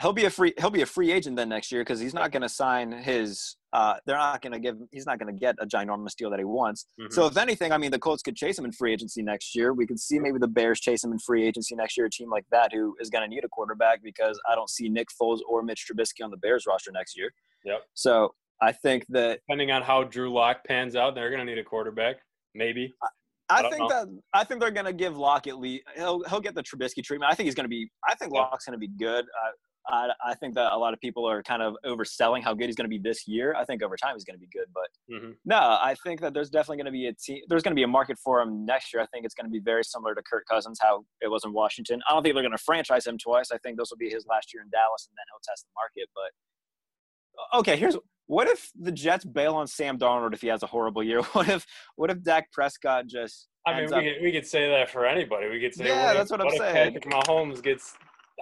he'll 0.00 0.12
be 0.12 0.24
a 0.24 0.30
free 0.30 0.54
he'll 0.58 0.70
be 0.70 0.82
a 0.82 0.86
free 0.86 1.10
agent 1.12 1.36
then 1.36 1.48
next 1.48 1.72
year 1.72 1.82
because 1.82 2.00
he's 2.00 2.14
not 2.14 2.30
going 2.30 2.42
to 2.42 2.48
sign 2.48 2.92
his. 2.92 3.56
Uh, 3.72 3.96
they're 4.06 4.16
not 4.16 4.40
going 4.40 4.52
to 4.52 4.58
give. 4.58 4.76
He's 4.92 5.04
not 5.04 5.18
going 5.18 5.32
to 5.32 5.38
get 5.38 5.56
a 5.60 5.66
ginormous 5.66 6.14
deal 6.16 6.30
that 6.30 6.38
he 6.38 6.44
wants. 6.44 6.86
Mm-hmm. 6.98 7.12
So 7.12 7.26
if 7.26 7.36
anything, 7.36 7.72
I 7.72 7.78
mean, 7.78 7.90
the 7.90 7.98
Colts 7.98 8.22
could 8.22 8.36
chase 8.36 8.58
him 8.58 8.64
in 8.64 8.72
free 8.72 8.92
agency 8.92 9.22
next 9.22 9.54
year. 9.54 9.74
We 9.74 9.86
could 9.86 10.00
see 10.00 10.18
maybe 10.18 10.38
the 10.38 10.48
Bears 10.48 10.80
chase 10.80 11.04
him 11.04 11.12
in 11.12 11.18
free 11.18 11.46
agency 11.46 11.74
next 11.74 11.96
year. 11.96 12.06
A 12.06 12.10
team 12.10 12.30
like 12.30 12.46
that 12.50 12.72
who 12.72 12.96
is 13.00 13.10
going 13.10 13.28
to 13.28 13.28
need 13.28 13.44
a 13.44 13.48
quarterback 13.48 14.02
because 14.02 14.40
I 14.50 14.54
don't 14.54 14.70
see 14.70 14.88
Nick 14.88 15.08
Foles 15.20 15.40
or 15.48 15.62
Mitch 15.62 15.86
Trubisky 15.86 16.24
on 16.24 16.30
the 16.30 16.38
Bears 16.38 16.64
roster 16.66 16.90
next 16.92 17.16
year. 17.16 17.30
Yep. 17.64 17.82
So 17.94 18.34
I 18.62 18.72
think 18.72 19.04
that 19.10 19.40
depending 19.46 19.70
on 19.70 19.82
how 19.82 20.04
Drew 20.04 20.32
Lock 20.32 20.64
pans 20.66 20.96
out, 20.96 21.14
they're 21.14 21.30
going 21.30 21.44
to 21.44 21.52
need 21.52 21.58
a 21.58 21.64
quarterback, 21.64 22.16
maybe. 22.54 22.94
I, 23.02 23.08
I, 23.50 23.66
I 23.66 23.70
think 23.70 23.80
know. 23.80 23.88
that 23.88 24.08
I 24.32 24.44
think 24.44 24.60
they're 24.60 24.70
going 24.70 24.86
to 24.86 24.92
give 24.92 25.16
Lock 25.16 25.46
at 25.46 25.58
least 25.58 25.84
he'll 25.96 26.22
he'll 26.24 26.40
get 26.40 26.54
the 26.54 26.62
Trubisky 26.62 27.02
treatment. 27.02 27.30
I 27.30 27.34
think 27.34 27.46
he's 27.46 27.54
going 27.54 27.64
to 27.64 27.68
be. 27.68 27.90
I 28.06 28.14
think. 28.14 28.32
Lock's 28.32 28.66
going 28.66 28.74
to 28.74 28.78
be 28.78 28.88
good. 28.88 29.24
Uh, 29.24 29.50
I, 29.88 30.08
I 30.24 30.34
think 30.34 30.54
that 30.54 30.72
a 30.72 30.76
lot 30.76 30.92
of 30.92 31.00
people 31.00 31.28
are 31.28 31.42
kind 31.42 31.62
of 31.62 31.76
overselling 31.84 32.42
how 32.42 32.52
good 32.52 32.66
he's 32.66 32.76
going 32.76 32.84
to 32.84 32.90
be 32.90 32.98
this 32.98 33.26
year. 33.26 33.54
I 33.56 33.64
think 33.64 33.82
over 33.82 33.96
time 33.96 34.14
he's 34.14 34.24
going 34.24 34.36
to 34.36 34.40
be 34.40 34.48
good, 34.52 34.66
but 34.74 34.88
mm-hmm. 35.12 35.32
no, 35.44 35.56
I 35.56 35.96
think 36.04 36.20
that 36.20 36.34
there's 36.34 36.50
definitely 36.50 36.76
going 36.76 36.86
to 36.86 36.92
be 36.92 37.06
a 37.06 37.12
team. 37.14 37.42
There's 37.48 37.62
going 37.62 37.72
to 37.72 37.78
be 37.78 37.84
a 37.84 37.88
market 37.88 38.18
for 38.18 38.40
him 38.40 38.66
next 38.66 38.92
year. 38.92 39.02
I 39.02 39.06
think 39.06 39.24
it's 39.24 39.34
going 39.34 39.46
to 39.46 39.50
be 39.50 39.60
very 39.60 39.84
similar 39.84 40.14
to 40.14 40.22
Kirk 40.22 40.44
Cousins, 40.48 40.78
how 40.82 41.04
it 41.20 41.28
was 41.28 41.44
in 41.44 41.52
Washington. 41.52 42.00
I 42.08 42.12
don't 42.12 42.22
think 42.22 42.34
they're 42.34 42.42
going 42.42 42.52
to 42.52 42.62
franchise 42.62 43.06
him 43.06 43.16
twice. 43.18 43.50
I 43.52 43.58
think 43.58 43.78
this 43.78 43.90
will 43.90 43.98
be 43.98 44.10
his 44.10 44.26
last 44.26 44.52
year 44.52 44.62
in 44.62 44.68
Dallas, 44.70 45.08
and 45.08 45.16
then 45.16 45.24
he'll 45.32 45.40
test 45.42 45.64
the 45.64 45.72
market. 45.74 46.10
But 46.14 47.58
okay, 47.60 47.76
here's 47.76 47.96
what 48.26 48.46
if 48.46 48.70
the 48.78 48.92
Jets 48.92 49.24
bail 49.24 49.54
on 49.54 49.66
Sam 49.66 49.98
Darnold 49.98 50.34
if 50.34 50.42
he 50.42 50.48
has 50.48 50.62
a 50.62 50.66
horrible 50.66 51.02
year? 51.02 51.22
What 51.32 51.48
if 51.48 51.66
what 51.96 52.10
if 52.10 52.22
Dak 52.22 52.52
Prescott 52.52 53.06
just? 53.06 53.48
I 53.66 53.80
mean, 53.80 53.84
we 53.84 54.12
could, 54.12 54.22
we 54.22 54.32
could 54.32 54.46
say 54.46 54.68
that 54.68 54.90
for 54.90 55.04
anybody. 55.04 55.48
We 55.48 55.60
could 55.60 55.74
say, 55.74 55.86
yeah, 55.86 56.06
what 56.06 56.14
that's 56.14 56.30
if, 56.30 56.38
what 56.38 56.40
I'm 56.40 56.46
what 56.46 56.58
saying. 56.58 56.94
Patrick 56.94 57.12
Mahomes 57.12 57.62
gets, 57.62 57.94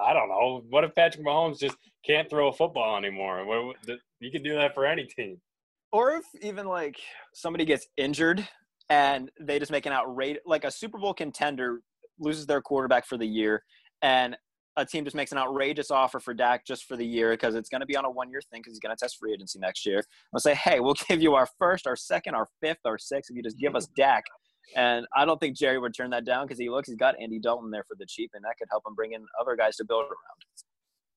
I 0.05 0.13
don't 0.13 0.29
know. 0.29 0.63
What 0.69 0.85
if 0.85 0.95
Patrick 0.95 1.25
Mahomes 1.25 1.59
just 1.59 1.77
can't 2.05 2.29
throw 2.29 2.49
a 2.49 2.53
football 2.53 2.97
anymore? 2.97 3.75
You 4.21 4.31
can 4.31 4.43
do 4.43 4.55
that 4.55 4.75
for 4.75 4.87
any 4.87 5.05
team. 5.05 5.41
Or 5.93 6.13
if 6.13 6.25
even 6.43 6.67
like 6.67 6.97
somebody 7.35 7.65
gets 7.65 7.87
injured 7.97 8.47
and 8.91 9.31
they 9.41 9.59
just 9.59 9.73
make 9.73 9.87
an 9.87 9.93
outrageous, 9.93 10.43
like 10.45 10.65
a 10.65 10.71
Super 10.71 10.99
Bowl 10.99 11.15
contender 11.15 11.81
loses 12.19 12.47
their 12.47 12.61
quarterback 12.61 13.07
for 13.07 13.17
the 13.17 13.27
year, 13.27 13.63
and 14.03 14.37
a 14.77 14.85
team 14.85 15.05
just 15.05 15.17
makes 15.17 15.33
an 15.33 15.39
outrageous 15.39 15.91
offer 15.91 16.21
for 16.21 16.35
Dak 16.35 16.67
just 16.67 16.85
for 16.85 16.97
the 16.97 17.07
year 17.07 17.31
because 17.31 17.55
it's 17.55 17.71
going 17.71 17.81
to 17.81 17.87
be 17.87 17.97
on 17.97 18.05
a 18.05 18.11
one 18.11 18.31
year 18.31 18.43
thing 18.51 18.61
because 18.61 18.75
he's 18.75 18.81
going 18.81 18.95
to 18.95 18.99
test 19.01 19.17
free 19.19 19.33
agency 19.33 19.59
next 19.59 19.87
year. 19.87 20.03
I'll 20.35 20.41
say, 20.41 20.55
hey, 20.55 20.81
we'll 20.81 20.95
give 21.09 21.23
you 21.23 21.35
our 21.35 21.49
first, 21.59 21.87
our 21.87 21.97
second, 21.97 22.35
our 22.35 22.47
fifth, 22.61 22.81
our 22.85 22.99
sixth 22.99 23.31
if 23.31 23.37
you 23.37 23.43
just 23.43 23.59
give 23.59 23.75
us 23.75 23.87
Dak. 23.97 24.25
And 24.74 25.07
I 25.14 25.24
don't 25.24 25.38
think 25.38 25.57
Jerry 25.57 25.79
would 25.79 25.94
turn 25.94 26.11
that 26.11 26.24
down 26.24 26.46
because 26.46 26.59
he 26.59 26.68
looks, 26.68 26.88
he's 26.88 26.96
got 26.96 27.14
Andy 27.20 27.38
Dalton 27.38 27.70
there 27.70 27.85
for 27.85 27.96
the 27.98 28.07
cheap, 28.07 28.31
and 28.35 28.44
that 28.44 28.57
could 28.59 28.68
help 28.70 28.83
him 28.87 28.94
bring 28.94 29.12
in 29.12 29.24
other 29.40 29.57
guys 29.57 29.76
to 29.76 29.85
build 29.85 30.05
around. 30.05 30.40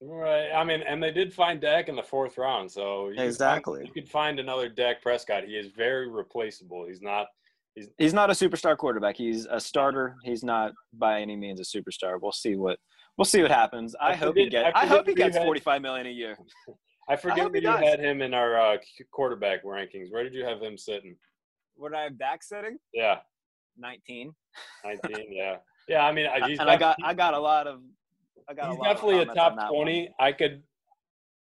Right. 0.01 0.49
I 0.53 0.63
mean, 0.63 0.81
and 0.81 1.03
they 1.03 1.11
did 1.11 1.33
find 1.33 1.59
Dak 1.59 1.89
in 1.89 1.95
the 1.95 2.03
fourth 2.03 2.37
round, 2.37 2.71
so 2.71 3.09
you 3.09 3.21
exactly 3.21 3.79
Could 3.79 3.85
find, 3.85 3.95
you 3.95 4.01
could 4.01 4.09
find 4.09 4.39
another 4.39 4.69
Dak 4.69 5.01
Prescott. 5.01 5.43
He 5.43 5.55
is 5.55 5.67
very 5.75 6.07
replaceable. 6.09 6.85
He's 6.87 7.01
not. 7.01 7.27
He's 7.75 7.89
he's 7.97 8.13
not 8.13 8.29
a 8.29 8.33
superstar 8.33 8.77
quarterback. 8.77 9.17
He's 9.17 9.45
a 9.45 9.59
starter. 9.59 10.15
He's 10.23 10.43
not 10.43 10.71
by 10.93 11.19
any 11.19 11.35
means 11.35 11.59
a 11.59 11.63
superstar. 11.63 12.17
We'll 12.21 12.31
see 12.31 12.55
what 12.55 12.79
we'll 13.17 13.25
see 13.25 13.41
what 13.41 13.51
happens. 13.51 13.93
I, 13.99 14.11
I 14.11 14.15
hope 14.15 14.37
he 14.37 14.49
gets. 14.49 14.71
I, 14.73 14.83
I 14.83 14.85
hope 14.85 15.05
he 15.05 15.13
gets 15.13 15.37
forty 15.37 15.59
five 15.59 15.81
million 15.81 16.07
a 16.07 16.11
year. 16.11 16.37
I 17.09 17.15
forget 17.17 17.39
I 17.39 17.45
where 17.47 17.55
you 17.55 17.61
does. 17.61 17.79
had 17.81 17.99
him 17.99 18.21
in 18.21 18.33
our 18.33 18.59
uh, 18.59 18.77
quarterback 19.11 19.65
rankings. 19.65 20.11
Where 20.11 20.23
did 20.23 20.33
you 20.33 20.45
have 20.45 20.61
him 20.61 20.77
sitting? 20.77 21.17
Where 21.75 21.91
did 21.91 21.97
I 21.97 22.03
have 22.03 22.17
Dak 22.17 22.41
sitting? 22.41 22.77
Yeah. 22.93 23.17
19. 23.79 24.33
19, 24.85 25.25
yeah. 25.31 25.55
Yeah, 25.87 26.05
I 26.05 26.11
mean, 26.11 26.27
and 26.27 26.69
I 26.69 26.77
got 26.77 26.97
I 27.03 27.15
got 27.15 27.33
a 27.33 27.39
lot 27.39 27.65
of 27.65 27.79
I 28.49 28.53
got. 28.53 28.71
He's 28.71 28.79
definitely 28.79 29.19
a 29.19 29.25
top 29.25 29.69
twenty. 29.69 30.01
One. 30.01 30.27
I 30.27 30.31
could. 30.31 30.63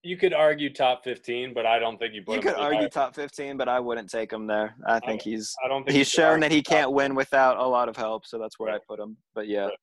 You 0.03 0.19
could 0.19 0.35
argue 0.35 0.71
top 0.73 1.03
fifteen, 1.03 1.55
but 1.55 1.65
I 1.65 1.79
don't 1.79 1.99
think 1.99 2.15
you 2.15 2.23
put. 2.23 2.37
You 2.37 2.43
could 2.43 2.55
argue 2.55 2.83
high. 2.83 2.89
top 2.89 3.15
fifteen, 3.15 3.57
but 3.57 3.69
I 3.69 3.81
wouldn't 3.81 4.11
take 4.11 4.33
him 4.33 4.47
there. 4.47 4.75
I 4.87 5.01
think 5.01 5.23
I, 5.23 5.31
he's. 5.31 5.55
I 5.65 5.69
don't 5.69 5.85
think 5.85 5.97
he's 5.97 6.09
shown 6.09 6.41
that 6.41 6.53
he 6.53 6.63
can't 6.63 6.93
win 6.93 7.15
without 7.15 7.59
a 7.59 7.65
lot 7.65 7.89
of 7.89 7.97
help, 7.97 8.27
so 8.27 8.39
that's 8.39 8.59
where 8.59 8.71
right. 8.71 8.81
I 8.81 8.85
put 8.87 9.01
him. 9.01 9.17
But 9.35 9.49
yeah. 9.49 9.67
Right. 9.67 9.79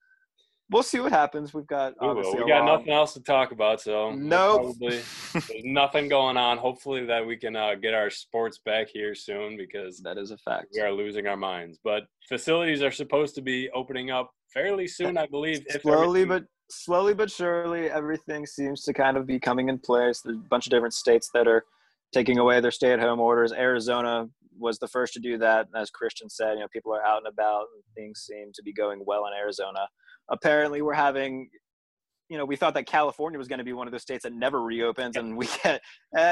We'll 0.71 0.83
see 0.83 1.01
what 1.01 1.11
happens. 1.11 1.53
We've 1.53 1.67
got 1.67 1.95
we, 2.01 2.07
we 2.07 2.23
got 2.47 2.65
long... 2.65 2.77
nothing 2.77 2.93
else 2.93 3.13
to 3.15 3.19
talk 3.19 3.51
about, 3.51 3.81
so 3.81 4.11
nope. 4.15 4.61
Probably, 4.61 5.01
there's 5.33 5.63
nothing 5.65 6.07
going 6.07 6.37
on. 6.37 6.57
Hopefully 6.57 7.05
that 7.05 7.25
we 7.25 7.35
can 7.35 7.57
uh, 7.57 7.75
get 7.75 7.93
our 7.93 8.09
sports 8.09 8.59
back 8.63 8.87
here 8.87 9.13
soon 9.13 9.57
because 9.57 9.99
that 9.99 10.17
is 10.17 10.31
a 10.31 10.37
fact. 10.37 10.67
We 10.73 10.79
are 10.79 10.93
losing 10.93 11.27
our 11.27 11.35
minds, 11.35 11.77
but 11.83 12.03
facilities 12.29 12.81
are 12.81 12.91
supposed 12.91 13.35
to 13.35 13.41
be 13.41 13.69
opening 13.71 14.11
up 14.11 14.31
fairly 14.53 14.87
soon, 14.87 15.17
I 15.17 15.25
believe. 15.25 15.65
Slowly, 15.81 16.23
but 16.23 16.45
slowly 16.69 17.13
but 17.13 17.29
surely, 17.29 17.89
everything 17.89 18.45
seems 18.45 18.83
to 18.83 18.93
kind 18.93 19.17
of 19.17 19.27
be 19.27 19.39
coming 19.39 19.67
in 19.67 19.77
place. 19.77 20.21
There's 20.21 20.37
a 20.37 20.49
bunch 20.49 20.67
of 20.67 20.71
different 20.71 20.93
states 20.93 21.29
that 21.33 21.49
are 21.49 21.65
taking 22.13 22.37
away 22.37 22.61
their 22.61 22.71
stay-at-home 22.71 23.19
orders. 23.19 23.51
Arizona 23.51 24.27
was 24.57 24.79
the 24.79 24.87
first 24.87 25.13
to 25.13 25.19
do 25.19 25.37
that. 25.37 25.67
As 25.75 25.89
Christian 25.89 26.29
said, 26.29 26.53
you 26.53 26.59
know, 26.59 26.67
people 26.71 26.93
are 26.93 27.05
out 27.05 27.17
and 27.17 27.27
about, 27.27 27.65
and 27.73 27.83
things 27.95 28.21
seem 28.21 28.51
to 28.53 28.63
be 28.63 28.71
going 28.71 29.03
well 29.05 29.25
in 29.25 29.33
Arizona. 29.33 29.87
Apparently, 30.31 30.81
we're 30.81 30.93
having, 30.93 31.49
you 32.29 32.37
know, 32.37 32.45
we 32.45 32.55
thought 32.55 32.73
that 32.75 32.85
California 32.85 33.37
was 33.37 33.47
going 33.47 33.59
to 33.59 33.65
be 33.65 33.73
one 33.73 33.87
of 33.87 33.91
those 33.91 34.01
states 34.01 34.23
that 34.23 34.33
never 34.33 34.61
reopens, 34.61 35.17
and 35.17 35.35
we 35.37 35.47
get, 35.63 35.81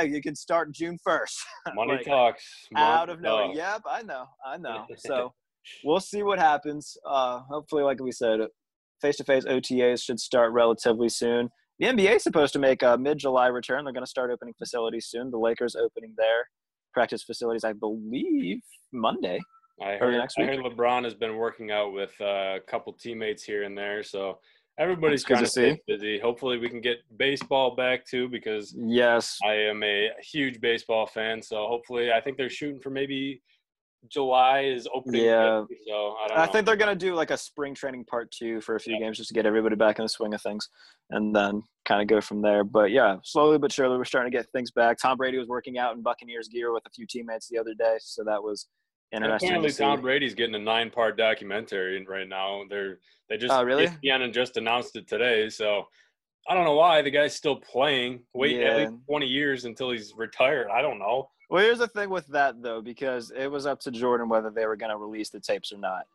you 0.07 0.21
can 0.21 0.35
start 0.35 0.73
June 0.73 0.97
first. 1.03 1.37
Money 1.75 1.93
like, 1.93 2.05
talks. 2.05 2.43
out 2.75 3.09
of 3.09 3.21
nowhere. 3.21 3.53
Yep, 3.53 3.81
I 3.89 4.01
know, 4.03 4.25
I 4.45 4.57
know. 4.57 4.85
So 4.97 5.33
we'll 5.83 5.99
see 5.99 6.23
what 6.23 6.39
happens. 6.39 6.95
Uh, 7.05 7.41
hopefully, 7.49 7.83
like 7.83 8.01
we 8.01 8.11
said, 8.11 8.39
face-to-face 9.01 9.45
OTAs 9.45 10.01
should 10.03 10.19
start 10.19 10.51
relatively 10.51 11.09
soon. 11.09 11.49
The 11.79 11.87
NBA 11.87 12.17
is 12.17 12.23
supposed 12.23 12.53
to 12.53 12.59
make 12.59 12.83
a 12.83 12.97
mid-July 12.97 13.47
return. 13.47 13.85
They're 13.85 13.93
going 13.93 14.05
to 14.05 14.09
start 14.09 14.31
opening 14.31 14.53
facilities 14.57 15.07
soon. 15.07 15.31
The 15.31 15.37
Lakers 15.37 15.75
opening 15.75 16.13
their 16.17 16.47
practice 16.93 17.23
facilities, 17.23 17.63
I 17.63 17.73
believe, 17.73 18.59
Monday. 18.91 19.39
I 19.81 19.95
heard, 19.95 20.17
next 20.17 20.37
week. 20.37 20.49
I 20.49 20.55
heard 20.55 20.65
LeBron 20.65 21.03
has 21.03 21.13
been 21.13 21.35
working 21.35 21.71
out 21.71 21.93
with 21.93 22.11
uh, 22.21 22.55
a 22.55 22.59
couple 22.67 22.93
teammates 22.93 23.43
here 23.43 23.63
and 23.63 23.77
there, 23.77 24.03
so 24.03 24.39
everybody's 24.79 25.23
to 25.23 25.45
stay 25.45 25.79
busy. 25.87 26.19
Hopefully, 26.19 26.57
we 26.57 26.69
can 26.69 26.81
get 26.81 26.97
baseball 27.17 27.75
back 27.75 28.05
too 28.05 28.27
because 28.29 28.73
yes, 28.77 29.37
I 29.45 29.53
am 29.53 29.83
a 29.83 30.09
huge 30.21 30.59
baseball 30.61 31.05
fan. 31.05 31.41
So 31.41 31.67
hopefully, 31.67 32.11
I 32.11 32.21
think 32.21 32.37
they're 32.37 32.49
shooting 32.49 32.79
for 32.79 32.89
maybe 32.89 33.41
July 34.07 34.61
is 34.61 34.87
opening. 34.93 35.25
Yeah. 35.25 35.63
so 35.87 36.15
I, 36.29 36.43
I 36.43 36.47
think 36.47 36.65
they're 36.65 36.77
gonna 36.77 36.95
do 36.95 37.13
like 37.13 37.31
a 37.31 37.37
spring 37.37 37.75
training 37.75 38.05
part 38.05 38.31
two 38.31 38.61
for 38.61 38.75
a 38.75 38.79
few 38.79 38.93
yeah. 38.93 39.01
games 39.01 39.17
just 39.17 39.27
to 39.29 39.33
get 39.33 39.45
everybody 39.45 39.75
back 39.75 39.99
in 39.99 40.05
the 40.05 40.09
swing 40.09 40.33
of 40.33 40.41
things, 40.41 40.69
and 41.09 41.35
then 41.35 41.61
kind 41.85 42.01
of 42.01 42.07
go 42.07 42.21
from 42.21 42.41
there. 42.41 42.63
But 42.63 42.91
yeah, 42.91 43.17
slowly 43.23 43.57
but 43.57 43.71
surely 43.71 43.97
we're 43.97 44.05
starting 44.05 44.31
to 44.31 44.37
get 44.37 44.47
things 44.51 44.71
back. 44.71 44.97
Tom 44.97 45.17
Brady 45.17 45.37
was 45.37 45.47
working 45.47 45.77
out 45.77 45.95
in 45.95 46.01
Buccaneers 46.01 46.47
gear 46.47 46.71
with 46.71 46.83
a 46.85 46.89
few 46.89 47.05
teammates 47.05 47.49
the 47.49 47.57
other 47.57 47.73
day, 47.73 47.97
so 47.99 48.23
that 48.23 48.41
was 48.41 48.67
interesting. 49.11 49.49
apparently, 49.49 49.71
Tom 49.71 50.01
Brady's 50.01 50.35
getting 50.35 50.55
a 50.55 50.59
nine-part 50.59 51.17
documentary 51.17 52.03
right 52.05 52.27
now. 52.27 52.63
They're 52.69 52.99
they 53.29 53.37
just 53.37 53.53
oh, 53.53 53.63
really? 53.63 53.87
ESPN 53.87 54.33
just 54.33 54.57
announced 54.57 54.95
it 54.95 55.07
today, 55.07 55.49
so. 55.49 55.87
I 56.47 56.55
don't 56.55 56.63
know 56.63 56.73
why 56.73 57.03
the 57.03 57.11
guy's 57.11 57.35
still 57.35 57.57
playing. 57.57 58.21
Wait 58.33 58.55
yeah. 58.55 58.69
at 58.69 58.77
least 58.77 58.93
twenty 59.05 59.27
years 59.27 59.65
until 59.65 59.91
he's 59.91 60.13
retired. 60.17 60.67
I 60.73 60.81
don't 60.81 60.97
know. 60.97 61.29
Well, 61.49 61.63
here's 61.63 61.77
the 61.77 61.87
thing 61.87 62.09
with 62.09 62.25
that 62.27 62.61
though, 62.61 62.81
because 62.81 63.31
it 63.31 63.47
was 63.47 63.67
up 63.67 63.79
to 63.81 63.91
Jordan 63.91 64.29
whether 64.29 64.49
they 64.49 64.65
were 64.65 64.75
going 64.75 64.89
to 64.89 64.97
release 64.97 65.29
the 65.29 65.39
tapes 65.39 65.71
or 65.71 65.77
not, 65.77 66.05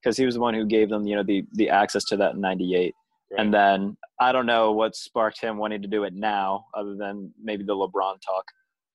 because 0.00 0.16
he 0.16 0.24
was 0.24 0.34
the 0.34 0.40
one 0.40 0.54
who 0.54 0.64
gave 0.64 0.88
them, 0.88 1.06
you 1.06 1.16
know, 1.16 1.22
the 1.22 1.44
the 1.52 1.68
access 1.68 2.04
to 2.04 2.16
that 2.18 2.38
'98. 2.38 2.94
Right. 3.32 3.40
And 3.40 3.52
then 3.52 3.96
I 4.20 4.32
don't 4.32 4.46
know 4.46 4.72
what 4.72 4.96
sparked 4.96 5.40
him 5.40 5.58
wanting 5.58 5.82
to 5.82 5.88
do 5.88 6.04
it 6.04 6.14
now, 6.14 6.66
other 6.74 6.94
than 6.94 7.32
maybe 7.42 7.64
the 7.64 7.74
LeBron 7.74 8.20
talk. 8.24 8.44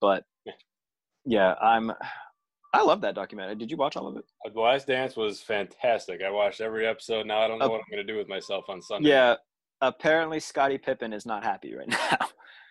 But 0.02 0.24
yeah, 1.26 1.54
I'm. 1.62 1.92
I 2.78 2.84
love 2.84 3.02
that 3.02 3.16
documentary. 3.16 3.56
Did 3.56 3.72
you 3.72 3.78
watch 3.78 3.98
all 3.98 4.08
of 4.08 4.18
it? 4.18 4.26
Uh, 4.46 4.52
the 4.54 4.60
Last 4.60 4.86
Dance 4.86 5.16
was 5.16 5.42
fantastic. 5.42 6.22
I 6.22 6.30
watched 6.30 6.62
every 6.62 6.86
episode. 6.86 7.26
Now 7.26 7.42
I 7.42 7.48
don't 7.48 7.58
know 7.58 7.66
uh, 7.66 7.70
what 7.70 7.82
I'm 7.82 7.90
going 7.90 8.06
to 8.06 8.14
do 8.14 8.18
with 8.20 8.30
myself 8.30 8.66
on 8.70 8.84
Sunday. 8.84 9.10
Yeah, 9.10 9.36
apparently 9.82 10.40
Scottie 10.40 10.78
Pippen 10.78 11.12
is 11.12 11.26
not 11.26 11.44
happy 11.44 11.74
right 11.74 11.88
now. 11.88 12.18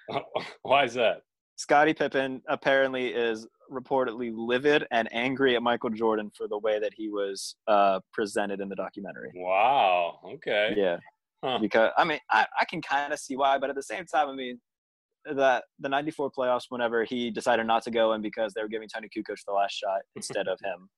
Why 0.63 0.85
is 0.85 0.95
that? 0.95 1.23
Scottie 1.57 1.93
Pippen 1.93 2.41
apparently 2.49 3.09
is 3.09 3.49
reportedly 3.73 4.33
livid 4.33 4.87
and 4.93 5.09
angry 5.13 5.57
at 5.57 5.63
Michael 5.63 5.91
Jordan 5.91 6.31
for 6.37 6.47
the 6.47 6.59
way 6.59 6.79
that 6.79 6.93
he 6.95 7.09
was 7.09 7.57
uh, 7.67 7.99
presented 8.13 8.61
in 8.61 8.69
the 8.69 8.77
documentary. 8.77 9.33
Wow. 9.35 10.21
Okay. 10.35 10.75
Yeah. 10.77 10.99
Huh. 11.43 11.59
Because 11.61 11.91
I 11.97 12.05
mean, 12.05 12.21
I, 12.31 12.47
I 12.61 12.65
can 12.67 12.81
kind 12.81 13.13
of 13.13 13.19
see 13.19 13.37
why, 13.37 13.59
but 13.59 13.71
at 13.71 13.77
the 13.77 13.83
same 13.83 14.05
time, 14.07 14.29
I 14.29 14.35
mean, 14.35 14.61
that 15.35 15.65
the 15.79 15.89
'94 15.89 16.31
playoffs, 16.31 16.65
whenever 16.69 17.05
he 17.05 17.31
decided 17.31 17.67
not 17.67 17.83
to 17.85 17.91
go 17.91 18.13
in 18.13 18.23
because 18.23 18.53
they 18.55 18.63
were 18.63 18.69
giving 18.69 18.89
Toni 18.89 19.09
Kukoc 19.09 19.37
the 19.47 19.53
last 19.53 19.73
shot 19.73 20.01
instead 20.17 20.49
of 20.49 20.59
him. 20.63 20.89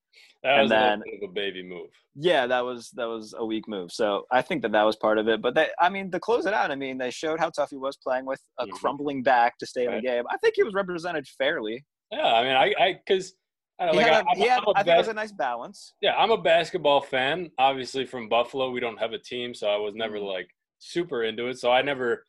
that 0.42 0.52
and 0.52 0.62
was 0.62 0.70
then, 0.70 1.02
a, 1.22 1.26
a 1.26 1.28
baby 1.28 1.62
move. 1.62 1.90
Yeah, 2.14 2.46
that 2.46 2.64
was 2.64 2.90
that 2.94 3.06
was 3.06 3.34
a 3.36 3.44
weak 3.44 3.68
move. 3.68 3.92
So 3.92 4.24
I 4.30 4.42
think 4.42 4.62
that 4.62 4.72
that 4.72 4.82
was 4.82 4.96
part 4.96 5.18
of 5.18 5.28
it. 5.28 5.40
But 5.40 5.54
they, 5.54 5.68
I 5.80 5.88
mean, 5.88 6.10
to 6.10 6.20
close 6.20 6.46
it 6.46 6.54
out, 6.54 6.70
I 6.70 6.76
mean, 6.76 6.98
they 6.98 7.10
showed 7.10 7.40
how 7.40 7.50
tough 7.50 7.70
he 7.70 7.76
was 7.76 7.96
playing 7.96 8.26
with 8.26 8.40
a 8.58 8.64
mm-hmm. 8.64 8.72
crumbling 8.76 9.22
back 9.22 9.58
to 9.58 9.66
stay 9.66 9.86
right. 9.86 9.96
in 9.96 10.02
the 10.02 10.08
game. 10.08 10.24
I 10.30 10.36
think 10.38 10.54
he 10.56 10.62
was 10.62 10.74
represented 10.74 11.26
fairly. 11.26 11.84
Yeah, 12.10 12.26
I 12.26 12.42
mean, 12.42 12.56
I, 12.56 12.74
I, 12.82 13.00
because. 13.06 13.34
I, 13.80 13.92
like, 13.92 14.06
had, 14.06 14.24
I, 14.34 14.38
had, 14.38 14.64
I 14.74 14.82
think 14.82 14.94
it 14.96 14.98
was 14.98 15.06
a 15.06 15.14
nice 15.14 15.30
balance. 15.30 15.94
Yeah, 16.00 16.16
I'm 16.16 16.32
a 16.32 16.36
basketball 16.36 17.00
fan. 17.00 17.48
Obviously, 17.60 18.04
from 18.06 18.28
Buffalo, 18.28 18.72
we 18.72 18.80
don't 18.80 18.96
have 18.96 19.12
a 19.12 19.20
team, 19.20 19.54
so 19.54 19.68
I 19.68 19.76
was 19.76 19.94
never 19.94 20.16
mm-hmm. 20.16 20.26
like 20.26 20.48
super 20.80 21.22
into 21.22 21.46
it. 21.46 21.60
So 21.60 21.70
I 21.70 21.82
never 21.82 22.24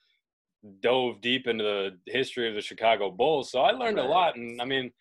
dove 0.82 1.22
deep 1.22 1.48
into 1.48 1.63
the 1.63 2.12
history 2.12 2.50
of 2.50 2.56
the 2.56 2.62
Chicago 2.62 3.12
Bulls. 3.12 3.52
So 3.52 3.62
I 3.62 3.72
learned 3.72 4.00
a 4.00 4.04
lot. 4.04 4.36
And 4.36 4.62
I 4.62 4.65
mean, 4.65 4.91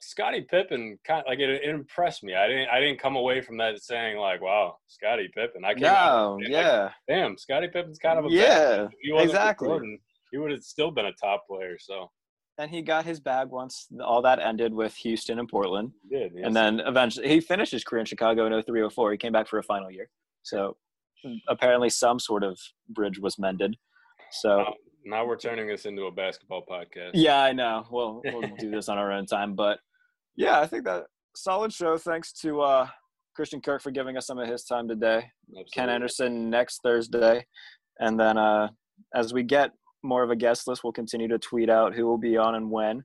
Scottie 0.00 0.46
Pippen 0.50 0.98
kind 1.04 1.20
of 1.20 1.26
like 1.26 1.38
it, 1.38 1.50
it, 1.50 1.64
impressed 1.64 2.22
me. 2.22 2.34
I 2.34 2.48
didn't 2.48 2.68
I 2.70 2.80
didn't 2.80 3.00
come 3.00 3.16
away 3.16 3.40
from 3.40 3.56
that 3.58 3.82
saying 3.82 4.18
like, 4.18 4.40
wow, 4.40 4.76
Scottie 4.88 5.30
Pippen. 5.34 5.64
I 5.64 5.74
came 5.74 5.82
no, 5.82 6.38
yeah. 6.42 6.84
Like, 6.84 6.92
Damn, 7.08 7.36
Scottie 7.36 7.68
Pippen's 7.68 7.98
kind 7.98 8.18
of 8.18 8.26
a 8.26 8.28
yeah, 8.30 8.88
exactly. 9.02 9.68
Jordan, 9.68 9.98
he 10.32 10.38
would 10.38 10.50
have 10.50 10.62
still 10.62 10.90
been 10.90 11.06
a 11.06 11.12
top 11.12 11.46
player. 11.48 11.76
So. 11.78 12.10
And 12.58 12.70
he 12.70 12.82
got 12.82 13.06
his 13.06 13.20
bag 13.20 13.48
once 13.48 13.86
all 14.04 14.20
that 14.20 14.38
ended 14.38 14.74
with 14.74 14.94
Houston 14.96 15.38
and 15.38 15.48
Portland. 15.48 15.92
He 16.02 16.18
did, 16.18 16.32
yes. 16.34 16.44
And 16.44 16.54
then 16.54 16.80
eventually 16.80 17.26
he 17.26 17.40
finished 17.40 17.72
his 17.72 17.84
career 17.84 18.00
in 18.00 18.06
Chicago 18.06 18.46
in 18.46 18.62
03 18.62 18.86
04. 18.90 19.12
He 19.12 19.16
came 19.16 19.32
back 19.32 19.48
for 19.48 19.58
a 19.58 19.62
final 19.62 19.90
year. 19.90 20.10
So 20.42 20.76
apparently 21.48 21.88
some 21.88 22.18
sort 22.18 22.44
of 22.44 22.58
bridge 22.90 23.18
was 23.18 23.38
mended. 23.38 23.76
So 24.32 24.74
now 25.04 25.24
we're 25.24 25.36
turning 25.36 25.66
this 25.66 25.86
into 25.86 26.04
a 26.04 26.10
basketball 26.10 26.64
podcast. 26.68 27.10
Yeah, 27.14 27.42
I 27.42 27.52
know. 27.52 27.86
We'll 27.90 28.22
we'll 28.24 28.48
do 28.58 28.70
this 28.72 28.88
on 28.88 28.98
our 28.98 29.12
own 29.12 29.26
time, 29.26 29.54
but 29.54 29.78
yeah, 30.36 30.60
I 30.60 30.66
think 30.66 30.84
that 30.84 31.04
solid 31.36 31.72
show. 31.72 31.96
Thanks 31.96 32.32
to 32.40 32.60
uh, 32.60 32.88
Christian 33.34 33.60
Kirk 33.60 33.82
for 33.82 33.90
giving 33.90 34.16
us 34.16 34.26
some 34.26 34.38
of 34.38 34.48
his 34.48 34.64
time 34.64 34.88
today. 34.88 35.30
Absolutely. 35.48 35.70
Ken 35.72 35.88
Anderson 35.90 36.50
next 36.50 36.80
Thursday, 36.82 37.44
and 37.98 38.18
then 38.18 38.38
uh, 38.38 38.68
as 39.14 39.32
we 39.32 39.42
get 39.42 39.72
more 40.02 40.22
of 40.22 40.30
a 40.30 40.36
guest 40.36 40.66
list, 40.66 40.82
we'll 40.84 40.92
continue 40.92 41.28
to 41.28 41.38
tweet 41.38 41.70
out 41.70 41.94
who 41.94 42.06
will 42.06 42.18
be 42.18 42.36
on 42.36 42.54
and 42.54 42.70
when. 42.70 43.02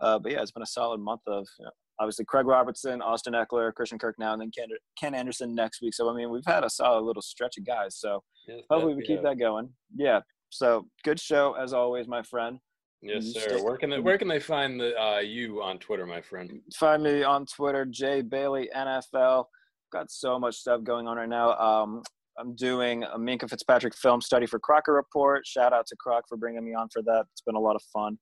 Uh, 0.00 0.18
but 0.18 0.32
yeah, 0.32 0.40
it's 0.40 0.50
been 0.50 0.62
a 0.62 0.66
solid 0.66 1.00
month 1.00 1.20
of 1.26 1.46
you 1.58 1.66
know, 1.66 1.70
obviously 1.98 2.24
Craig 2.24 2.46
Robertson, 2.46 3.02
Austin 3.02 3.34
Ekeler, 3.34 3.72
Christian 3.74 3.98
Kirk 3.98 4.16
now, 4.18 4.32
and 4.32 4.40
then 4.40 4.50
Ken, 4.56 4.68
Ken 4.98 5.14
Anderson 5.14 5.54
next 5.54 5.82
week. 5.82 5.94
So 5.94 6.08
I 6.10 6.14
mean, 6.14 6.30
we've 6.30 6.46
had 6.46 6.64
a 6.64 6.70
solid 6.70 7.02
little 7.02 7.22
stretch 7.22 7.58
of 7.58 7.66
guys. 7.66 7.96
So 7.96 8.22
yes, 8.48 8.60
hopefully 8.70 8.94
we 8.94 9.02
keep 9.02 9.22
that 9.22 9.38
going. 9.38 9.68
Yeah. 9.94 10.20
So 10.50 10.86
good 11.04 11.20
show 11.20 11.54
as 11.54 11.72
always, 11.72 12.06
my 12.06 12.22
friend. 12.22 12.58
Yes, 13.02 13.32
sir. 13.32 13.62
Where 13.62 13.78
can 13.78 13.90
they 13.90 13.98
where 13.98 14.18
can 14.18 14.28
they 14.28 14.40
find 14.40 14.78
the 14.78 14.94
uh, 15.00 15.20
you 15.20 15.62
on 15.62 15.78
Twitter, 15.78 16.04
my 16.04 16.20
friend? 16.20 16.60
Find 16.74 17.02
me 17.02 17.22
on 17.22 17.46
Twitter, 17.46 17.86
Jay 17.86 18.20
Bailey 18.20 18.68
NFL. 18.76 19.46
Got 19.90 20.10
so 20.10 20.38
much 20.38 20.56
stuff 20.56 20.84
going 20.84 21.08
on 21.08 21.16
right 21.16 21.28
now. 21.28 21.56
Um, 21.58 22.02
I'm 22.38 22.54
doing 22.56 23.04
a 23.04 23.18
Minkah 23.18 23.48
Fitzpatrick 23.48 23.96
film 23.96 24.20
study 24.20 24.46
for 24.46 24.58
Crocker 24.58 24.92
Report. 24.92 25.46
Shout 25.46 25.72
out 25.72 25.86
to 25.86 25.96
Croc 25.96 26.24
for 26.28 26.36
bringing 26.36 26.64
me 26.64 26.74
on 26.74 26.88
for 26.92 27.02
that. 27.02 27.24
It's 27.32 27.40
been 27.40 27.54
a 27.54 27.60
lot 27.60 27.76
of 27.76 27.82
fun. 27.92 28.18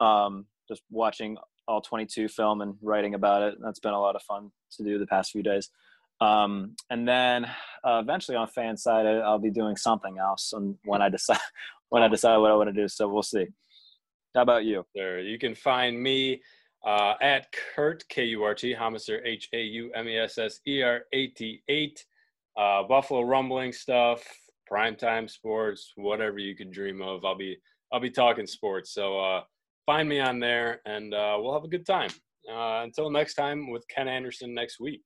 Um, 0.00 0.46
just 0.68 0.82
watching 0.90 1.36
all 1.68 1.80
22 1.80 2.28
film 2.28 2.60
and 2.60 2.74
writing 2.82 3.14
about 3.14 3.42
it. 3.42 3.54
That's 3.62 3.78
been 3.78 3.94
a 3.94 4.00
lot 4.00 4.16
of 4.16 4.22
fun 4.22 4.50
to 4.72 4.84
do 4.84 4.98
the 4.98 5.06
past 5.06 5.30
few 5.32 5.42
days. 5.42 5.70
Um, 6.20 6.76
and 6.90 7.06
then 7.06 7.44
uh, 7.84 8.00
eventually 8.02 8.36
on 8.36 8.46
fan 8.48 8.76
side, 8.76 9.06
I'll 9.06 9.38
be 9.38 9.50
doing 9.50 9.76
something 9.76 10.18
else. 10.18 10.52
And 10.52 10.76
when 10.84 11.02
I 11.02 11.08
decide, 11.08 11.38
when 11.90 12.02
I 12.02 12.08
decide 12.08 12.36
what 12.38 12.50
I 12.50 12.54
want 12.54 12.74
to 12.74 12.80
do. 12.80 12.88
So 12.88 13.08
we'll 13.08 13.22
see. 13.22 13.46
How 14.34 14.42
about 14.42 14.64
you? 14.64 14.84
There, 14.94 15.20
you 15.20 15.38
can 15.38 15.54
find 15.54 16.00
me 16.00 16.42
uh, 16.84 17.14
at 17.20 17.46
Kurt 17.74 18.04
K 18.08 18.24
U 18.26 18.42
R 18.42 18.54
T 18.54 18.74
Haumesser 18.74 19.20
H 19.24 19.48
A 19.52 19.62
U 19.62 19.92
M 19.94 20.08
E 20.08 20.18
S 20.18 20.38
S 20.38 20.60
E 20.66 20.82
R 20.82 21.02
A 21.12 21.26
T 21.28 21.62
eight. 21.68 22.04
Uh, 22.56 22.84
Buffalo 22.84 23.22
Rumbling 23.22 23.72
stuff, 23.72 24.22
primetime 24.70 25.28
sports, 25.28 25.92
whatever 25.96 26.38
you 26.38 26.54
could 26.54 26.70
dream 26.70 27.02
of. 27.02 27.24
I'll 27.24 27.36
be 27.36 27.56
I'll 27.92 28.00
be 28.00 28.10
talking 28.10 28.46
sports. 28.46 28.92
So 28.92 29.18
uh, 29.18 29.42
find 29.86 30.08
me 30.08 30.20
on 30.20 30.40
there, 30.40 30.80
and 30.84 31.14
uh, 31.14 31.36
we'll 31.40 31.54
have 31.54 31.64
a 31.64 31.68
good 31.68 31.86
time. 31.86 32.10
Uh, 32.50 32.82
until 32.82 33.10
next 33.10 33.34
time 33.34 33.70
with 33.70 33.86
Ken 33.88 34.08
Anderson 34.08 34.52
next 34.52 34.78
week. 34.78 35.02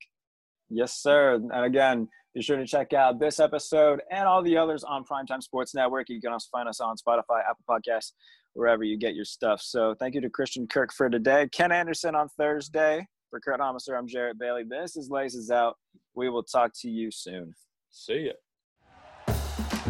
Yes, 0.69 1.01
sir. 1.01 1.35
And 1.35 1.65
again, 1.65 2.07
be 2.33 2.41
sure 2.41 2.57
to 2.57 2.65
check 2.65 2.93
out 2.93 3.19
this 3.19 3.39
episode 3.39 4.01
and 4.11 4.27
all 4.27 4.43
the 4.43 4.57
others 4.57 4.83
on 4.83 5.03
Primetime 5.03 5.41
Sports 5.41 5.73
Network. 5.73 6.09
You 6.09 6.21
can 6.21 6.31
also 6.31 6.47
find 6.51 6.69
us 6.69 6.79
on 6.79 6.95
Spotify, 6.95 7.41
Apple 7.49 7.65
Podcasts, 7.67 8.11
wherever 8.53 8.83
you 8.83 8.97
get 8.97 9.15
your 9.15 9.25
stuff. 9.25 9.61
So 9.61 9.95
thank 9.99 10.15
you 10.15 10.21
to 10.21 10.29
Christian 10.29 10.67
Kirk 10.67 10.93
for 10.93 11.09
today. 11.09 11.49
Ken 11.51 11.71
Anderson 11.71 12.15
on 12.15 12.29
Thursday. 12.29 13.07
For 13.29 13.39
Kurt 13.39 13.59
Haumesser, 13.59 13.95
I'm 13.95 14.07
Jarrett 14.07 14.39
Bailey. 14.39 14.63
This 14.67 14.95
is 14.95 15.09
Laces 15.09 15.51
Out. 15.51 15.77
We 16.15 16.29
will 16.29 16.41
talk 16.41 16.71
to 16.81 16.89
you 16.89 17.11
soon. 17.11 17.53
See 17.91 18.31
ya. 18.31 19.35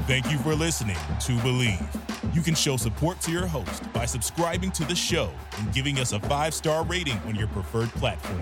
Thank 0.07 0.29
you 0.31 0.37
for 0.39 0.55
listening 0.55 0.97
to 1.21 1.31
Bleav. 1.37 2.35
You 2.35 2.41
can 2.41 2.53
show 2.53 2.77
support 2.77 3.21
to 3.21 3.31
your 3.31 3.47
host 3.47 3.91
by 3.93 4.05
subscribing 4.05 4.71
to 4.71 4.83
the 4.83 4.95
show 4.95 5.31
and 5.57 5.73
giving 5.73 5.99
us 5.99 6.11
a 6.11 6.19
five 6.21 6.53
star 6.53 6.83
rating 6.83 7.17
on 7.19 7.35
your 7.35 7.47
preferred 7.47 7.89
platform. 7.89 8.41